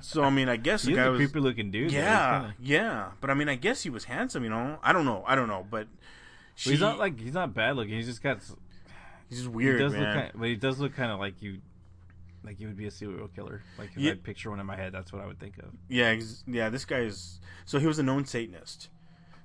So 0.00 0.24
I 0.24 0.30
mean, 0.30 0.48
I 0.48 0.56
guess 0.56 0.82
the 0.82 0.88
he's 0.90 0.96
guy 0.96 1.04
a 1.04 1.10
was 1.10 1.18
creepy 1.18 1.38
looking 1.38 1.70
dude. 1.70 1.92
yeah, 1.92 2.40
kinda- 2.40 2.54
yeah. 2.60 3.10
But 3.20 3.30
I 3.30 3.34
mean, 3.34 3.48
I 3.48 3.54
guess 3.54 3.82
he 3.82 3.90
was 3.90 4.04
handsome, 4.04 4.42
you 4.42 4.50
know. 4.50 4.78
I 4.82 4.92
don't 4.92 5.04
know, 5.04 5.22
I 5.26 5.36
don't 5.36 5.46
know, 5.48 5.64
but 5.70 5.86
she, 6.54 6.70
he's 6.70 6.80
not 6.80 6.98
like 6.98 7.18
he's 7.18 7.34
not 7.34 7.54
bad 7.54 7.76
looking. 7.76 7.94
He's 7.94 8.06
just 8.06 8.22
got. 8.22 8.38
he's 9.28 9.38
just 9.38 9.42
He 9.42 9.48
weird, 9.48 9.78
does 9.78 9.92
man. 9.92 10.02
look, 10.02 10.14
kind 10.14 10.30
but 10.34 10.48
he 10.48 10.56
does 10.56 10.78
look 10.78 10.94
kind 10.94 11.10
of 11.10 11.18
like 11.18 11.40
you, 11.42 11.58
like 12.44 12.60
you 12.60 12.66
would 12.68 12.76
be 12.76 12.86
a 12.86 12.90
serial 12.90 13.28
killer. 13.28 13.62
Like 13.78 13.90
if 13.94 13.98
Yeah. 13.98 14.12
I 14.12 14.14
picture 14.14 14.50
one 14.50 14.60
in 14.60 14.66
my 14.66 14.76
head, 14.76 14.92
that's 14.92 15.12
what 15.12 15.22
I 15.22 15.26
would 15.26 15.40
think 15.40 15.58
of. 15.58 15.70
Yeah, 15.88 16.18
yeah. 16.46 16.68
This 16.68 16.84
guy 16.84 17.00
is 17.00 17.40
so 17.64 17.78
he 17.78 17.86
was 17.86 17.98
a 17.98 18.02
known 18.02 18.24
Satanist. 18.24 18.88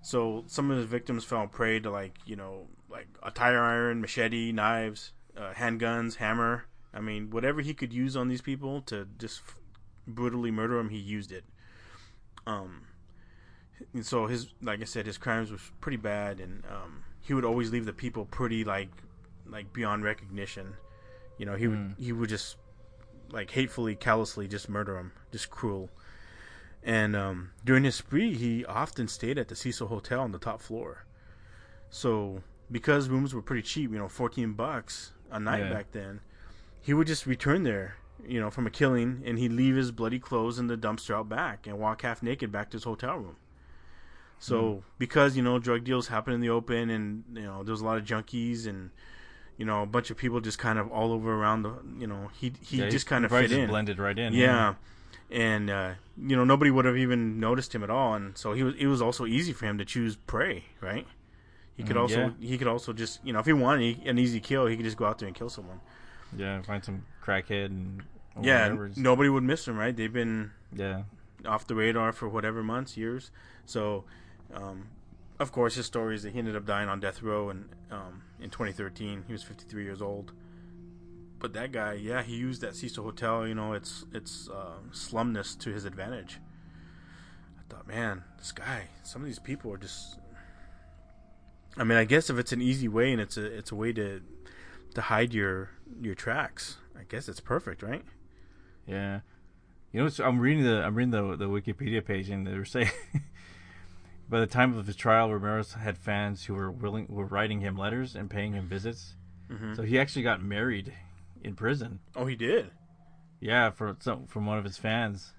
So 0.01 0.43
some 0.47 0.72
of 0.72 0.78
his 0.78 0.86
victims 0.86 1.24
fell 1.26 1.47
prey 1.47 1.80
to 1.80 1.89
like 1.89 2.14
you 2.26 2.36
know 2.36 2.68
like 2.89 3.08
a 3.24 3.32
tire 3.32 3.62
iron, 3.62 3.99
machete, 4.01 4.51
knives, 4.51 5.12
uh, 5.38 5.53
handguns, 5.53 6.16
hammer. 6.16 6.66
I 6.93 7.01
mean, 7.01 7.30
whatever 7.30 7.62
he 7.62 7.74
could 7.74 7.93
use 7.93 8.16
on 8.16 8.28
these 8.28 8.41
people 8.41 8.82
to 8.84 9.08
just 9.20 9.41
brutally 10.08 10.51
murder 10.51 10.78
them, 10.78 10.89
he 10.89 10.97
used 10.97 11.32
it. 11.32 11.43
Um, 12.47 12.84
and 13.93 14.05
so 14.05 14.28
his 14.28 14.47
like 14.61 14.82
I 14.82 14.86
said, 14.86 15.05
his 15.05 15.17
crimes 15.17 15.51
was 15.51 15.61
pretty 15.82 15.97
bad, 15.97 16.39
and 16.39 16.63
um, 16.65 17.03
he 17.21 17.34
would 17.34 17.45
always 17.45 17.71
leave 17.71 17.86
the 17.86 17.93
people 17.93 18.25
pretty 18.25 18.63
like 18.63 18.89
like 19.45 19.71
beyond 19.73 20.03
recognition. 20.03 20.75
You 21.38 21.45
know, 21.45 21.55
he 21.55 21.67
would 21.67 21.95
he 21.99 22.11
would 22.11 22.30
just 22.30 22.57
like 23.32 23.51
hatefully, 23.51 23.95
callously 23.95 24.47
just 24.47 24.69
murder 24.69 24.93
them, 24.95 25.11
just 25.32 25.49
cruel. 25.49 25.89
And 26.84 27.15
um, 27.15 27.51
during 27.65 27.84
his 27.84 27.95
spree, 27.95 28.34
he 28.36 28.63
often 28.65 29.07
stayed 29.07 29.38
at 29.38 29.49
the 29.49 29.55
Cecil 29.55 29.88
Hotel 29.88 30.21
on 30.21 30.32
the 30.32 30.38
top 30.39 30.61
floor. 30.61 31.05
So 31.89 32.43
because 32.71 33.09
rooms 33.09 33.34
were 33.34 33.41
pretty 33.41 33.61
cheap, 33.63 33.91
you 33.91 33.97
know, 33.97 34.07
fourteen 34.07 34.53
bucks 34.53 35.11
a 35.30 35.39
night 35.39 35.63
Yeah. 35.65 35.69
back 35.73 35.91
then, 35.91 36.21
he 36.82 36.93
would 36.93 37.07
just 37.07 37.25
return 37.25 37.63
there, 37.63 37.97
you 38.25 38.39
know, 38.39 38.49
from 38.49 38.65
a 38.65 38.69
killing, 38.69 39.21
and 39.25 39.38
he'd 39.38 39.51
leave 39.51 39.75
his 39.75 39.91
bloody 39.91 40.19
clothes 40.19 40.59
in 40.59 40.67
the 40.67 40.78
dumpster 40.78 41.15
out 41.15 41.28
back 41.30 41.67
and 41.67 41.78
walk 41.80 42.01
half 42.03 42.23
naked 42.23 42.51
back 42.51 42.69
to 42.71 42.75
his 42.78 42.84
hotel 42.86 43.17
room. 43.17 43.36
So 44.39 44.83
because 44.99 45.35
you 45.35 45.43
know 45.43 45.57
drug 45.59 45.83
deals 45.83 46.07
happen 46.07 46.33
in 46.33 46.41
the 46.41 46.49
open, 46.49 46.89
and 46.89 47.23
you 47.33 47.43
know 47.43 47.63
there 47.63 47.71
was 47.71 47.81
a 47.81 47.85
lot 47.85 47.97
of 47.97 48.03
junkies 48.05 48.67
and 48.67 48.91
you 49.57 49.65
know 49.65 49.81
a 49.83 49.85
bunch 49.88 50.11
of 50.11 50.17
people 50.17 50.39
just 50.41 50.59
kind 50.59 50.77
of 50.77 50.91
all 50.91 51.11
over 51.11 51.33
around 51.33 51.63
the 51.63 51.73
you 51.97 52.05
know 52.07 52.29
he 52.39 52.53
he 52.61 52.77
Yeah, 52.77 52.89
just 52.89 53.07
kind 53.07 53.25
of 53.25 53.31
fit 53.31 53.51
in 53.51 53.67
blended 53.67 53.97
right 53.99 54.17
in. 54.17 54.33
yeah. 54.33 54.75
And 55.29 55.69
uh, 55.69 55.93
you 56.17 56.35
know 56.38 56.45
nobody 56.45 56.71
would 56.71 56.85
have 56.85 56.95
even 56.97 57.39
noticed 57.39 57.73
him 57.75 57.83
at 57.83 57.89
all, 57.89 58.13
and 58.13 58.38
so 58.38 58.53
he 58.53 58.63
was. 58.63 58.75
It 58.75 58.88
was 58.88 59.01
also 59.01 59.25
easy 59.25 59.51
for 59.51 59.65
him 59.65 59.77
to 59.77 59.83
choose 59.83 60.15
prey, 60.15 60.63
right? 60.79 61.05
He 61.75 61.83
could 61.83 61.97
Mm, 61.97 62.01
also 62.01 62.19
yeah. 62.19 62.31
he 62.39 62.57
could 62.57 62.67
also 62.67 62.93
just 62.93 63.19
you 63.25 63.33
know 63.33 63.39
if 63.39 63.45
he 63.45 63.51
wanted 63.53 63.97
he- 63.97 64.07
an 64.07 64.17
easy 64.17 64.39
kill, 64.39 64.67
he 64.67 64.75
could 64.77 64.85
just 64.85 64.95
go 64.97 65.05
out 65.05 65.17
there 65.19 65.27
and 65.27 65.35
kill 65.35 65.49
someone. 65.49 65.81
yeah. 66.35 66.61
Find 66.61 66.83
some 66.85 67.03
crackhead 67.21 67.65
and 67.65 68.03
yeah, 68.41 68.73
nobody 68.95 69.27
would 69.29 69.43
miss 69.43 69.67
him, 69.67 69.77
right? 69.77 69.95
They've 69.95 70.13
been 70.13 70.51
yeah. 70.73 71.03
off 71.45 71.67
the 71.67 71.75
radar 71.75 72.13
for 72.13 72.29
whatever 72.29 72.63
months, 72.63 72.95
years. 72.95 73.31
So, 73.65 74.05
um, 74.53 74.87
of 75.39 75.51
course, 75.51 75.75
his 75.75 75.85
story 75.85 76.15
is 76.15 76.23
that 76.23 76.33
he 76.33 76.39
ended 76.39 76.55
up 76.55 76.65
dying 76.65 76.89
on 76.89 76.99
death 76.99 77.21
row 77.21 77.49
in 77.49 77.65
um, 77.91 78.23
in 78.39 78.49
2013. 78.49 79.25
He 79.27 79.33
was 79.33 79.43
53 79.43 79.83
years 79.83 80.01
old. 80.01 80.31
But 81.39 81.53
that 81.53 81.71
guy, 81.71 81.93
yeah, 81.93 82.23
he 82.23 82.35
used 82.35 82.61
that 82.61 82.75
Cecil 82.75 83.03
Hotel, 83.03 83.47
you 83.47 83.53
know, 83.53 83.73
its 83.73 84.05
its 84.11 84.49
uh, 84.49 84.77
slumness 84.91 85.55
to 85.57 85.71
his 85.71 85.85
advantage. 85.85 86.39
I 87.59 87.73
thought, 87.73 87.87
man, 87.87 88.23
this 88.37 88.51
guy, 88.51 88.85
some 89.03 89.21
of 89.21 89.27
these 89.27 89.39
people 89.39 89.71
are 89.71 89.77
just. 89.77 90.17
I 91.77 91.83
mean, 91.83 91.97
I 91.97 92.05
guess 92.05 92.31
if 92.31 92.39
it's 92.39 92.51
an 92.51 92.61
easy 92.61 92.87
way 92.87 93.11
and 93.11 93.21
it's 93.21 93.37
a 93.37 93.45
it's 93.45 93.71
a 93.71 93.75
way 93.75 93.93
to 93.93 94.21
to 94.95 95.01
hide 95.01 95.33
your 95.33 95.69
your 96.01 96.15
tracks, 96.15 96.77
I 96.97 97.03
guess 97.07 97.29
it's 97.29 97.39
perfect, 97.39 97.83
right? 97.83 98.03
Yeah. 98.87 99.19
You 99.93 100.03
know, 100.03 100.09
I'm 100.23 100.39
reading 100.39 100.63
the 100.63 100.83
I'm 100.83 100.95
reading 100.95 101.11
the 101.11 101.35
the 101.35 101.47
Wikipedia 101.47 102.03
page, 102.03 102.29
and 102.29 102.47
they 102.47 102.57
were 102.57 102.65
saying 102.65 102.89
by 104.30 104.39
the 104.39 104.47
time 104.47 104.78
of 104.78 104.88
his 104.88 104.95
trial, 104.95 105.32
Ramirez 105.32 105.73
had 105.73 105.97
fans 105.97 106.45
who 106.45 106.53
were 106.53 106.71
willing 106.71 107.07
were 107.09 107.25
writing 107.25 107.61
him 107.61 107.78
letters 107.78 108.15
and 108.15 108.30
paying 108.30 108.53
him 108.53 108.67
visits. 108.67 109.15
Mm-hmm. 109.49 109.75
So 109.75 109.84
he 109.84 109.97
actually 109.99 110.23
got 110.23 110.41
married 110.41 110.93
in 111.43 111.55
prison. 111.55 111.99
Oh, 112.15 112.25
he 112.25 112.36
did. 112.36 112.71
Yeah, 113.39 113.69
for 113.69 113.95
some 113.99 114.25
from 114.25 114.45
one 114.45 114.57
of 114.57 114.63
his 114.63 114.78
fans. 114.78 115.34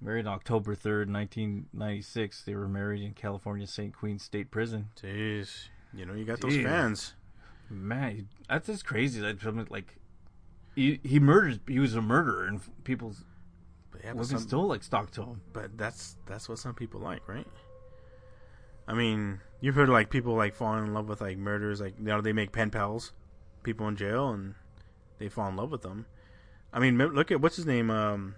Married 0.00 0.26
on 0.26 0.34
October 0.34 0.74
third, 0.74 1.08
nineteen 1.08 1.66
ninety 1.72 2.02
six. 2.02 2.42
They 2.42 2.54
were 2.54 2.68
married 2.68 3.02
in 3.02 3.12
California 3.12 3.66
San 3.66 3.92
Quentin 3.92 4.18
State 4.18 4.50
Prison. 4.50 4.88
Jeez, 5.00 5.68
you 5.92 6.06
know, 6.06 6.14
you 6.14 6.24
got 6.24 6.40
those 6.40 6.56
fans. 6.56 7.14
Man, 7.68 8.28
that's 8.48 8.66
just 8.66 8.86
crazy. 8.86 9.20
That 9.20 9.40
something 9.40 9.66
like 9.68 9.96
he 10.74 11.00
he 11.02 11.20
murdered. 11.20 11.60
He 11.68 11.78
was 11.78 11.94
a 11.94 12.00
murderer, 12.00 12.46
and 12.46 12.60
people 12.84 13.14
yeah, 14.02 14.12
wasn't 14.12 14.40
some, 14.40 14.48
still 14.48 14.66
like 14.66 14.82
stuck 14.82 15.10
to 15.12 15.22
him. 15.22 15.42
but 15.52 15.76
that's 15.76 16.16
that's 16.26 16.48
what 16.48 16.58
some 16.58 16.74
people 16.74 17.00
like, 17.00 17.28
right? 17.28 17.46
I 18.90 18.92
mean, 18.92 19.40
you've 19.60 19.76
heard 19.76 19.88
like 19.88 20.10
people 20.10 20.34
like 20.34 20.52
falling 20.52 20.84
in 20.84 20.92
love 20.92 21.08
with 21.08 21.20
like 21.20 21.38
murders, 21.38 21.80
like 21.80 21.94
you 21.96 22.06
know 22.06 22.20
they 22.20 22.32
make 22.32 22.50
pen 22.50 22.70
pals, 22.70 23.12
people 23.62 23.86
in 23.86 23.94
jail, 23.94 24.30
and 24.30 24.56
they 25.18 25.28
fall 25.28 25.48
in 25.48 25.54
love 25.54 25.70
with 25.70 25.82
them. 25.82 26.06
I 26.72 26.80
mean, 26.80 26.98
look 26.98 27.30
at 27.30 27.40
what's 27.40 27.54
his 27.54 27.66
name, 27.66 27.88
um, 27.88 28.34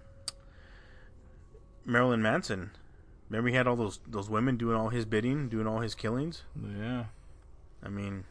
Marilyn 1.85 2.21
Manson. 2.21 2.69
Remember 3.31 3.49
he 3.49 3.55
had 3.55 3.65
all 3.65 3.75
those 3.75 3.99
those 4.05 4.29
women 4.29 4.55
doing 4.55 4.77
all 4.77 4.89
his 4.89 5.05
bidding, 5.05 5.49
doing 5.49 5.65
all 5.65 5.79
his 5.79 5.95
killings. 5.95 6.43
Yeah. 6.79 7.05
I 7.81 7.89
mean, 7.89 8.25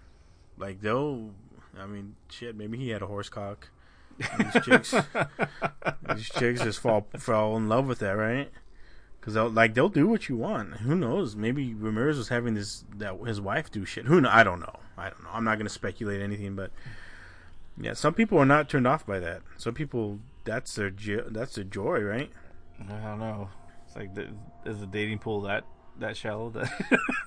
like 0.57 0.81
they'll. 0.81 1.31
I 1.77 1.87
mean, 1.87 2.15
shit. 2.29 2.55
Maybe 2.55 2.79
he 2.79 2.91
had 2.91 3.03
a 3.03 3.07
horse 3.07 3.29
cock. 3.29 3.69
These 4.39 4.65
chicks, 4.65 4.95
these 6.15 6.29
chicks 6.29 6.63
just 6.63 6.79
fall 6.79 7.09
fall 7.17 7.57
in 7.57 7.69
love 7.69 7.87
with 7.87 7.99
that, 8.01 8.13
right? 8.13 8.53
Because 9.23 9.35
they'll 9.35 9.49
like 9.49 9.75
they'll 9.75 9.89
do 9.89 10.09
what 10.09 10.29
you 10.29 10.37
want. 10.37 10.79
Who 10.79 10.97
knows? 10.97 11.37
Maybe 11.37 11.75
Ramirez 11.75 12.19
was 12.19 12.29
having 12.29 12.55
this 12.55 12.85
that 12.97 13.17
his 13.25 13.41
wife 13.41 13.71
do 13.71 13.85
shit. 13.85 14.07
Who 14.07 14.21
know? 14.21 14.29
I 14.29 14.43
don't 14.43 14.59
know. 14.59 14.81
I 14.99 15.11
don't 15.11 15.23
know. 15.23 15.31
I'm 15.33 15.45
not 15.45 15.59
gonna 15.59 15.71
speculate 15.71 16.21
anything, 16.21 16.57
but 16.57 16.73
yeah, 17.81 17.93
some 17.93 18.15
people 18.15 18.37
are 18.39 18.45
not 18.45 18.69
turned 18.69 18.89
off 18.89 19.07
by 19.07 19.21
that. 19.21 19.43
Some 19.59 19.75
people 19.75 20.19
that's 20.43 20.75
their 20.75 20.91
that's 20.91 21.55
their 21.55 21.63
joy, 21.63 22.01
right? 22.01 22.33
I 22.81 22.93
don't 22.93 23.21
know. 23.21 23.49
It's 23.87 23.95
like 23.95 24.13
the, 24.13 24.29
is 24.65 24.81
the 24.81 24.87
dating 24.87 25.21
pool 25.21 25.43
that 25.43 25.65
that 26.01 26.17
shallow 26.17 26.51
that, 26.51 26.71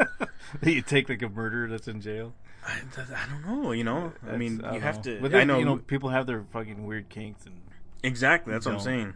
that 0.62 0.74
you 0.74 0.82
take 0.82 1.08
like 1.08 1.22
a 1.22 1.30
murderer 1.30 1.70
that's 1.70 1.88
in 1.88 2.02
jail. 2.02 2.34
I, 2.66 2.82
I 2.98 3.26
don't 3.30 3.64
know. 3.64 3.72
You 3.72 3.86
know, 3.86 4.12
I 4.28 4.36
mean, 4.36 4.58
don't 4.58 4.74
you 4.74 4.80
have 4.82 4.98
know. 4.98 5.16
to. 5.16 5.22
But 5.22 5.34
I 5.34 5.46
know, 5.46 5.60
you 5.60 5.66
know 5.66 5.78
people 5.78 6.10
have 6.10 6.26
their 6.28 6.44
fucking 6.52 6.86
weird 6.86 7.08
kinks 7.10 7.46
and 7.46 7.56
exactly. 8.04 8.52
That's 8.52 8.66
what 8.66 8.76
I'm 8.76 8.82
saying. 8.82 9.14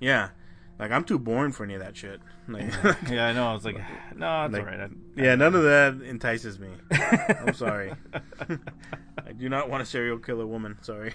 Yeah, 0.00 0.30
like 0.78 0.90
I'm 0.90 1.04
too 1.04 1.18
boring 1.18 1.52
for 1.52 1.64
any 1.64 1.74
of 1.74 1.80
that 1.80 1.96
shit. 1.96 2.20
Like, 2.46 2.70
yeah, 3.10 3.28
I 3.28 3.32
know. 3.32 3.46
I 3.48 3.54
was 3.54 3.64
like, 3.64 3.76
no, 4.16 4.44
it's 4.44 4.52
Like, 4.52 4.62
all 4.62 4.68
right. 4.68 4.80
I, 4.80 4.88
Yeah, 5.16 5.34
none 5.34 5.54
of 5.54 5.62
that 5.62 6.02
entices 6.06 6.58
me. 6.58 6.68
I'm 6.92 7.54
sorry. 7.54 7.94
I 9.26 9.32
do 9.32 9.48
not 9.48 9.70
want 9.70 9.82
a 9.82 9.86
serial 9.86 10.18
killer 10.18 10.46
woman. 10.46 10.76
Sorry. 10.82 11.14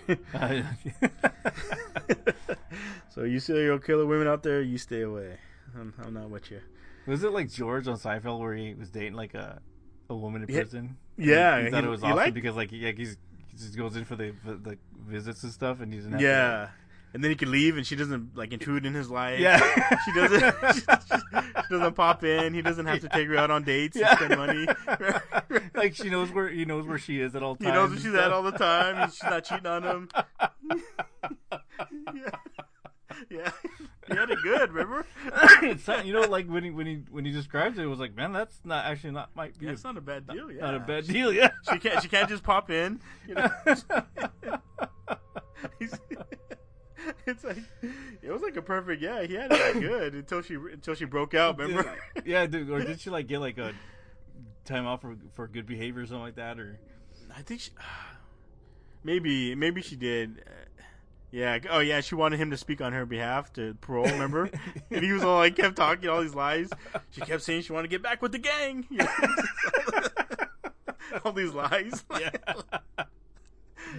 So 3.09 3.23
you 3.23 3.39
serial 3.39 3.79
killer 3.79 4.05
women 4.05 4.27
out 4.27 4.43
there, 4.43 4.61
you 4.61 4.77
stay 4.77 5.01
away. 5.01 5.37
I'm, 5.75 5.93
I'm 6.03 6.13
not 6.13 6.29
with 6.29 6.49
you. 6.51 6.61
was 7.05 7.23
it 7.23 7.31
like 7.31 7.51
George 7.51 7.87
on 7.87 7.97
Seinfeld 7.97 8.39
where 8.39 8.55
he 8.55 8.73
was 8.73 8.89
dating 8.89 9.13
like 9.13 9.33
a 9.33 9.61
a 10.09 10.15
woman 10.15 10.43
in 10.43 10.49
Yeah. 10.49 10.61
prison? 10.61 10.97
Yeah, 11.17 11.59
he, 11.59 11.65
he 11.65 11.71
thought 11.71 11.81
he- 11.83 11.87
it 11.87 11.91
was 11.91 12.03
awesome 12.03 12.15
liked- 12.17 12.33
because 12.33 12.55
like 12.55 12.71
he, 12.71 12.85
like 12.85 12.97
he's 12.97 13.17
he 13.47 13.57
just 13.57 13.77
goes 13.77 13.95
in 13.95 14.05
for 14.05 14.15
the 14.15 14.33
for 14.43 14.53
the 14.53 14.77
visits 15.07 15.43
and 15.43 15.51
stuff, 15.51 15.79
and 15.81 15.91
he 15.93 15.97
doesn't. 15.99 16.13
Have 16.13 16.21
Yeah. 16.21 16.69
And 17.13 17.23
then 17.23 17.31
he 17.31 17.35
can 17.35 17.49
leave, 17.51 17.75
and 17.75 17.85
she 17.87 17.95
doesn't 17.95 18.37
like 18.37 18.53
intrude 18.53 18.85
in 18.85 18.93
his 18.93 19.09
life. 19.09 19.39
Yeah. 19.39 19.59
She 20.05 20.13
doesn't. 20.13 20.55
she 20.75 20.81
doesn't 21.71 21.95
pop 21.95 22.23
in. 22.23 22.53
He 22.53 22.61
doesn't 22.61 22.85
have 22.85 22.99
to 23.01 23.09
take 23.09 23.27
her 23.27 23.35
out 23.37 23.49
on 23.49 23.63
dates 23.63 23.97
Yeah. 23.97 24.09
and 24.11 24.19
spend 24.19 24.37
money. 24.39 24.67
like 25.73 25.95
she 25.95 26.09
knows 26.09 26.31
where 26.31 26.47
he 26.49 26.65
knows 26.65 26.85
where 26.85 26.99
she 26.99 27.19
is 27.19 27.35
at 27.35 27.41
all 27.41 27.55
times. 27.55 27.67
He 27.67 27.73
knows 27.73 27.89
where 27.89 27.99
she's 27.99 28.13
at 28.13 28.31
all 28.31 28.43
the 28.43 28.51
time. 28.51 29.09
She's 29.09 29.23
not 29.23 29.43
cheating 29.43 29.65
on 29.65 29.83
him. 29.83 30.09
yeah. 32.13 32.29
Yeah. 33.29 33.51
He 34.07 34.15
had 34.15 34.29
it 34.29 34.39
good, 34.43 34.71
remember? 34.71 35.05
It's 35.63 35.87
not- 35.87 36.05
you 36.05 36.13
know, 36.13 36.21
like 36.21 36.47
when 36.47 36.63
he 36.63 36.69
when 36.71 36.85
he 36.87 37.03
when 37.11 37.25
he 37.25 37.31
describes 37.31 37.77
it, 37.77 37.83
it 37.83 37.87
was 37.87 37.99
like, 37.99 38.15
man, 38.15 38.31
that's 38.33 38.59
not 38.63 38.85
actually 38.85 39.11
not 39.11 39.35
might 39.35 39.57
be 39.59 39.65
That's 39.65 39.83
a, 39.83 39.87
not 39.87 39.97
a 39.97 40.01
bad 40.01 40.27
deal, 40.27 40.51
yeah. 40.51 40.61
not 40.61 40.75
a 40.75 40.79
bad 40.79 41.07
deal. 41.07 41.33
Yeah. 41.33 41.49
She 41.71 41.79
can't. 41.79 42.01
She 42.01 42.07
can't 42.07 42.29
just 42.29 42.43
pop 42.43 42.69
in. 42.69 42.99
You 43.27 43.35
know. 43.35 43.49
It's 47.25 47.43
like 47.43 47.57
it 48.21 48.31
was 48.31 48.41
like 48.41 48.57
a 48.57 48.61
perfect. 48.61 49.01
Yeah, 49.01 49.23
he 49.23 49.33
had 49.35 49.51
it 49.51 49.79
good 49.79 50.15
until 50.15 50.41
she 50.41 50.55
until 50.55 50.95
she 50.95 51.05
broke 51.05 51.33
out. 51.33 51.57
Remember? 51.57 51.95
yeah, 52.25 52.45
dude, 52.45 52.69
or 52.69 52.81
did 52.81 52.99
she 53.01 53.09
like 53.09 53.27
get 53.27 53.39
like 53.39 53.57
a 53.57 53.73
time 54.65 54.85
off 54.87 55.01
for 55.01 55.15
for 55.33 55.47
good 55.47 55.65
behavior 55.65 56.01
or 56.01 56.05
something 56.05 56.21
like 56.21 56.35
that, 56.35 56.59
or 56.59 56.79
I 57.35 57.41
think 57.41 57.61
she, 57.61 57.71
maybe 59.03 59.55
maybe 59.55 59.81
she 59.81 59.95
did. 59.95 60.43
Uh, 60.45 60.51
Yeah. 61.31 61.59
Oh 61.69 61.79
yeah. 61.79 62.01
She 62.01 62.15
wanted 62.15 62.39
him 62.39 62.49
to 62.51 62.57
speak 62.57 62.81
on 62.81 62.93
her 62.93 63.05
behalf 63.05 63.53
to 63.53 63.75
parole. 63.81 64.05
Remember? 64.05 64.49
and 64.91 65.03
he 65.03 65.11
was 65.11 65.23
all 65.23 65.37
like 65.37 65.55
kept 65.55 65.75
talking 65.75 66.09
all 66.09 66.21
these 66.21 66.35
lies. 66.35 66.69
She 67.11 67.21
kept 67.21 67.43
saying 67.43 67.61
she 67.63 67.73
wanted 67.73 67.89
to 67.89 67.91
get 67.91 68.01
back 68.01 68.21
with 68.21 68.31
the 68.31 68.39
gang. 68.39 68.87
You 68.89 68.97
know? 68.97 69.07
all 71.25 71.31
these 71.31 71.53
lies. 71.53 72.03
Yeah. 72.19 72.31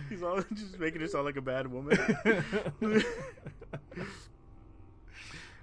He's 0.08 0.22
all 0.22 0.42
just 0.54 0.78
making 0.78 1.00
her 1.00 1.06
sound 1.06 1.24
like 1.24 1.36
a 1.36 1.42
bad 1.42 1.66
woman. 1.66 1.98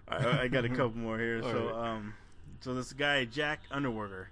I, 0.08 0.42
I 0.42 0.48
got 0.48 0.66
a 0.66 0.70
couple 0.70 0.98
more 0.98 1.20
here. 1.20 1.42
All 1.44 1.52
so, 1.52 1.66
right. 1.66 1.92
um, 1.92 2.14
so 2.62 2.74
this 2.74 2.94
guy 2.94 3.26
Jack 3.26 3.62
Unterweger. 3.72 4.28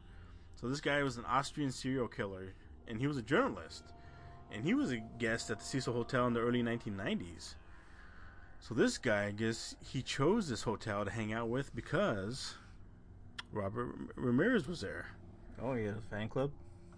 So 0.56 0.70
this 0.70 0.80
guy 0.80 1.04
was 1.04 1.18
an 1.18 1.26
Austrian 1.26 1.72
serial 1.72 2.08
killer, 2.08 2.54
and 2.88 3.00
he 3.00 3.08
was 3.08 3.18
a 3.18 3.22
journalist, 3.22 3.84
and 4.52 4.64
he 4.64 4.74
was 4.74 4.91
a 4.93 4.98
guest 5.20 5.50
at 5.50 5.60
the 5.60 5.66
Cecil 5.66 5.93
Hotel 5.93 6.26
in 6.28 6.34
the 6.34 6.39
early 6.39 6.64
1990s. 6.64 7.56
So 8.60 8.74
this 8.74 8.98
guy, 8.98 9.26
I 9.26 9.32
guess, 9.32 9.76
he 9.82 10.02
chose 10.02 10.48
this 10.50 10.64
hotel 10.64 11.04
to 11.06 11.12
hang 11.12 11.34
out 11.34 11.50
with 11.50 11.76
because 11.76 12.56
Robert 13.52 13.93
Ramirez 14.16 14.68
was 14.68 14.82
there. 14.82 15.08
Oh 15.62 15.74
yeah, 15.74 15.93
fan 16.10 16.30
club. 16.30 16.52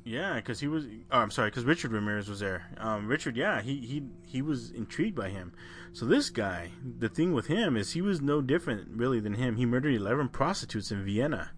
Yeah, 0.08 0.36
because 0.36 0.62
he 0.62 0.70
was. 0.70 0.86
Oh, 1.12 1.20
I'm 1.20 1.32
sorry, 1.32 1.50
because 1.50 1.66
Richard 1.66 1.92
Ramirez 1.92 2.30
was 2.30 2.40
there. 2.40 2.68
Um, 2.78 3.08
Richard, 3.08 3.36
yeah, 3.36 3.62
he 3.62 3.76
he 3.82 4.04
he 4.26 4.42
was 4.42 4.72
intrigued 4.72 5.18
by 5.18 5.30
him. 5.30 5.52
So 5.92 6.06
this 6.06 6.30
guy, 6.30 6.72
the 6.82 7.10
thing 7.10 7.34
with 7.34 7.48
him 7.48 7.76
is 7.76 7.92
he 7.92 8.02
was 8.02 8.22
no 8.22 8.40
different 8.40 8.88
really 8.96 9.20
than 9.20 9.34
him. 9.34 9.58
He 9.58 9.66
murdered 9.66 9.94
11 9.94 10.30
prostitutes 10.30 10.92
in 10.92 11.04
Vienna, 11.04 11.52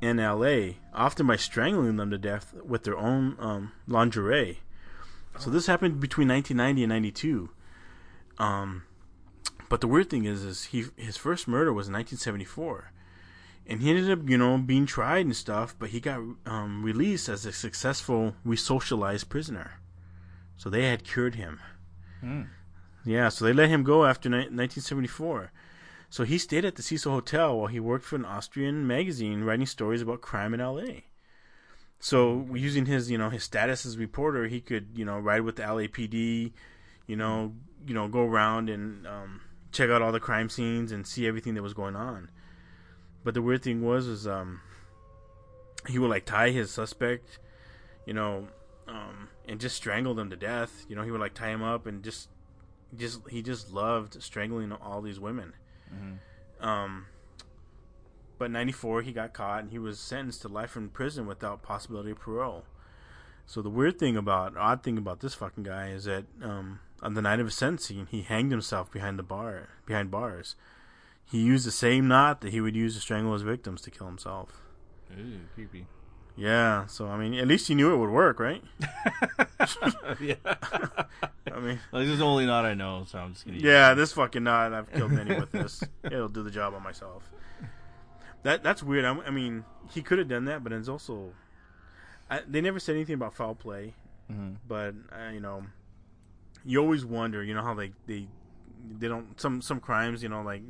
and 0.00 0.18
L.A., 0.18 0.78
often 0.94 1.26
by 1.26 1.36
strangling 1.36 1.96
them 1.96 2.10
to 2.10 2.16
death 2.16 2.54
with 2.64 2.84
their 2.84 2.96
own 2.96 3.36
um, 3.38 3.72
lingerie. 3.86 4.60
So 5.38 5.50
this 5.50 5.66
happened 5.66 6.00
between 6.00 6.28
1990 6.28 6.84
and 6.84 6.90
92. 6.90 7.50
Um, 8.38 8.84
but 9.68 9.82
the 9.82 9.88
weird 9.88 10.08
thing 10.08 10.24
is, 10.24 10.42
is 10.42 10.64
he 10.66 10.86
his 10.96 11.18
first 11.18 11.46
murder 11.46 11.74
was 11.74 11.86
in 11.86 11.92
1974 11.92 12.92
and 13.68 13.82
he 13.82 13.90
ended 13.90 14.10
up, 14.10 14.28
you 14.28 14.38
know, 14.38 14.56
being 14.56 14.86
tried 14.86 15.26
and 15.26 15.36
stuff, 15.36 15.76
but 15.78 15.90
he 15.90 16.00
got 16.00 16.20
um, 16.46 16.82
released 16.82 17.28
as 17.28 17.44
a 17.44 17.52
successful 17.52 18.34
resocialized 18.44 19.28
prisoner. 19.28 19.72
So 20.56 20.70
they 20.70 20.88
had 20.88 21.04
cured 21.04 21.34
him. 21.34 21.60
Hmm. 22.20 22.42
Yeah, 23.04 23.28
so 23.28 23.44
they 23.44 23.52
let 23.52 23.68
him 23.68 23.84
go 23.84 24.06
after 24.06 24.30
ni- 24.30 24.36
1974. 24.36 25.52
So 26.10 26.24
he 26.24 26.38
stayed 26.38 26.64
at 26.64 26.76
the 26.76 26.82
Cecil 26.82 27.12
Hotel 27.12 27.58
while 27.58 27.66
he 27.66 27.78
worked 27.78 28.06
for 28.06 28.16
an 28.16 28.24
Austrian 28.24 28.86
magazine 28.86 29.44
writing 29.44 29.66
stories 29.66 30.00
about 30.00 30.22
crime 30.22 30.54
in 30.54 30.60
LA. 30.60 31.02
So 32.00 32.48
using 32.54 32.86
his, 32.86 33.10
you 33.10 33.18
know, 33.18 33.28
his 33.28 33.44
status 33.44 33.84
as 33.84 33.96
a 33.96 33.98
reporter, 33.98 34.46
he 34.46 34.60
could, 34.62 34.88
you 34.94 35.04
know, 35.04 35.18
ride 35.18 35.42
with 35.42 35.56
the 35.56 35.62
LAPD, 35.62 36.52
you 37.06 37.16
know, 37.16 37.52
you 37.86 37.92
know, 37.92 38.08
go 38.08 38.24
around 38.24 38.70
and 38.70 39.06
um, 39.06 39.42
check 39.72 39.90
out 39.90 40.00
all 40.00 40.12
the 40.12 40.20
crime 40.20 40.48
scenes 40.48 40.90
and 40.90 41.06
see 41.06 41.26
everything 41.26 41.54
that 41.54 41.62
was 41.62 41.74
going 41.74 41.96
on. 41.96 42.30
But 43.28 43.34
the 43.34 43.42
weird 43.42 43.62
thing 43.62 43.82
was, 43.82 44.06
is 44.06 44.26
um, 44.26 44.62
he 45.86 45.98
would 45.98 46.08
like 46.08 46.24
tie 46.24 46.48
his 46.48 46.70
suspect, 46.70 47.38
you 48.06 48.14
know, 48.14 48.48
um, 48.86 49.28
and 49.46 49.60
just 49.60 49.76
strangle 49.76 50.14
them 50.14 50.30
to 50.30 50.36
death. 50.36 50.86
You 50.88 50.96
know, 50.96 51.02
he 51.02 51.10
would 51.10 51.20
like 51.20 51.34
tie 51.34 51.50
him 51.50 51.62
up 51.62 51.86
and 51.86 52.02
just, 52.02 52.30
just 52.96 53.28
he 53.28 53.42
just 53.42 53.70
loved 53.70 54.22
strangling 54.22 54.72
all 54.72 55.02
these 55.02 55.20
women. 55.20 55.52
Um, 56.66 57.04
but 58.38 58.50
'94 58.50 59.02
he 59.02 59.12
got 59.12 59.34
caught 59.34 59.60
and 59.60 59.72
he 59.72 59.78
was 59.78 60.00
sentenced 60.00 60.40
to 60.40 60.48
life 60.48 60.74
in 60.74 60.88
prison 60.88 61.26
without 61.26 61.60
possibility 61.60 62.12
of 62.12 62.20
parole. 62.20 62.64
So 63.44 63.60
the 63.60 63.68
weird 63.68 63.98
thing 63.98 64.16
about, 64.16 64.56
odd 64.56 64.82
thing 64.82 64.96
about 64.96 65.20
this 65.20 65.34
fucking 65.34 65.64
guy 65.64 65.88
is 65.88 66.04
that 66.04 66.24
um, 66.42 66.80
on 67.02 67.12
the 67.12 67.20
night 67.20 67.40
of 67.40 67.46
his 67.48 67.56
sentencing, 67.56 68.08
he 68.10 68.22
hanged 68.22 68.52
himself 68.52 68.90
behind 68.90 69.18
the 69.18 69.22
bar, 69.22 69.68
behind 69.84 70.10
bars. 70.10 70.56
He 71.30 71.38
used 71.42 71.66
the 71.66 71.70
same 71.70 72.08
knot 72.08 72.40
that 72.40 72.50
he 72.52 72.60
would 72.60 72.74
use 72.76 72.94
to 72.94 73.00
strangle 73.00 73.32
his 73.34 73.42
victims 73.42 73.82
to 73.82 73.90
kill 73.90 74.06
himself. 74.06 74.62
Ooh, 75.18 75.40
creepy. 75.54 75.86
Yeah, 76.36 76.86
so 76.86 77.08
I 77.08 77.18
mean, 77.18 77.34
at 77.34 77.48
least 77.48 77.66
he 77.68 77.74
knew 77.74 77.92
it 77.92 77.96
would 77.96 78.10
work, 78.10 78.38
right? 78.38 78.62
yeah. 80.20 80.34
I 80.44 81.60
mean, 81.60 81.80
Like, 81.92 82.04
this 82.04 82.10
is 82.12 82.18
the 82.18 82.24
only 82.24 82.46
knot 82.46 82.64
I 82.64 82.74
know, 82.74 83.04
so 83.08 83.18
I'm 83.18 83.32
just 83.32 83.44
gonna. 83.46 83.58
yeah, 83.58 83.92
it. 83.92 83.96
this 83.96 84.12
fucking 84.12 84.44
knot, 84.44 84.72
I've 84.72 84.90
killed 84.92 85.10
many 85.12 85.34
with 85.38 85.50
this. 85.50 85.82
It'll 86.04 86.28
do 86.28 86.42
the 86.42 86.50
job 86.50 86.74
on 86.74 86.82
myself. 86.82 87.28
That 88.44 88.62
that's 88.62 88.82
weird. 88.82 89.04
I, 89.04 89.18
I 89.26 89.30
mean, 89.30 89.64
he 89.90 90.00
could 90.00 90.18
have 90.18 90.28
done 90.28 90.44
that, 90.44 90.62
but 90.62 90.72
it's 90.72 90.88
also, 90.88 91.32
I, 92.30 92.40
they 92.46 92.60
never 92.60 92.78
said 92.78 92.94
anything 92.94 93.14
about 93.14 93.34
foul 93.34 93.54
play. 93.56 93.94
Mhm. 94.30 94.56
But 94.66 94.94
uh, 95.12 95.30
you 95.32 95.40
know, 95.40 95.64
you 96.64 96.78
always 96.78 97.04
wonder. 97.04 97.42
You 97.42 97.54
know 97.54 97.62
how 97.62 97.74
they 97.74 97.90
they 98.06 98.28
they 98.98 99.08
don't 99.08 99.40
some 99.40 99.60
some 99.60 99.80
crimes. 99.80 100.22
You 100.22 100.28
know, 100.28 100.42
like 100.42 100.62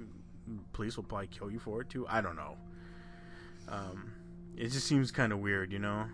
police 0.73 0.97
will 0.97 1.05
probably 1.05 1.27
kill 1.29 1.51
you 1.51 1.59
for 1.59 1.81
it 1.83 1.89
too. 1.91 2.07
I 2.09 2.21
don't 2.21 2.37
know. 2.37 2.57
Um, 3.69 4.13
it 4.57 4.69
just 4.69 4.87
seems 4.87 5.11
kind 5.11 5.33
of 5.33 5.41
weird, 5.41 5.73
you 5.73 5.79
know. 5.79 6.07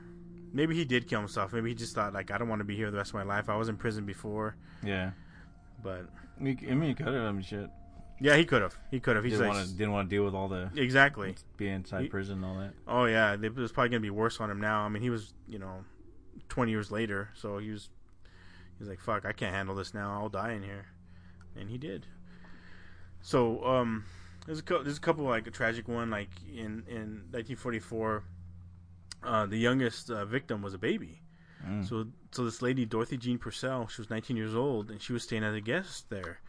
Maybe 0.53 0.75
he 0.75 0.85
did 0.85 1.09
kill 1.09 1.21
himself. 1.21 1.53
Maybe 1.53 1.71
he 1.71 1.75
just 1.75 1.95
thought 1.95 2.13
like 2.13 2.31
I 2.31 2.39
don't 2.39 2.49
want 2.49 2.61
to 2.61 2.65
be 2.65 2.77
here 2.77 2.91
the 2.91 2.97
rest 2.97 3.11
of 3.11 3.15
my 3.15 3.23
life. 3.25 3.49
I 3.49 3.57
was 3.57 3.69
in 3.69 3.77
prison 3.77 4.05
before, 4.07 4.57
Yeah. 4.83 5.11
but 5.83 6.07
I 6.39 6.43
mean, 6.43 6.59
you 6.89 6.95
could 6.95 7.07
have. 7.07 7.15
I 7.15 7.33
mean, 7.33 7.43
shit. 7.43 7.69
yeah, 8.21 8.37
he 8.37 8.45
could 8.45 8.63
have. 8.63 8.77
He 8.91 9.01
could 9.01 9.17
have. 9.17 9.25
He's 9.25 9.35
Didn't 9.39 9.49
like. 9.55 9.67
Didn't 9.77 9.93
want 9.93 10.09
to 10.11 10.15
deal 10.17 10.25
with 10.25 10.35
all 10.35 10.49
the 10.49 10.71
exactly. 10.77 11.35
being 11.57 11.75
inside 11.75 12.03
He- 12.03 12.09
prison 12.09 12.37
and 12.37 12.45
all 12.45 12.59
that. 12.59 12.73
Oh 12.87 13.05
yeah, 13.07 13.35
it 13.41 13.55
was 13.57 13.73
probably 13.73 13.91
gonna 13.91 14.01
be 14.01 14.11
worse 14.11 14.41
on 14.41 14.51
him 14.51 14.61
now. 14.61 14.83
I 14.83 14.89
mean, 14.89 15.03
he 15.03 15.11
was 15.11 15.33
you 15.49 15.59
know, 15.59 15.85
twenty 16.49 16.71
years 16.73 16.91
later, 16.93 17.31
so 17.35 17.59
he 17.59 17.71
was 17.71 17.89
he's 18.79 18.89
like, 18.89 19.01
"Fuck, 19.01 19.25
I 19.25 19.33
can't 19.33 19.55
handle 19.55 19.75
this 19.75 19.95
now. 19.95 20.13
I'll 20.21 20.29
die 20.29 20.53
in 20.53 20.63
here," 20.63 20.87
and 21.57 21.69
he 21.71 21.79
did. 21.79 22.07
So 23.23 23.65
um, 23.65 24.05
there's 24.47 24.59
a 24.61 24.63
co- 24.63 24.83
there's 24.83 24.99
a 24.99 25.01
couple 25.01 25.25
like 25.25 25.47
a 25.47 25.51
tragic 25.51 25.89
one 25.89 26.11
like 26.11 26.31
in 26.49 26.85
in 26.89 27.25
1944, 27.31 28.25
uh, 29.25 29.47
the 29.47 29.57
youngest 29.59 30.11
uh, 30.11 30.25
victim 30.25 30.63
was 30.63 30.75
a 30.75 30.79
baby. 30.79 31.21
Mm. 31.67 31.89
So 31.89 32.07
so 32.31 32.45
this 32.45 32.61
lady 32.63 32.85
Dorothy 32.85 33.17
Jean 33.17 33.39
Purcell, 33.39 33.87
she 33.89 34.01
was 34.01 34.11
19 34.11 34.37
years 34.37 34.55
old, 34.55 34.91
and 34.91 35.01
she 35.01 35.13
was 35.13 35.23
staying 35.23 35.45
as 35.45 35.55
a 35.55 35.61
guest 35.61 36.11
there, 36.11 36.41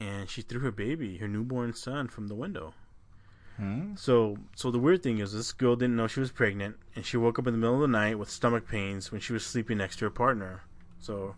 and 0.00 0.28
she 0.28 0.42
threw 0.42 0.60
her 0.60 0.70
baby, 0.72 1.18
her 1.18 1.28
newborn 1.28 1.72
son, 1.74 2.08
from 2.08 2.28
the 2.28 2.34
window. 2.34 2.74
Hmm? 3.56 3.94
So, 3.96 4.38
so 4.56 4.70
the 4.70 4.78
weird 4.78 5.02
thing 5.02 5.18
is, 5.18 5.32
this 5.34 5.52
girl 5.52 5.76
didn't 5.76 5.94
know 5.96 6.06
she 6.06 6.20
was 6.20 6.30
pregnant, 6.32 6.76
and 6.96 7.04
she 7.04 7.16
woke 7.18 7.38
up 7.38 7.46
in 7.46 7.52
the 7.52 7.58
middle 7.58 7.76
of 7.76 7.80
the 7.82 7.86
night 7.88 8.18
with 8.18 8.30
stomach 8.30 8.66
pains 8.66 9.12
when 9.12 9.20
she 9.20 9.32
was 9.34 9.44
sleeping 9.44 9.76
next 9.78 9.96
to 9.98 10.06
her 10.06 10.10
partner. 10.10 10.62
So, 10.98 11.36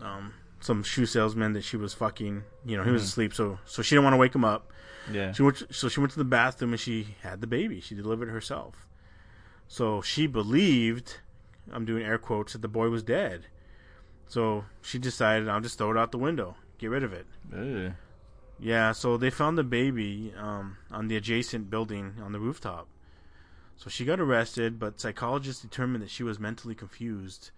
um, 0.00 0.34
some 0.60 0.82
shoe 0.84 1.04
salesman 1.06 1.52
that 1.54 1.64
she 1.64 1.76
was 1.76 1.94
fucking, 1.94 2.44
you 2.64 2.76
know, 2.76 2.84
he 2.84 2.90
was 2.92 3.02
Mhm. 3.02 3.06
asleep, 3.06 3.34
so 3.34 3.58
so 3.66 3.82
she 3.82 3.94
didn't 3.94 4.04
want 4.04 4.14
to 4.14 4.18
wake 4.18 4.34
him 4.34 4.44
up. 4.44 4.72
Yeah. 5.12 5.32
She 5.32 5.42
went, 5.42 5.62
so 5.70 5.88
she 5.88 6.00
went 6.00 6.12
to 6.12 6.18
the 6.18 6.24
bathroom 6.24 6.72
and 6.72 6.80
she 6.80 7.16
had 7.22 7.40
the 7.40 7.46
baby. 7.46 7.80
She 7.80 7.94
delivered 7.94 8.28
herself. 8.28 8.86
So 9.68 10.00
she 10.00 10.26
believed, 10.26 11.18
I'm 11.72 11.84
doing 11.84 12.04
air 12.04 12.18
quotes, 12.18 12.52
that 12.52 12.62
the 12.62 12.68
boy 12.68 12.88
was 12.88 13.02
dead. 13.02 13.46
So 14.28 14.64
she 14.82 14.98
decided, 14.98 15.48
I'll 15.48 15.60
just 15.60 15.78
throw 15.78 15.90
it 15.90 15.96
out 15.96 16.12
the 16.12 16.18
window, 16.18 16.56
get 16.78 16.90
rid 16.90 17.02
of 17.04 17.12
it. 17.12 17.26
Ugh. 17.54 17.92
Yeah, 18.58 18.92
so 18.92 19.16
they 19.16 19.30
found 19.30 19.58
the 19.58 19.64
baby 19.64 20.32
um, 20.36 20.78
on 20.90 21.08
the 21.08 21.16
adjacent 21.16 21.68
building 21.70 22.14
on 22.22 22.32
the 22.32 22.40
rooftop. 22.40 22.88
So 23.76 23.90
she 23.90 24.06
got 24.06 24.18
arrested, 24.18 24.78
but 24.78 25.00
psychologists 25.00 25.60
determined 25.60 26.02
that 26.02 26.10
she 26.10 26.22
was 26.22 26.40
mentally 26.40 26.74
confused, 26.74 27.50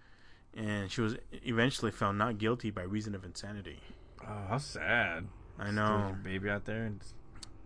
and 0.53 0.91
she 0.91 0.99
was 0.99 1.15
eventually 1.31 1.91
found 1.91 2.17
not 2.17 2.37
guilty 2.37 2.69
by 2.69 2.81
reason 2.81 3.15
of 3.15 3.23
insanity. 3.23 3.79
Oh, 4.21 4.45
how 4.49 4.57
sad. 4.57 5.27
I 5.57 5.71
know. 5.71 6.17
baby 6.21 6.49
out 6.49 6.65
there. 6.65 6.83
And 6.83 6.99
just, 6.99 7.15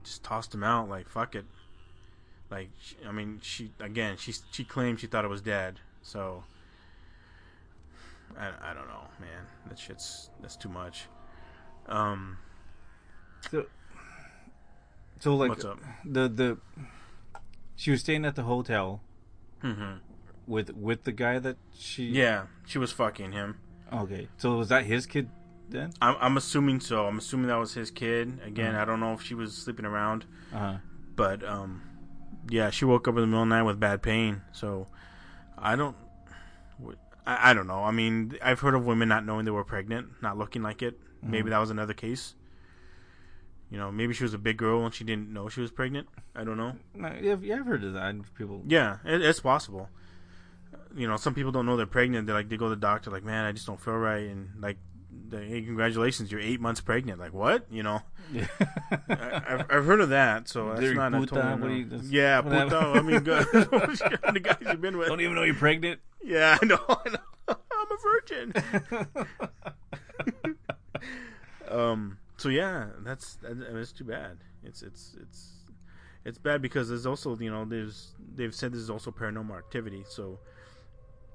Just 0.04 0.24
tossed 0.24 0.54
him 0.54 0.64
out 0.64 0.90
like 0.90 1.10
fuck 1.10 1.36
it. 1.36 1.46
Like 2.50 2.70
I 3.08 3.12
mean, 3.12 3.40
she 3.42 3.72
again 3.80 4.18
she 4.18 4.34
she 4.52 4.64
claimed 4.64 5.00
she 5.00 5.08
thought 5.08 5.26
it 5.26 5.30
was 5.30 5.42
dead. 5.42 5.80
So 6.02 6.44
I 8.38 8.48
I 8.72 8.74
don't 8.74 8.88
know, 8.88 9.08
man. 9.20 9.46
That 9.68 9.80
shit's 9.80 10.30
that's 10.42 10.56
too 10.56 10.70
much. 10.70 11.06
Um, 11.88 12.38
so, 13.52 13.66
so 15.20 15.36
like 15.36 15.50
what's 15.50 15.66
up? 15.66 15.80
the 16.06 16.30
the 16.30 16.58
she 17.76 17.92
was 17.92 18.00
staying 18.02 18.26
at 18.26 18.36
the 18.36 18.44
hotel 18.44 19.02
hmm 19.62 19.96
with 20.48 20.74
with 20.76 21.04
the 21.04 21.12
guy 21.12 21.40
that 21.40 21.58
she. 21.78 22.06
Yeah, 22.06 22.48
she 22.66 22.78
was 22.78 22.92
fucking 22.92 23.32
him. 23.32 23.60
Okay. 23.92 24.28
So 24.38 24.56
was 24.58 24.70
that 24.70 24.86
his 24.86 25.06
kid 25.06 25.30
then? 25.70 25.92
I'm, 26.02 26.16
I'm 26.20 26.38
assuming 26.38 26.80
so. 26.80 27.06
I'm 27.08 27.18
assuming 27.18 27.48
that 27.48 27.56
was 27.58 27.74
his 27.74 27.92
kid. 27.92 28.40
Again, 28.46 28.74
Mhm. 28.74 28.80
I 28.80 28.86
don't 28.86 29.00
know 29.00 29.14
if 29.14 29.22
she 29.22 29.34
was 29.36 29.56
sleeping 29.56 29.86
around, 29.86 30.26
Uh 30.54 30.58
huh. 30.60 30.78
but 31.16 31.44
um, 31.44 31.82
yeah, 32.50 32.70
she 32.70 32.86
woke 32.86 33.08
up 33.08 33.16
in 33.16 33.22
the 33.22 33.28
middle 33.28 33.44
of 33.44 33.50
the 33.50 33.56
night 33.56 33.64
with 33.64 33.80
bad 33.80 34.02
pain. 34.02 34.42
So 34.52 34.88
I 35.58 35.76
don't, 35.76 35.96
I, 37.26 37.52
I 37.52 37.54
don't 37.54 37.68
know. 37.68 37.84
I 37.84 37.92
mean, 37.92 38.38
I've 38.42 38.60
heard 38.60 38.76
of 38.76 38.86
women 38.86 39.08
not 39.10 39.26
knowing 39.26 39.46
they 39.46 39.52
were 39.52 39.64
pregnant, 39.64 40.08
not 40.22 40.38
looking 40.38 40.62
like 40.62 40.82
it. 40.82 41.00
Maybe 41.22 41.48
Mhm. 41.48 41.52
that 41.52 41.60
was 41.60 41.70
another 41.70 41.94
case. 41.94 42.36
You 43.72 43.78
know, 43.80 43.92
maybe 43.92 44.14
she 44.14 44.24
was 44.24 44.34
a 44.34 44.38
big 44.38 44.58
girl 44.58 44.86
and 44.86 44.94
she 44.94 45.04
didn't 45.04 45.34
know 45.34 45.50
she 45.50 45.62
was 45.62 45.72
pregnant. 45.72 46.08
I 46.36 46.44
don't 46.44 46.58
know. 46.58 46.76
Yeah, 46.96 47.34
I've 47.56 47.66
heard 47.66 47.84
of 47.84 47.94
that. 47.94 48.16
People. 48.36 48.62
Yeah, 48.68 48.98
it, 49.06 49.22
it's 49.22 49.40
possible. 49.40 49.90
You 50.96 51.08
know, 51.08 51.16
some 51.18 51.34
people 51.34 51.52
don't 51.52 51.66
know 51.66 51.76
they're 51.76 51.88
pregnant. 51.88 52.28
They 52.28 52.34
like 52.34 52.50
they 52.50 52.58
go 52.58 52.66
to 52.66 52.76
the 52.76 52.82
doctor 52.82 53.10
like, 53.10 53.24
man, 53.24 53.46
I 53.46 53.52
just 53.52 53.66
don't 53.66 53.80
feel 53.82 53.96
right, 53.96 54.28
and 54.30 54.50
like, 54.62 54.78
hey, 55.32 55.62
congratulations, 55.62 56.32
you're 56.32 56.42
eight 56.42 56.60
months 56.62 56.82
pregnant. 56.82 57.20
Like 57.20 57.34
what? 57.34 57.66
You 57.72 57.84
know. 57.84 58.02
Yeah. 58.32 58.48
I, 59.10 59.44
I've, 59.48 59.60
I've 59.70 59.86
heard 59.86 60.00
of 60.00 60.10
that, 60.10 60.48
so 60.48 60.70
that's 60.70 60.80
They're 60.80 60.96
not 60.96 61.14
a 61.14 61.18
puta, 61.20 61.36
totally 61.36 61.60
what 61.62 61.72
you- 61.72 61.86
that's- 61.86 62.10
yeah, 62.10 62.42
puta. 62.42 62.78
I 62.96 63.02
mean, 63.02 63.20
good. 63.24 63.46
the 63.52 64.40
guys 64.42 64.56
you've 64.62 64.82
been 64.82 64.98
with. 64.98 65.10
Don't 65.10 65.20
even 65.22 65.36
know 65.36 65.44
you're 65.44 65.54
pregnant. 65.56 66.00
Yeah, 66.24 66.58
I 66.60 66.66
know. 66.66 66.80
I 66.88 67.10
know. 67.10 67.20
I'm 67.50 67.88
a 67.92 67.98
virgin. 68.02 68.54
um. 71.70 72.18
So 72.38 72.50
yeah, 72.50 72.88
that's 73.04 73.36
that, 73.38 73.74
that's 73.74 73.92
too 73.92 74.06
bad. 74.06 74.38
It's 74.64 74.82
it's 74.82 75.16
it's 75.22 75.50
it's 76.26 76.38
bad 76.38 76.62
because 76.62 76.90
there's 76.90 77.06
also 77.06 77.38
you 77.38 77.52
know 77.52 77.66
there's 77.66 78.16
they've 78.36 78.54
said 78.56 78.74
there's 78.74 78.90
also 78.90 79.12
paranormal 79.12 79.58
activity. 79.58 80.04
So 80.10 80.40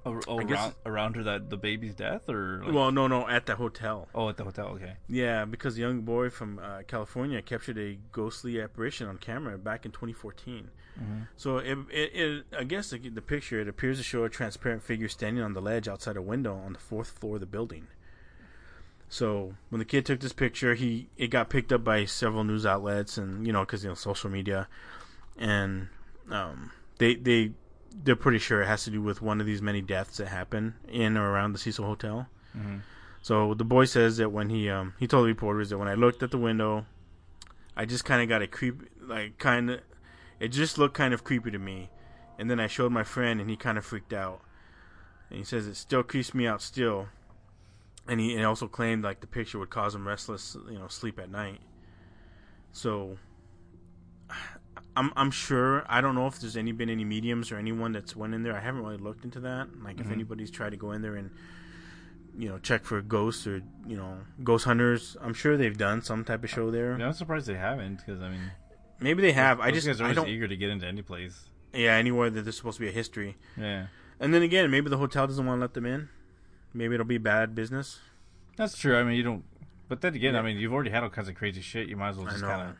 Oh, 0.05 0.19
oh, 0.27 0.39
around, 0.39 0.73
around 0.85 1.15
her 1.17 1.23
that 1.23 1.49
the 1.49 1.57
baby's 1.57 1.93
death, 1.93 2.29
or 2.29 2.61
like, 2.63 2.73
well, 2.73 2.91
no, 2.91 3.07
no, 3.07 3.27
at 3.27 3.45
the 3.45 3.55
hotel. 3.55 4.07
oh, 4.15 4.29
at 4.29 4.37
the 4.37 4.45
hotel. 4.45 4.67
Okay. 4.67 4.93
Yeah, 5.07 5.45
because 5.45 5.77
a 5.77 5.81
young 5.81 6.01
boy 6.01 6.29
from 6.29 6.59
uh, 6.59 6.83
California 6.87 7.41
captured 7.41 7.77
a 7.77 7.97
ghostly 8.11 8.61
apparition 8.61 9.07
on 9.07 9.17
camera 9.17 9.57
back 9.57 9.85
in 9.85 9.91
2014. 9.91 10.69
So 11.37 11.59
it, 11.59 11.77
it, 11.89 12.11
it, 12.13 12.45
I 12.57 12.65
guess 12.65 12.89
the, 12.89 12.97
the 12.97 13.21
picture 13.21 13.61
it 13.61 13.69
appears 13.69 13.97
to 13.99 14.03
show 14.03 14.25
a 14.25 14.29
transparent 14.29 14.83
figure 14.83 15.07
standing 15.07 15.41
on 15.41 15.53
the 15.53 15.61
ledge 15.61 15.87
outside 15.87 16.17
a 16.17 16.21
window 16.21 16.57
on 16.57 16.73
the 16.73 16.79
fourth 16.79 17.09
floor 17.09 17.35
of 17.35 17.39
the 17.39 17.45
building. 17.45 17.87
So 19.07 19.55
when 19.69 19.79
the 19.79 19.85
kid 19.85 20.05
took 20.05 20.19
this 20.19 20.33
picture, 20.33 20.75
he 20.75 21.09
it 21.17 21.29
got 21.29 21.49
picked 21.49 21.71
up 21.71 21.83
by 21.83 22.05
several 22.05 22.43
news 22.43 22.65
outlets 22.65 23.17
and 23.17 23.47
you 23.47 23.53
know 23.53 23.61
because 23.61 23.83
you 23.83 23.89
know 23.89 23.95
social 23.95 24.29
media, 24.29 24.67
and 25.37 25.87
um, 26.29 26.71
they 26.99 27.15
they 27.15 27.51
they're 28.03 28.15
pretty 28.15 28.39
sure 28.39 28.61
it 28.61 28.67
has 28.67 28.83
to 28.85 28.89
do 28.91 29.01
with 29.01 29.21
one 29.21 29.39
of 29.41 29.45
these 29.47 29.61
many 29.61 29.81
deaths 29.81 30.17
that 30.17 30.27
happen 30.27 30.75
in 30.87 31.17
or 31.17 31.29
around 31.29 31.53
the 31.53 31.59
Cecil 31.59 31.85
Hotel. 31.85 32.27
So 33.21 33.53
the 33.53 33.65
boy 33.65 33.85
says 33.85 34.17
that 34.17 34.31
when 34.31 34.49
he 34.49 34.69
um 34.69 34.93
he 34.99 35.07
told 35.07 35.23
the 35.25 35.27
reporters 35.27 35.69
that 35.69 35.77
when 35.77 35.87
I 35.87 35.93
looked 35.95 36.23
at 36.23 36.31
the 36.31 36.37
window, 36.37 36.85
I 37.75 37.85
just 37.85 38.05
kind 38.05 38.21
of 38.21 38.29
got 38.29 38.41
a 38.41 38.47
creep 38.47 38.81
like 39.01 39.37
kind 39.37 39.69
of 39.71 39.81
it 40.39 40.49
just 40.49 40.77
looked 40.77 40.95
kind 40.95 41.13
of 41.13 41.23
creepy 41.23 41.51
to 41.51 41.59
me, 41.59 41.89
and 42.37 42.49
then 42.49 42.59
I 42.59 42.67
showed 42.67 42.91
my 42.91 43.03
friend 43.03 43.41
and 43.41 43.49
he 43.49 43.57
kind 43.57 43.77
of 43.77 43.85
freaked 43.85 44.13
out, 44.13 44.41
and 45.29 45.39
he 45.39 45.43
says 45.43 45.67
it 45.67 45.75
still 45.75 46.03
creeps 46.03 46.33
me 46.33 46.47
out 46.47 46.61
still, 46.61 47.07
and 48.07 48.19
he 48.21 48.35
and 48.35 48.45
also 48.45 48.67
claimed 48.67 49.03
like 49.03 49.19
the 49.19 49.27
picture 49.27 49.59
would 49.59 49.69
cause 49.69 49.93
him 49.95 50.07
restless 50.07 50.55
you 50.69 50.79
know 50.79 50.87
sleep 50.87 51.19
at 51.19 51.29
night. 51.29 51.59
So. 52.71 53.17
I'm 54.95 55.11
I'm 55.15 55.31
sure 55.31 55.85
I 55.87 56.01
don't 56.01 56.15
know 56.15 56.27
if 56.27 56.39
there's 56.39 56.57
any 56.57 56.71
been 56.71 56.89
any 56.89 57.05
mediums 57.05 57.51
or 57.51 57.57
anyone 57.57 57.91
that's 57.91 58.15
went 58.15 58.33
in 58.33 58.43
there. 58.43 58.55
I 58.55 58.59
haven't 58.59 58.83
really 58.83 58.97
looked 58.97 59.23
into 59.23 59.39
that. 59.41 59.67
Like 59.83 59.99
if 59.99 60.05
mm-hmm. 60.05 60.13
anybody's 60.13 60.51
tried 60.51 60.71
to 60.71 60.77
go 60.77 60.91
in 60.91 61.01
there 61.01 61.15
and 61.15 61.31
you 62.37 62.49
know 62.49 62.57
check 62.59 62.85
for 62.85 63.01
ghosts 63.01 63.47
or 63.47 63.61
you 63.87 63.97
know 63.97 64.17
ghost 64.43 64.65
hunters. 64.65 65.15
I'm 65.21 65.33
sure 65.33 65.57
they've 65.57 65.77
done 65.77 66.01
some 66.01 66.23
type 66.23 66.43
of 66.43 66.49
show 66.49 66.71
there. 66.71 66.97
Yeah, 66.99 67.07
I'm 67.07 67.13
surprised 67.13 67.47
they 67.47 67.55
haven't 67.55 67.97
because 67.97 68.21
I 68.21 68.29
mean, 68.29 68.51
Maybe 68.99 69.21
they 69.21 69.31
have. 69.31 69.59
I 69.59 69.71
just 69.71 69.87
guys 69.87 70.01
are 70.01 70.05
I 70.05 70.13
don't. 70.13 70.27
eager 70.27 70.47
to 70.47 70.57
get 70.57 70.69
into 70.69 70.85
any 70.85 71.01
place. 71.01 71.45
Yeah, 71.73 71.93
anywhere 71.93 72.29
that 72.29 72.41
there's 72.41 72.57
supposed 72.57 72.77
to 72.77 72.81
be 72.81 72.89
a 72.89 72.91
history. 72.91 73.37
Yeah, 73.55 73.87
And 74.19 74.33
then 74.33 74.41
again, 74.41 74.69
maybe 74.71 74.89
the 74.89 74.97
hotel 74.97 75.27
doesn't 75.27 75.45
want 75.45 75.59
to 75.59 75.61
let 75.61 75.73
them 75.73 75.85
in. 75.85 76.09
Maybe 76.73 76.95
it'll 76.95 77.05
be 77.05 77.17
bad 77.17 77.55
business. 77.55 77.99
that's 78.57 78.77
true. 78.77 78.97
I 78.97 79.03
mean, 79.03 79.15
you 79.15 79.23
don't. 79.23 79.43
But 79.87 80.01
then 80.01 80.15
again, 80.15 80.33
Yeah. 80.33 80.41
I 80.41 80.43
mean, 80.43 80.57
you've 80.57 80.73
already 80.73 80.89
had 80.89 81.03
all 81.03 81.09
kinds 81.09 81.29
of 81.29 81.35
crazy 81.35 81.61
shit. 81.61 81.87
You 81.87 81.95
might 81.95 82.09
as 82.09 82.17
well 82.17 82.27
just 82.27 82.41
kind 82.41 82.61
kind 82.61 82.75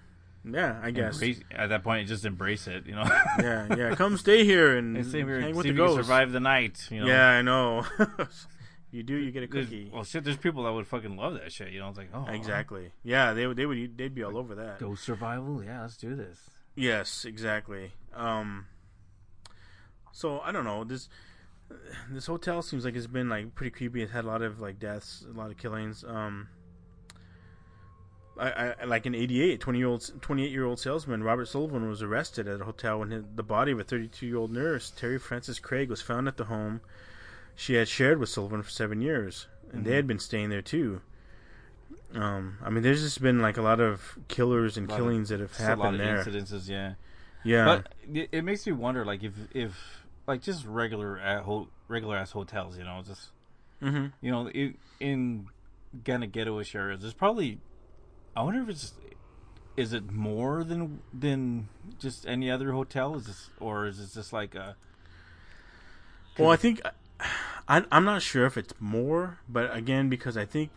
Yeah, 0.45 0.79
I 0.81 0.91
guess. 0.91 1.15
embrace. 1.15 1.41
At 1.51 1.69
that 1.69 1.83
point, 1.83 2.07
just 2.07 2.25
embrace 2.25 2.67
it. 2.67 2.85
You 2.85 2.95
know. 2.95 3.03
yeah, 3.39 3.75
yeah. 3.75 3.95
Come 3.95 4.17
stay 4.17 4.43
here 4.45 4.77
and 4.77 4.95
And 4.97 5.05
see 5.05 5.19
if, 5.19 5.27
you're- 5.27 5.41
hang 5.41 5.55
with 5.55 5.65
see 5.65 5.71
the 5.71 5.75
if 5.75 5.77
you 5.79 5.85
can 5.85 5.95
ghosts. 5.95 6.07
survive 6.07 6.31
the 6.31 6.39
night. 6.39 6.87
You 6.89 7.01
know. 7.01 7.07
Yeah, 7.07 7.27
I 7.27 7.41
know. 7.41 7.85
you 8.91 9.03
do, 9.03 9.15
you 9.15 9.31
get 9.31 9.43
a 9.43 9.47
There's- 9.47 9.65
cookie. 9.67 9.91
well, 9.93 10.03
shit. 10.03 10.23
There's 10.23 10.37
people 10.37 10.63
that 10.63 10.71
would 10.71 10.87
fucking 10.87 11.15
love 11.17 11.33
that 11.33 11.51
shit. 11.51 11.71
You 11.71 11.79
know, 11.79 11.89
it's 11.89 11.97
like, 11.97 12.09
oh, 12.13 12.25
Exactly. 12.29 12.91
Yeah, 13.03 13.33
they 13.33 13.47
would. 13.47 13.57
They 13.57 13.65
would. 13.65 13.97
They'd 13.97 14.15
be 14.15 14.23
all 14.23 14.37
over 14.37 14.55
that. 14.55 14.79
Ghost 14.79 15.03
survival. 15.03 15.63
Yeah, 15.63 15.81
let's 15.81 15.97
do 15.97 16.15
this. 16.15 16.39
Yes, 16.75 17.25
exactly. 17.25 17.91
Um, 18.15 18.65
so 20.11 20.39
I 20.39 20.51
don't 20.51 20.63
know. 20.65 20.83
This 20.83 21.09
this 22.09 22.25
hotel 22.25 22.61
seems 22.61 22.83
like 22.85 22.95
it's 22.95 23.05
been 23.07 23.29
like 23.29 23.53
pretty 23.55 23.71
creepy. 23.71 24.01
It's 24.01 24.11
had 24.11 24.23
a 24.23 24.27
lot 24.27 24.41
of 24.41 24.59
like 24.59 24.79
deaths, 24.79 25.25
a 25.29 25.37
lot 25.37 25.51
of 25.51 25.57
killings. 25.57 26.03
Um, 26.07 26.47
I, 28.39 28.75
I 28.81 28.85
like 28.85 29.05
in 29.05 29.13
'88, 29.15 29.59
20 29.59 29.79
year 29.79 29.87
old, 29.87 30.11
28 30.21 30.51
year 30.51 30.65
old 30.65 30.79
salesman 30.79 31.23
Robert 31.23 31.47
Sullivan 31.47 31.87
was 31.89 32.01
arrested 32.01 32.47
at 32.47 32.61
a 32.61 32.63
hotel 32.63 32.99
when 32.99 33.11
his, 33.11 33.23
the 33.35 33.43
body 33.43 33.71
of 33.71 33.79
a 33.79 33.83
32 33.83 34.25
year 34.25 34.37
old 34.37 34.51
nurse 34.51 34.91
Teri 34.97 35.19
Francis 35.19 35.59
Craig 35.59 35.89
was 35.89 36.01
found 36.01 36.27
at 36.27 36.37
the 36.37 36.45
home 36.45 36.81
she 37.55 37.73
had 37.73 37.87
shared 37.89 38.19
with 38.19 38.29
Sullivan 38.29 38.63
for 38.63 38.69
seven 38.69 39.01
years, 39.01 39.47
and 39.73 39.83
they 39.85 39.95
had 39.95 40.07
been 40.07 40.19
staying 40.19 40.49
there 40.49 40.61
too. 40.61 41.01
Um, 42.15 42.57
I 42.63 42.69
mean, 42.69 42.81
there's 42.83 43.01
just 43.01 43.21
been 43.21 43.39
like 43.41 43.57
a 43.57 43.61
lot 43.61 43.79
of 43.79 44.17
killers 44.27 44.77
and 44.77 44.87
lot 44.89 44.95
of- 44.99 45.05
killings 45.05 45.29
that 45.29 45.39
have 45.41 45.49
Just 45.49 45.59
a 45.61 45.75
lot 45.75 45.93
happened 45.93 46.01
of 46.01 46.25
there. 46.25 46.41
incidences. 46.41 46.69
Yeah. 46.69 46.93
Yeah, 47.43 47.65
But 47.65 47.93
it, 48.13 48.29
it 48.31 48.41
makes 48.43 48.65
me 48.65 48.73
wonder, 48.73 49.05
like, 49.05 49.23
if 49.23 49.33
if 49.53 49.73
like 50.27 50.41
just 50.41 50.65
regular 50.65 51.17
at 51.19 51.43
ho- 51.43 51.67
regular 51.87 52.17
ass 52.17 52.31
hotels, 52.31 52.77
you 52.77 52.83
know, 52.83 53.01
just 53.05 53.29
hmm 53.81 54.07
you 54.21 54.29
know, 54.31 54.49
in, 54.49 54.75
in 54.99 55.47
kind 56.05 56.23
of 56.23 56.31
ghettoish 56.31 56.75
areas, 56.75 57.01
there's 57.01 57.13
probably. 57.13 57.59
I 58.35 58.43
wonder 58.43 58.61
if 58.61 58.69
it's 58.69 58.93
is 59.77 59.93
it 59.93 60.11
more 60.11 60.63
than 60.63 60.99
than 61.13 61.69
just 61.99 62.27
any 62.27 62.51
other 62.51 62.71
hotel? 62.73 63.15
Is 63.15 63.25
this 63.27 63.49
or 63.59 63.87
is 63.87 63.99
it 63.99 64.13
just 64.13 64.33
like 64.33 64.55
a 64.55 64.75
Well, 66.37 66.49
I 66.49 66.55
think 66.57 66.81
I, 67.67 67.83
I'm 67.91 68.05
not 68.05 68.21
sure 68.21 68.45
if 68.45 68.57
it's 68.57 68.73
more, 68.79 69.39
but 69.47 69.75
again, 69.75 70.09
because 70.09 70.37
I 70.37 70.45
think 70.45 70.71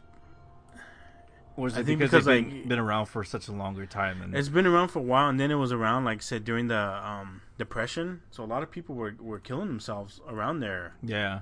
or 1.57 1.66
is 1.66 1.76
I 1.76 1.80
it 1.80 1.86
think 1.86 1.98
because, 1.98 2.11
because, 2.11 2.24
they've 2.24 2.48
been, 2.48 2.68
been 2.68 2.78
around 2.78 3.07
for 3.07 3.24
such 3.24 3.48
a 3.48 3.53
longer 3.53 3.86
time? 3.86 4.22
And 4.22 4.34
it's 4.34 4.48
been 4.48 4.66
around 4.66 4.88
for 4.88 5.00
a 5.00 5.03
while, 5.03 5.28
and 5.28 5.38
then 5.38 5.50
it 5.50 5.57
was 5.57 5.72
around, 5.72 6.05
like 6.05 6.18
I 6.18 6.20
said, 6.20 6.44
during 6.44 6.68
the 6.68 6.78
um, 6.78 7.42
depression. 7.59 8.22
So 8.30 8.42
a 8.42 8.46
lot 8.46 8.62
of 8.62 8.70
people 8.70 8.94
were 8.94 9.14
were 9.20 9.38
killing 9.38 9.68
themselves 9.68 10.20
around 10.28 10.61
there. 10.61 10.94
yeah, 11.03 11.40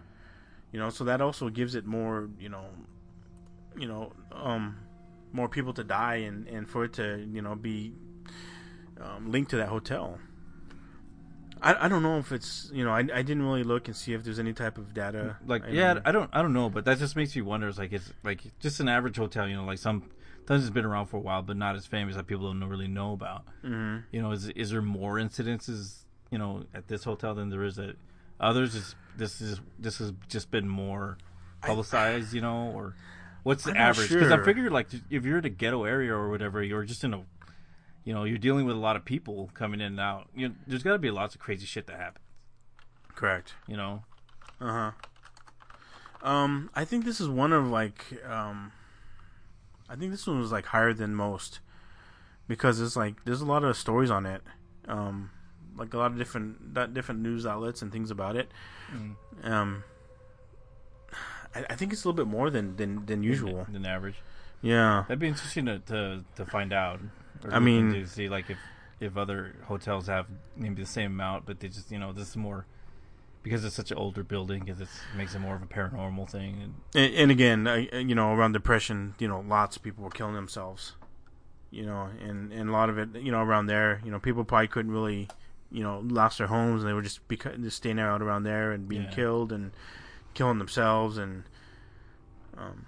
You 0.72 0.80
know, 0.80 0.90
so 0.90 1.04
that 1.04 1.20
also 1.20 1.48
gives 1.48 1.74
it 1.74 1.86
more, 1.86 2.28
you 2.40 2.48
know, 2.48 2.64
you 3.78 3.86
know, 3.86 4.12
um, 4.32 4.78
more 5.32 5.48
people 5.48 5.72
to 5.74 5.84
die, 5.84 6.16
and 6.16 6.46
and 6.48 6.68
for 6.68 6.84
it 6.84 6.92
to 6.94 7.26
you 7.30 7.42
know 7.42 7.54
be 7.54 7.94
um, 9.00 9.30
linked 9.30 9.50
to 9.50 9.56
that 9.56 9.68
hotel. 9.68 10.18
I, 11.62 11.86
I 11.86 11.88
don't 11.88 12.02
know 12.02 12.18
if 12.18 12.32
it's 12.32 12.70
you 12.72 12.84
know 12.84 12.90
I, 12.90 13.00
I 13.00 13.22
didn't 13.22 13.42
really 13.42 13.64
look 13.64 13.86
and 13.88 13.96
see 13.96 14.14
if 14.14 14.24
there's 14.24 14.38
any 14.38 14.52
type 14.54 14.78
of 14.78 14.94
data 14.94 15.36
like 15.46 15.64
I 15.64 15.70
yeah, 15.70 15.94
mean- 15.94 16.02
I 16.06 16.12
don't 16.12 16.30
I 16.32 16.40
don't 16.42 16.52
know, 16.54 16.70
but 16.70 16.84
that 16.86 16.98
just 16.98 17.16
makes 17.16 17.36
me 17.36 17.42
wonder. 17.42 17.68
It's 17.68 17.78
like 17.78 17.92
it's 17.92 18.12
like 18.24 18.40
just 18.60 18.80
an 18.80 18.88
average 18.88 19.16
hotel, 19.16 19.46
you 19.48 19.56
know, 19.56 19.64
like 19.64 19.78
some 19.78 20.04
sometimes 20.46 20.64
it's 20.64 20.72
been 20.74 20.86
around 20.86 21.06
for 21.06 21.18
a 21.18 21.20
while, 21.20 21.42
but 21.42 21.56
not 21.56 21.76
as 21.76 21.86
famous 21.86 22.16
that 22.16 22.26
people 22.26 22.46
don't 22.52 22.64
really 22.68 22.88
know 22.88 23.12
about. 23.12 23.44
hmm 23.62 23.98
You 24.10 24.22
know, 24.22 24.32
is 24.32 24.48
is 24.48 24.70
there 24.70 24.82
more 24.82 25.16
incidences, 25.16 26.04
you 26.30 26.38
know, 26.38 26.64
at 26.74 26.88
this 26.88 27.04
hotel 27.04 27.34
than 27.34 27.50
there 27.50 27.62
is 27.62 27.78
at 27.78 27.96
others? 28.40 28.74
Is 28.74 28.94
this 29.16 29.40
is 29.42 29.60
this 29.78 29.98
has 29.98 30.12
just 30.28 30.50
been 30.50 30.66
more 30.68 31.18
publicized, 31.60 32.32
you 32.32 32.40
know, 32.40 32.72
or 32.74 32.94
what's 33.42 33.64
the 33.64 33.70
I'm 33.72 33.76
average? 33.76 34.08
Because 34.10 34.30
I 34.30 34.36
sure. 34.36 34.44
figure 34.44 34.70
like 34.70 34.88
if 35.10 35.24
you're 35.24 35.38
in 35.38 35.44
a 35.44 35.50
ghetto 35.50 35.84
area 35.84 36.12
or 36.14 36.30
whatever, 36.30 36.62
you're 36.62 36.84
just 36.84 37.04
in 37.04 37.14
a, 37.14 37.22
you 38.04 38.12
know, 38.14 38.24
you're 38.24 38.38
dealing 38.38 38.66
with 38.66 38.76
a 38.76 38.78
lot 38.80 38.96
of 38.96 39.04
people 39.04 39.50
coming 39.54 39.80
in 39.80 39.86
and 39.88 40.00
out. 40.00 40.28
You 40.34 40.48
know, 40.48 40.54
there's 40.66 40.82
got 40.82 40.92
to 40.92 40.98
be 40.98 41.10
lots 41.10 41.34
of 41.34 41.40
crazy 41.40 41.66
shit 41.66 41.86
that 41.86 41.96
happens. 41.96 42.24
correct. 43.14 43.54
You 43.66 43.76
know, 43.76 44.02
Uh 44.60 44.92
huh. 46.22 46.28
Um, 46.28 46.70
I 46.74 46.84
think 46.84 47.04
this 47.04 47.20
is 47.20 47.28
one 47.28 47.52
of 47.52 47.68
like 47.68 48.04
um, 48.28 48.72
I 49.88 49.96
think 49.96 50.10
this 50.10 50.26
one 50.26 50.38
was 50.38 50.52
like 50.52 50.66
higher 50.66 50.92
than 50.92 51.14
most 51.14 51.60
because 52.46 52.80
it's 52.80 52.94
like 52.96 53.24
there's 53.24 53.40
a 53.40 53.46
lot 53.46 53.64
of 53.64 53.76
stories 53.76 54.10
on 54.10 54.26
it, 54.26 54.42
um, 54.86 55.30
like 55.76 55.94
a 55.94 55.98
lot 55.98 56.12
of 56.12 56.18
different 56.18 56.74
that 56.74 56.92
different 56.92 57.20
news 57.22 57.46
outlets 57.46 57.80
and 57.80 57.90
things 57.90 58.10
about 58.10 58.36
it. 58.36 58.50
Um, 59.42 59.84
I, 61.54 61.64
I 61.70 61.74
think 61.76 61.92
it's 61.92 62.04
a 62.04 62.08
little 62.08 62.24
bit 62.24 62.30
more 62.30 62.50
than 62.50 62.76
than 62.76 63.06
than 63.06 63.22
usual. 63.22 63.66
than 63.70 63.84
average. 63.86 64.16
Yeah. 64.62 65.04
That'd 65.08 65.18
be 65.18 65.28
interesting 65.28 65.66
to 65.66 65.78
to, 65.80 66.24
to 66.36 66.46
find 66.46 66.72
out. 66.72 67.00
I 67.50 67.58
mean- 67.58 67.92
to 67.92 68.06
see 68.06 68.28
like 68.28 68.50
if 68.50 68.58
if 69.00 69.16
other 69.16 69.56
hotels 69.64 70.06
have 70.08 70.26
maybe 70.56 70.82
the 70.82 70.86
same 70.86 71.12
amount, 71.12 71.46
but 71.46 71.60
they 71.60 71.68
just 71.68 71.90
you 71.90 71.98
know 71.98 72.12
this 72.12 72.28
is 72.30 72.36
more 72.36 72.66
because 73.42 73.64
it's 73.64 73.74
such 73.74 73.90
an 73.90 73.96
older 73.96 74.22
building 74.22 74.62
because 74.62 74.80
it 74.82 74.88
makes 75.16 75.34
it 75.34 75.38
more 75.38 75.56
of 75.56 75.62
a 75.62 75.66
paranormal 75.66 76.28
thing. 76.28 76.60
And 76.62 76.74
And, 76.94 77.14
and 77.14 77.30
again, 77.30 77.66
I, 77.66 77.88
you 77.98 78.14
know, 78.14 78.34
around 78.34 78.52
depression, 78.52 79.14
you 79.18 79.26
know, 79.28 79.40
lots 79.40 79.76
of 79.78 79.82
people 79.82 80.04
were 80.04 80.10
killing 80.10 80.34
themselves. 80.34 80.92
You 81.70 81.86
know, 81.86 82.10
and 82.22 82.52
and 82.52 82.68
a 82.68 82.72
lot 82.72 82.90
of 82.90 82.98
it, 82.98 83.08
you 83.16 83.30
know, 83.32 83.40
around 83.42 83.66
there, 83.66 84.02
you 84.04 84.10
know, 84.10 84.18
people 84.18 84.44
probably 84.44 84.68
couldn't 84.68 84.92
really, 84.92 85.28
you 85.70 85.82
know, 85.82 86.00
lost 86.06 86.36
their 86.38 86.48
homes 86.48 86.82
and 86.82 86.90
they 86.90 86.92
were 86.92 87.00
just 87.00 87.26
beca- 87.28 87.62
just 87.62 87.78
staying 87.78 87.98
out 88.00 88.20
around 88.20 88.42
there 88.42 88.72
and 88.72 88.86
being 88.88 89.04
Yeah. 89.04 89.10
killed 89.10 89.52
and 89.52 89.70
killing 90.34 90.58
themselves 90.58 91.18
and 91.18 91.44
um, 92.56 92.86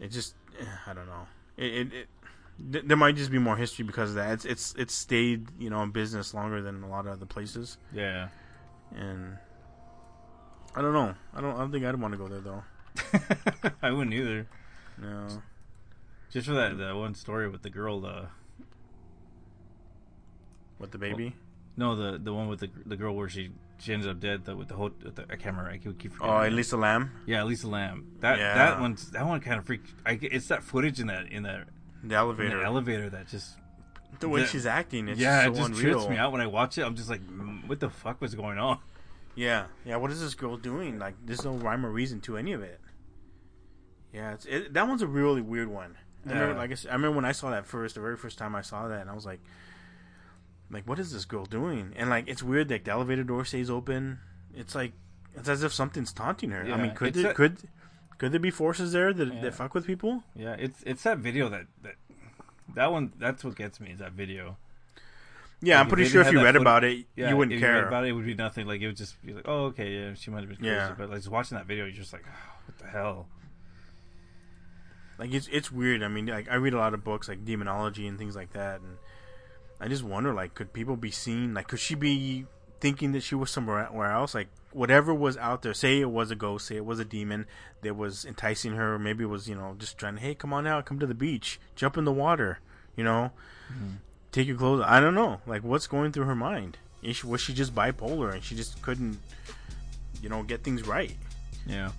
it 0.00 0.08
just 0.08 0.34
eh, 0.60 0.64
I 0.86 0.92
don't 0.92 1.06
know. 1.06 1.26
It, 1.56 1.64
it, 1.74 1.92
it 1.92 2.08
th- 2.72 2.84
there 2.86 2.96
might 2.96 3.16
just 3.16 3.30
be 3.30 3.38
more 3.38 3.56
history 3.56 3.84
because 3.84 4.10
of 4.10 4.16
that. 4.16 4.32
It's 4.32 4.44
it's 4.44 4.74
it's 4.78 4.94
stayed 4.94 5.48
you 5.58 5.70
know 5.70 5.82
in 5.82 5.90
business 5.90 6.34
longer 6.34 6.60
than 6.62 6.82
a 6.82 6.88
lot 6.88 7.06
of 7.06 7.12
other 7.12 7.26
places, 7.26 7.78
yeah, 7.92 8.28
and 8.94 9.36
I 10.74 10.80
don't 10.82 10.92
know. 10.94 11.14
I 11.34 11.40
don't 11.40 11.54
I 11.54 11.58
don't 11.58 11.72
think 11.72 11.84
I'd 11.84 12.00
want 12.00 12.12
to 12.12 12.18
go 12.18 12.28
there 12.28 12.40
though. 12.40 12.62
I 13.82 13.90
wouldn't 13.90 14.14
either. 14.14 14.46
No. 15.00 15.28
Just 16.30 16.46
for 16.46 16.54
that 16.54 16.78
that 16.78 16.96
one 16.96 17.14
story 17.14 17.48
with 17.48 17.62
the 17.62 17.70
girl. 17.70 18.04
Uh, 18.06 18.26
With 20.78 20.90
the 20.90 20.98
baby. 20.98 21.34
No, 21.76 21.94
the 21.96 22.18
the 22.18 22.32
one 22.32 22.48
with 22.48 22.60
the 22.60 22.70
the 22.86 22.96
girl 22.96 23.14
where 23.14 23.28
she 23.28 23.50
she 23.82 23.92
ended 23.92 24.08
up 24.08 24.20
dead. 24.20 24.44
The, 24.44 24.56
with 24.56 24.68
the 24.68 24.74
whole 24.74 24.90
with 25.02 25.16
the, 25.16 25.22
I 25.24 25.36
can't 25.36 25.56
remember. 25.56 25.70
I 25.70 25.78
keep 25.78 25.98
keep 25.98 26.12
forgetting. 26.12 26.34
Oh, 26.34 26.38
her 26.38 26.46
at 26.46 26.52
least 26.52 26.72
a 26.72 26.76
lamb. 26.76 27.10
Yeah, 27.26 27.42
Lisa 27.44 27.68
Lam. 27.68 28.06
That 28.20 28.38
Yeah. 28.38 28.54
that 28.54 28.80
one's 28.80 29.10
that 29.10 29.26
one 29.26 29.40
kind 29.40 29.58
of 29.58 29.66
freaked. 29.66 29.90
I, 30.06 30.18
it's 30.22 30.48
that 30.48 30.62
footage 30.62 31.00
in 31.00 31.08
that 31.08 31.30
in 31.30 31.42
that 31.42 31.66
The 32.02 32.04
in 32.04 32.08
the 32.08 32.14
elevator. 32.16 32.62
elevator 32.62 33.10
that 33.10 33.28
just 33.28 33.56
the 34.20 34.28
way 34.28 34.42
the- 34.42 34.46
she's 34.46 34.66
acting, 34.66 35.08
it's 35.08 35.18
yeah, 35.20 35.44
so 35.44 35.50
it 35.50 35.54
just 35.56 35.68
unreal. 35.70 35.94
trips 35.98 36.08
me 36.10 36.16
out 36.16 36.32
when 36.32 36.40
I 36.40 36.46
watch 36.46 36.78
it. 36.78 36.82
I'm 36.82 36.94
just 36.94 37.10
like, 37.10 37.20
"Mm, 37.22 37.66
what 37.68 37.80
the 37.80 37.90
fuck 37.90 38.20
was 38.20 38.34
going 38.34 38.58
on? 38.58 38.78
Yeah, 39.34 39.66
yeah. 39.84 39.96
What 39.96 40.10
is 40.12 40.20
this 40.20 40.34
girl 40.34 40.56
doing? 40.56 40.98
Like, 40.98 41.14
there's 41.24 41.44
no 41.44 41.54
rhyme 41.54 41.84
or 41.86 41.90
reason 41.90 42.20
to 42.22 42.36
any 42.36 42.52
of 42.52 42.62
it. 42.62 42.80
Yeah, 44.12 44.34
it's 44.34 44.44
it, 44.46 44.74
that 44.74 44.86
one's 44.86 45.02
a 45.02 45.06
really 45.06 45.40
weird 45.40 45.68
one. 45.68 45.96
I 46.26 46.32
remember, 46.34 46.54
like 46.56 46.70
I, 46.70 46.74
said, 46.74 46.90
I 46.90 46.94
remember 46.94 47.16
when 47.16 47.24
I 47.24 47.32
saw 47.32 47.50
that 47.50 47.66
first, 47.66 47.94
the 47.96 48.00
very 48.00 48.16
first 48.16 48.38
time 48.38 48.54
I 48.54 48.60
saw 48.62 48.86
that, 48.88 49.00
and 49.00 49.10
I 49.10 49.14
was 49.14 49.26
like, 49.26 49.40
like, 50.72 50.88
what 50.88 50.98
is 50.98 51.12
this 51.12 51.24
girl 51.24 51.44
doing? 51.44 51.92
And 51.96 52.10
like, 52.10 52.26
it's 52.26 52.42
weird. 52.42 52.70
Like, 52.70 52.84
the 52.84 52.90
elevator 52.90 53.22
door 53.22 53.44
stays 53.44 53.70
open. 53.70 54.18
It's 54.54 54.74
like 54.74 54.92
it's 55.36 55.48
as 55.48 55.62
if 55.62 55.72
something's 55.72 56.12
taunting 56.12 56.50
her. 56.50 56.62
I 56.72 56.76
mean, 56.76 56.94
could 56.94 57.08
it's 57.08 57.22
there, 57.22 57.30
a- 57.30 57.34
could 57.34 57.58
could 58.18 58.32
there 58.32 58.40
be 58.40 58.50
forces 58.50 58.92
there 58.92 59.12
that, 59.12 59.32
Yeah. 59.34 59.40
that 59.42 59.54
fuck 59.54 59.74
with 59.74 59.86
people? 59.86 60.24
Yeah, 60.34 60.56
it's 60.58 60.82
it's 60.84 61.02
that 61.04 61.18
video 61.18 61.48
that 61.48 61.66
that 61.82 61.94
that 62.74 62.90
one. 62.92 63.12
That's 63.18 63.44
what 63.44 63.54
gets 63.56 63.78
me 63.80 63.90
is 63.92 63.98
that 64.00 64.12
video. 64.12 64.56
Yeah, 65.64 65.76
Like, 65.76 65.84
I'm 65.84 65.88
pretty 65.90 66.08
sure 66.10 66.22
if 66.22 66.32
you 66.32 66.38
read 66.38 66.46
footage- 66.54 66.60
about 66.62 66.82
it, 66.84 67.06
Yeah, 67.14 67.28
you 67.30 67.36
wouldn't 67.36 67.54
if 67.54 67.60
care. 67.60 67.74
read 67.76 67.84
about 67.84 68.04
it, 68.04 68.08
it 68.08 68.12
would 68.12 68.26
be 68.26 68.34
nothing. 68.34 68.66
Like 68.66 68.80
it 68.80 68.88
would 68.88 68.96
just 68.96 69.24
be 69.24 69.32
like, 69.32 69.44
oh, 69.46 69.66
okay, 69.66 69.92
yeah, 70.08 70.14
she 70.14 70.30
might 70.32 70.40
have 70.40 70.48
been 70.48 70.58
crazy, 70.58 70.70
Yeah. 70.74 70.94
but 70.98 71.08
like 71.08 71.18
just 71.18 71.30
watching 71.30 71.56
that 71.56 71.66
video, 71.66 71.84
you're 71.84 71.94
just 71.94 72.12
like, 72.12 72.24
oh, 72.26 72.60
what 72.66 72.78
the 72.78 72.86
hell? 72.88 73.28
Like 75.18 75.32
it's 75.32 75.48
it's 75.52 75.70
weird. 75.70 76.02
I 76.02 76.08
mean, 76.08 76.26
like 76.26 76.48
I 76.50 76.54
read 76.56 76.74
a 76.74 76.78
lot 76.78 76.94
of 76.94 77.04
books 77.04 77.28
like 77.28 77.44
demonology 77.44 78.06
and 78.06 78.18
things 78.18 78.34
like 78.34 78.52
that, 78.54 78.80
and 78.80 78.96
I 79.82 79.88
just 79.88 80.04
wonder, 80.04 80.32
like, 80.32 80.54
could 80.54 80.72
people 80.72 80.94
be 80.94 81.10
seen? 81.10 81.54
Like, 81.54 81.66
could 81.66 81.80
she 81.80 81.96
be 81.96 82.46
thinking 82.78 83.10
that 83.12 83.24
she 83.24 83.34
was 83.34 83.50
somewhere 83.50 84.12
else? 84.12 84.32
Like, 84.32 84.46
whatever 84.70 85.12
was 85.12 85.36
out 85.36 85.62
there, 85.62 85.74
say 85.74 85.98
it 86.00 86.08
was 86.08 86.30
a 86.30 86.36
ghost, 86.36 86.68
say 86.68 86.76
it 86.76 86.84
was 86.84 87.00
a 87.00 87.04
demon 87.04 87.46
that 87.82 87.96
was 87.96 88.24
enticing 88.24 88.74
her, 88.74 88.94
or 88.94 88.98
maybe 89.00 89.24
it 89.24 89.26
was 89.26 89.48
you 89.48 89.56
know 89.56 89.74
just 89.76 89.98
trying, 89.98 90.14
to, 90.14 90.20
hey, 90.20 90.36
come 90.36 90.52
on 90.52 90.68
out, 90.68 90.86
come 90.86 91.00
to 91.00 91.06
the 91.06 91.14
beach, 91.14 91.58
jump 91.74 91.98
in 91.98 92.04
the 92.04 92.12
water, 92.12 92.60
you 92.94 93.02
know, 93.02 93.32
mm-hmm. 93.72 93.94
take 94.30 94.46
your 94.46 94.56
clothes. 94.56 94.84
I 94.86 95.00
don't 95.00 95.16
know, 95.16 95.40
like, 95.48 95.64
what's 95.64 95.88
going 95.88 96.12
through 96.12 96.26
her 96.26 96.36
mind? 96.36 96.78
Is 97.02 97.16
she, 97.16 97.26
was 97.26 97.40
she 97.40 97.52
just 97.52 97.74
bipolar 97.74 98.32
and 98.32 98.44
she 98.44 98.54
just 98.54 98.80
couldn't, 98.82 99.18
you 100.22 100.28
know, 100.28 100.44
get 100.44 100.62
things 100.62 100.86
right? 100.86 101.16
Yeah. 101.66 101.90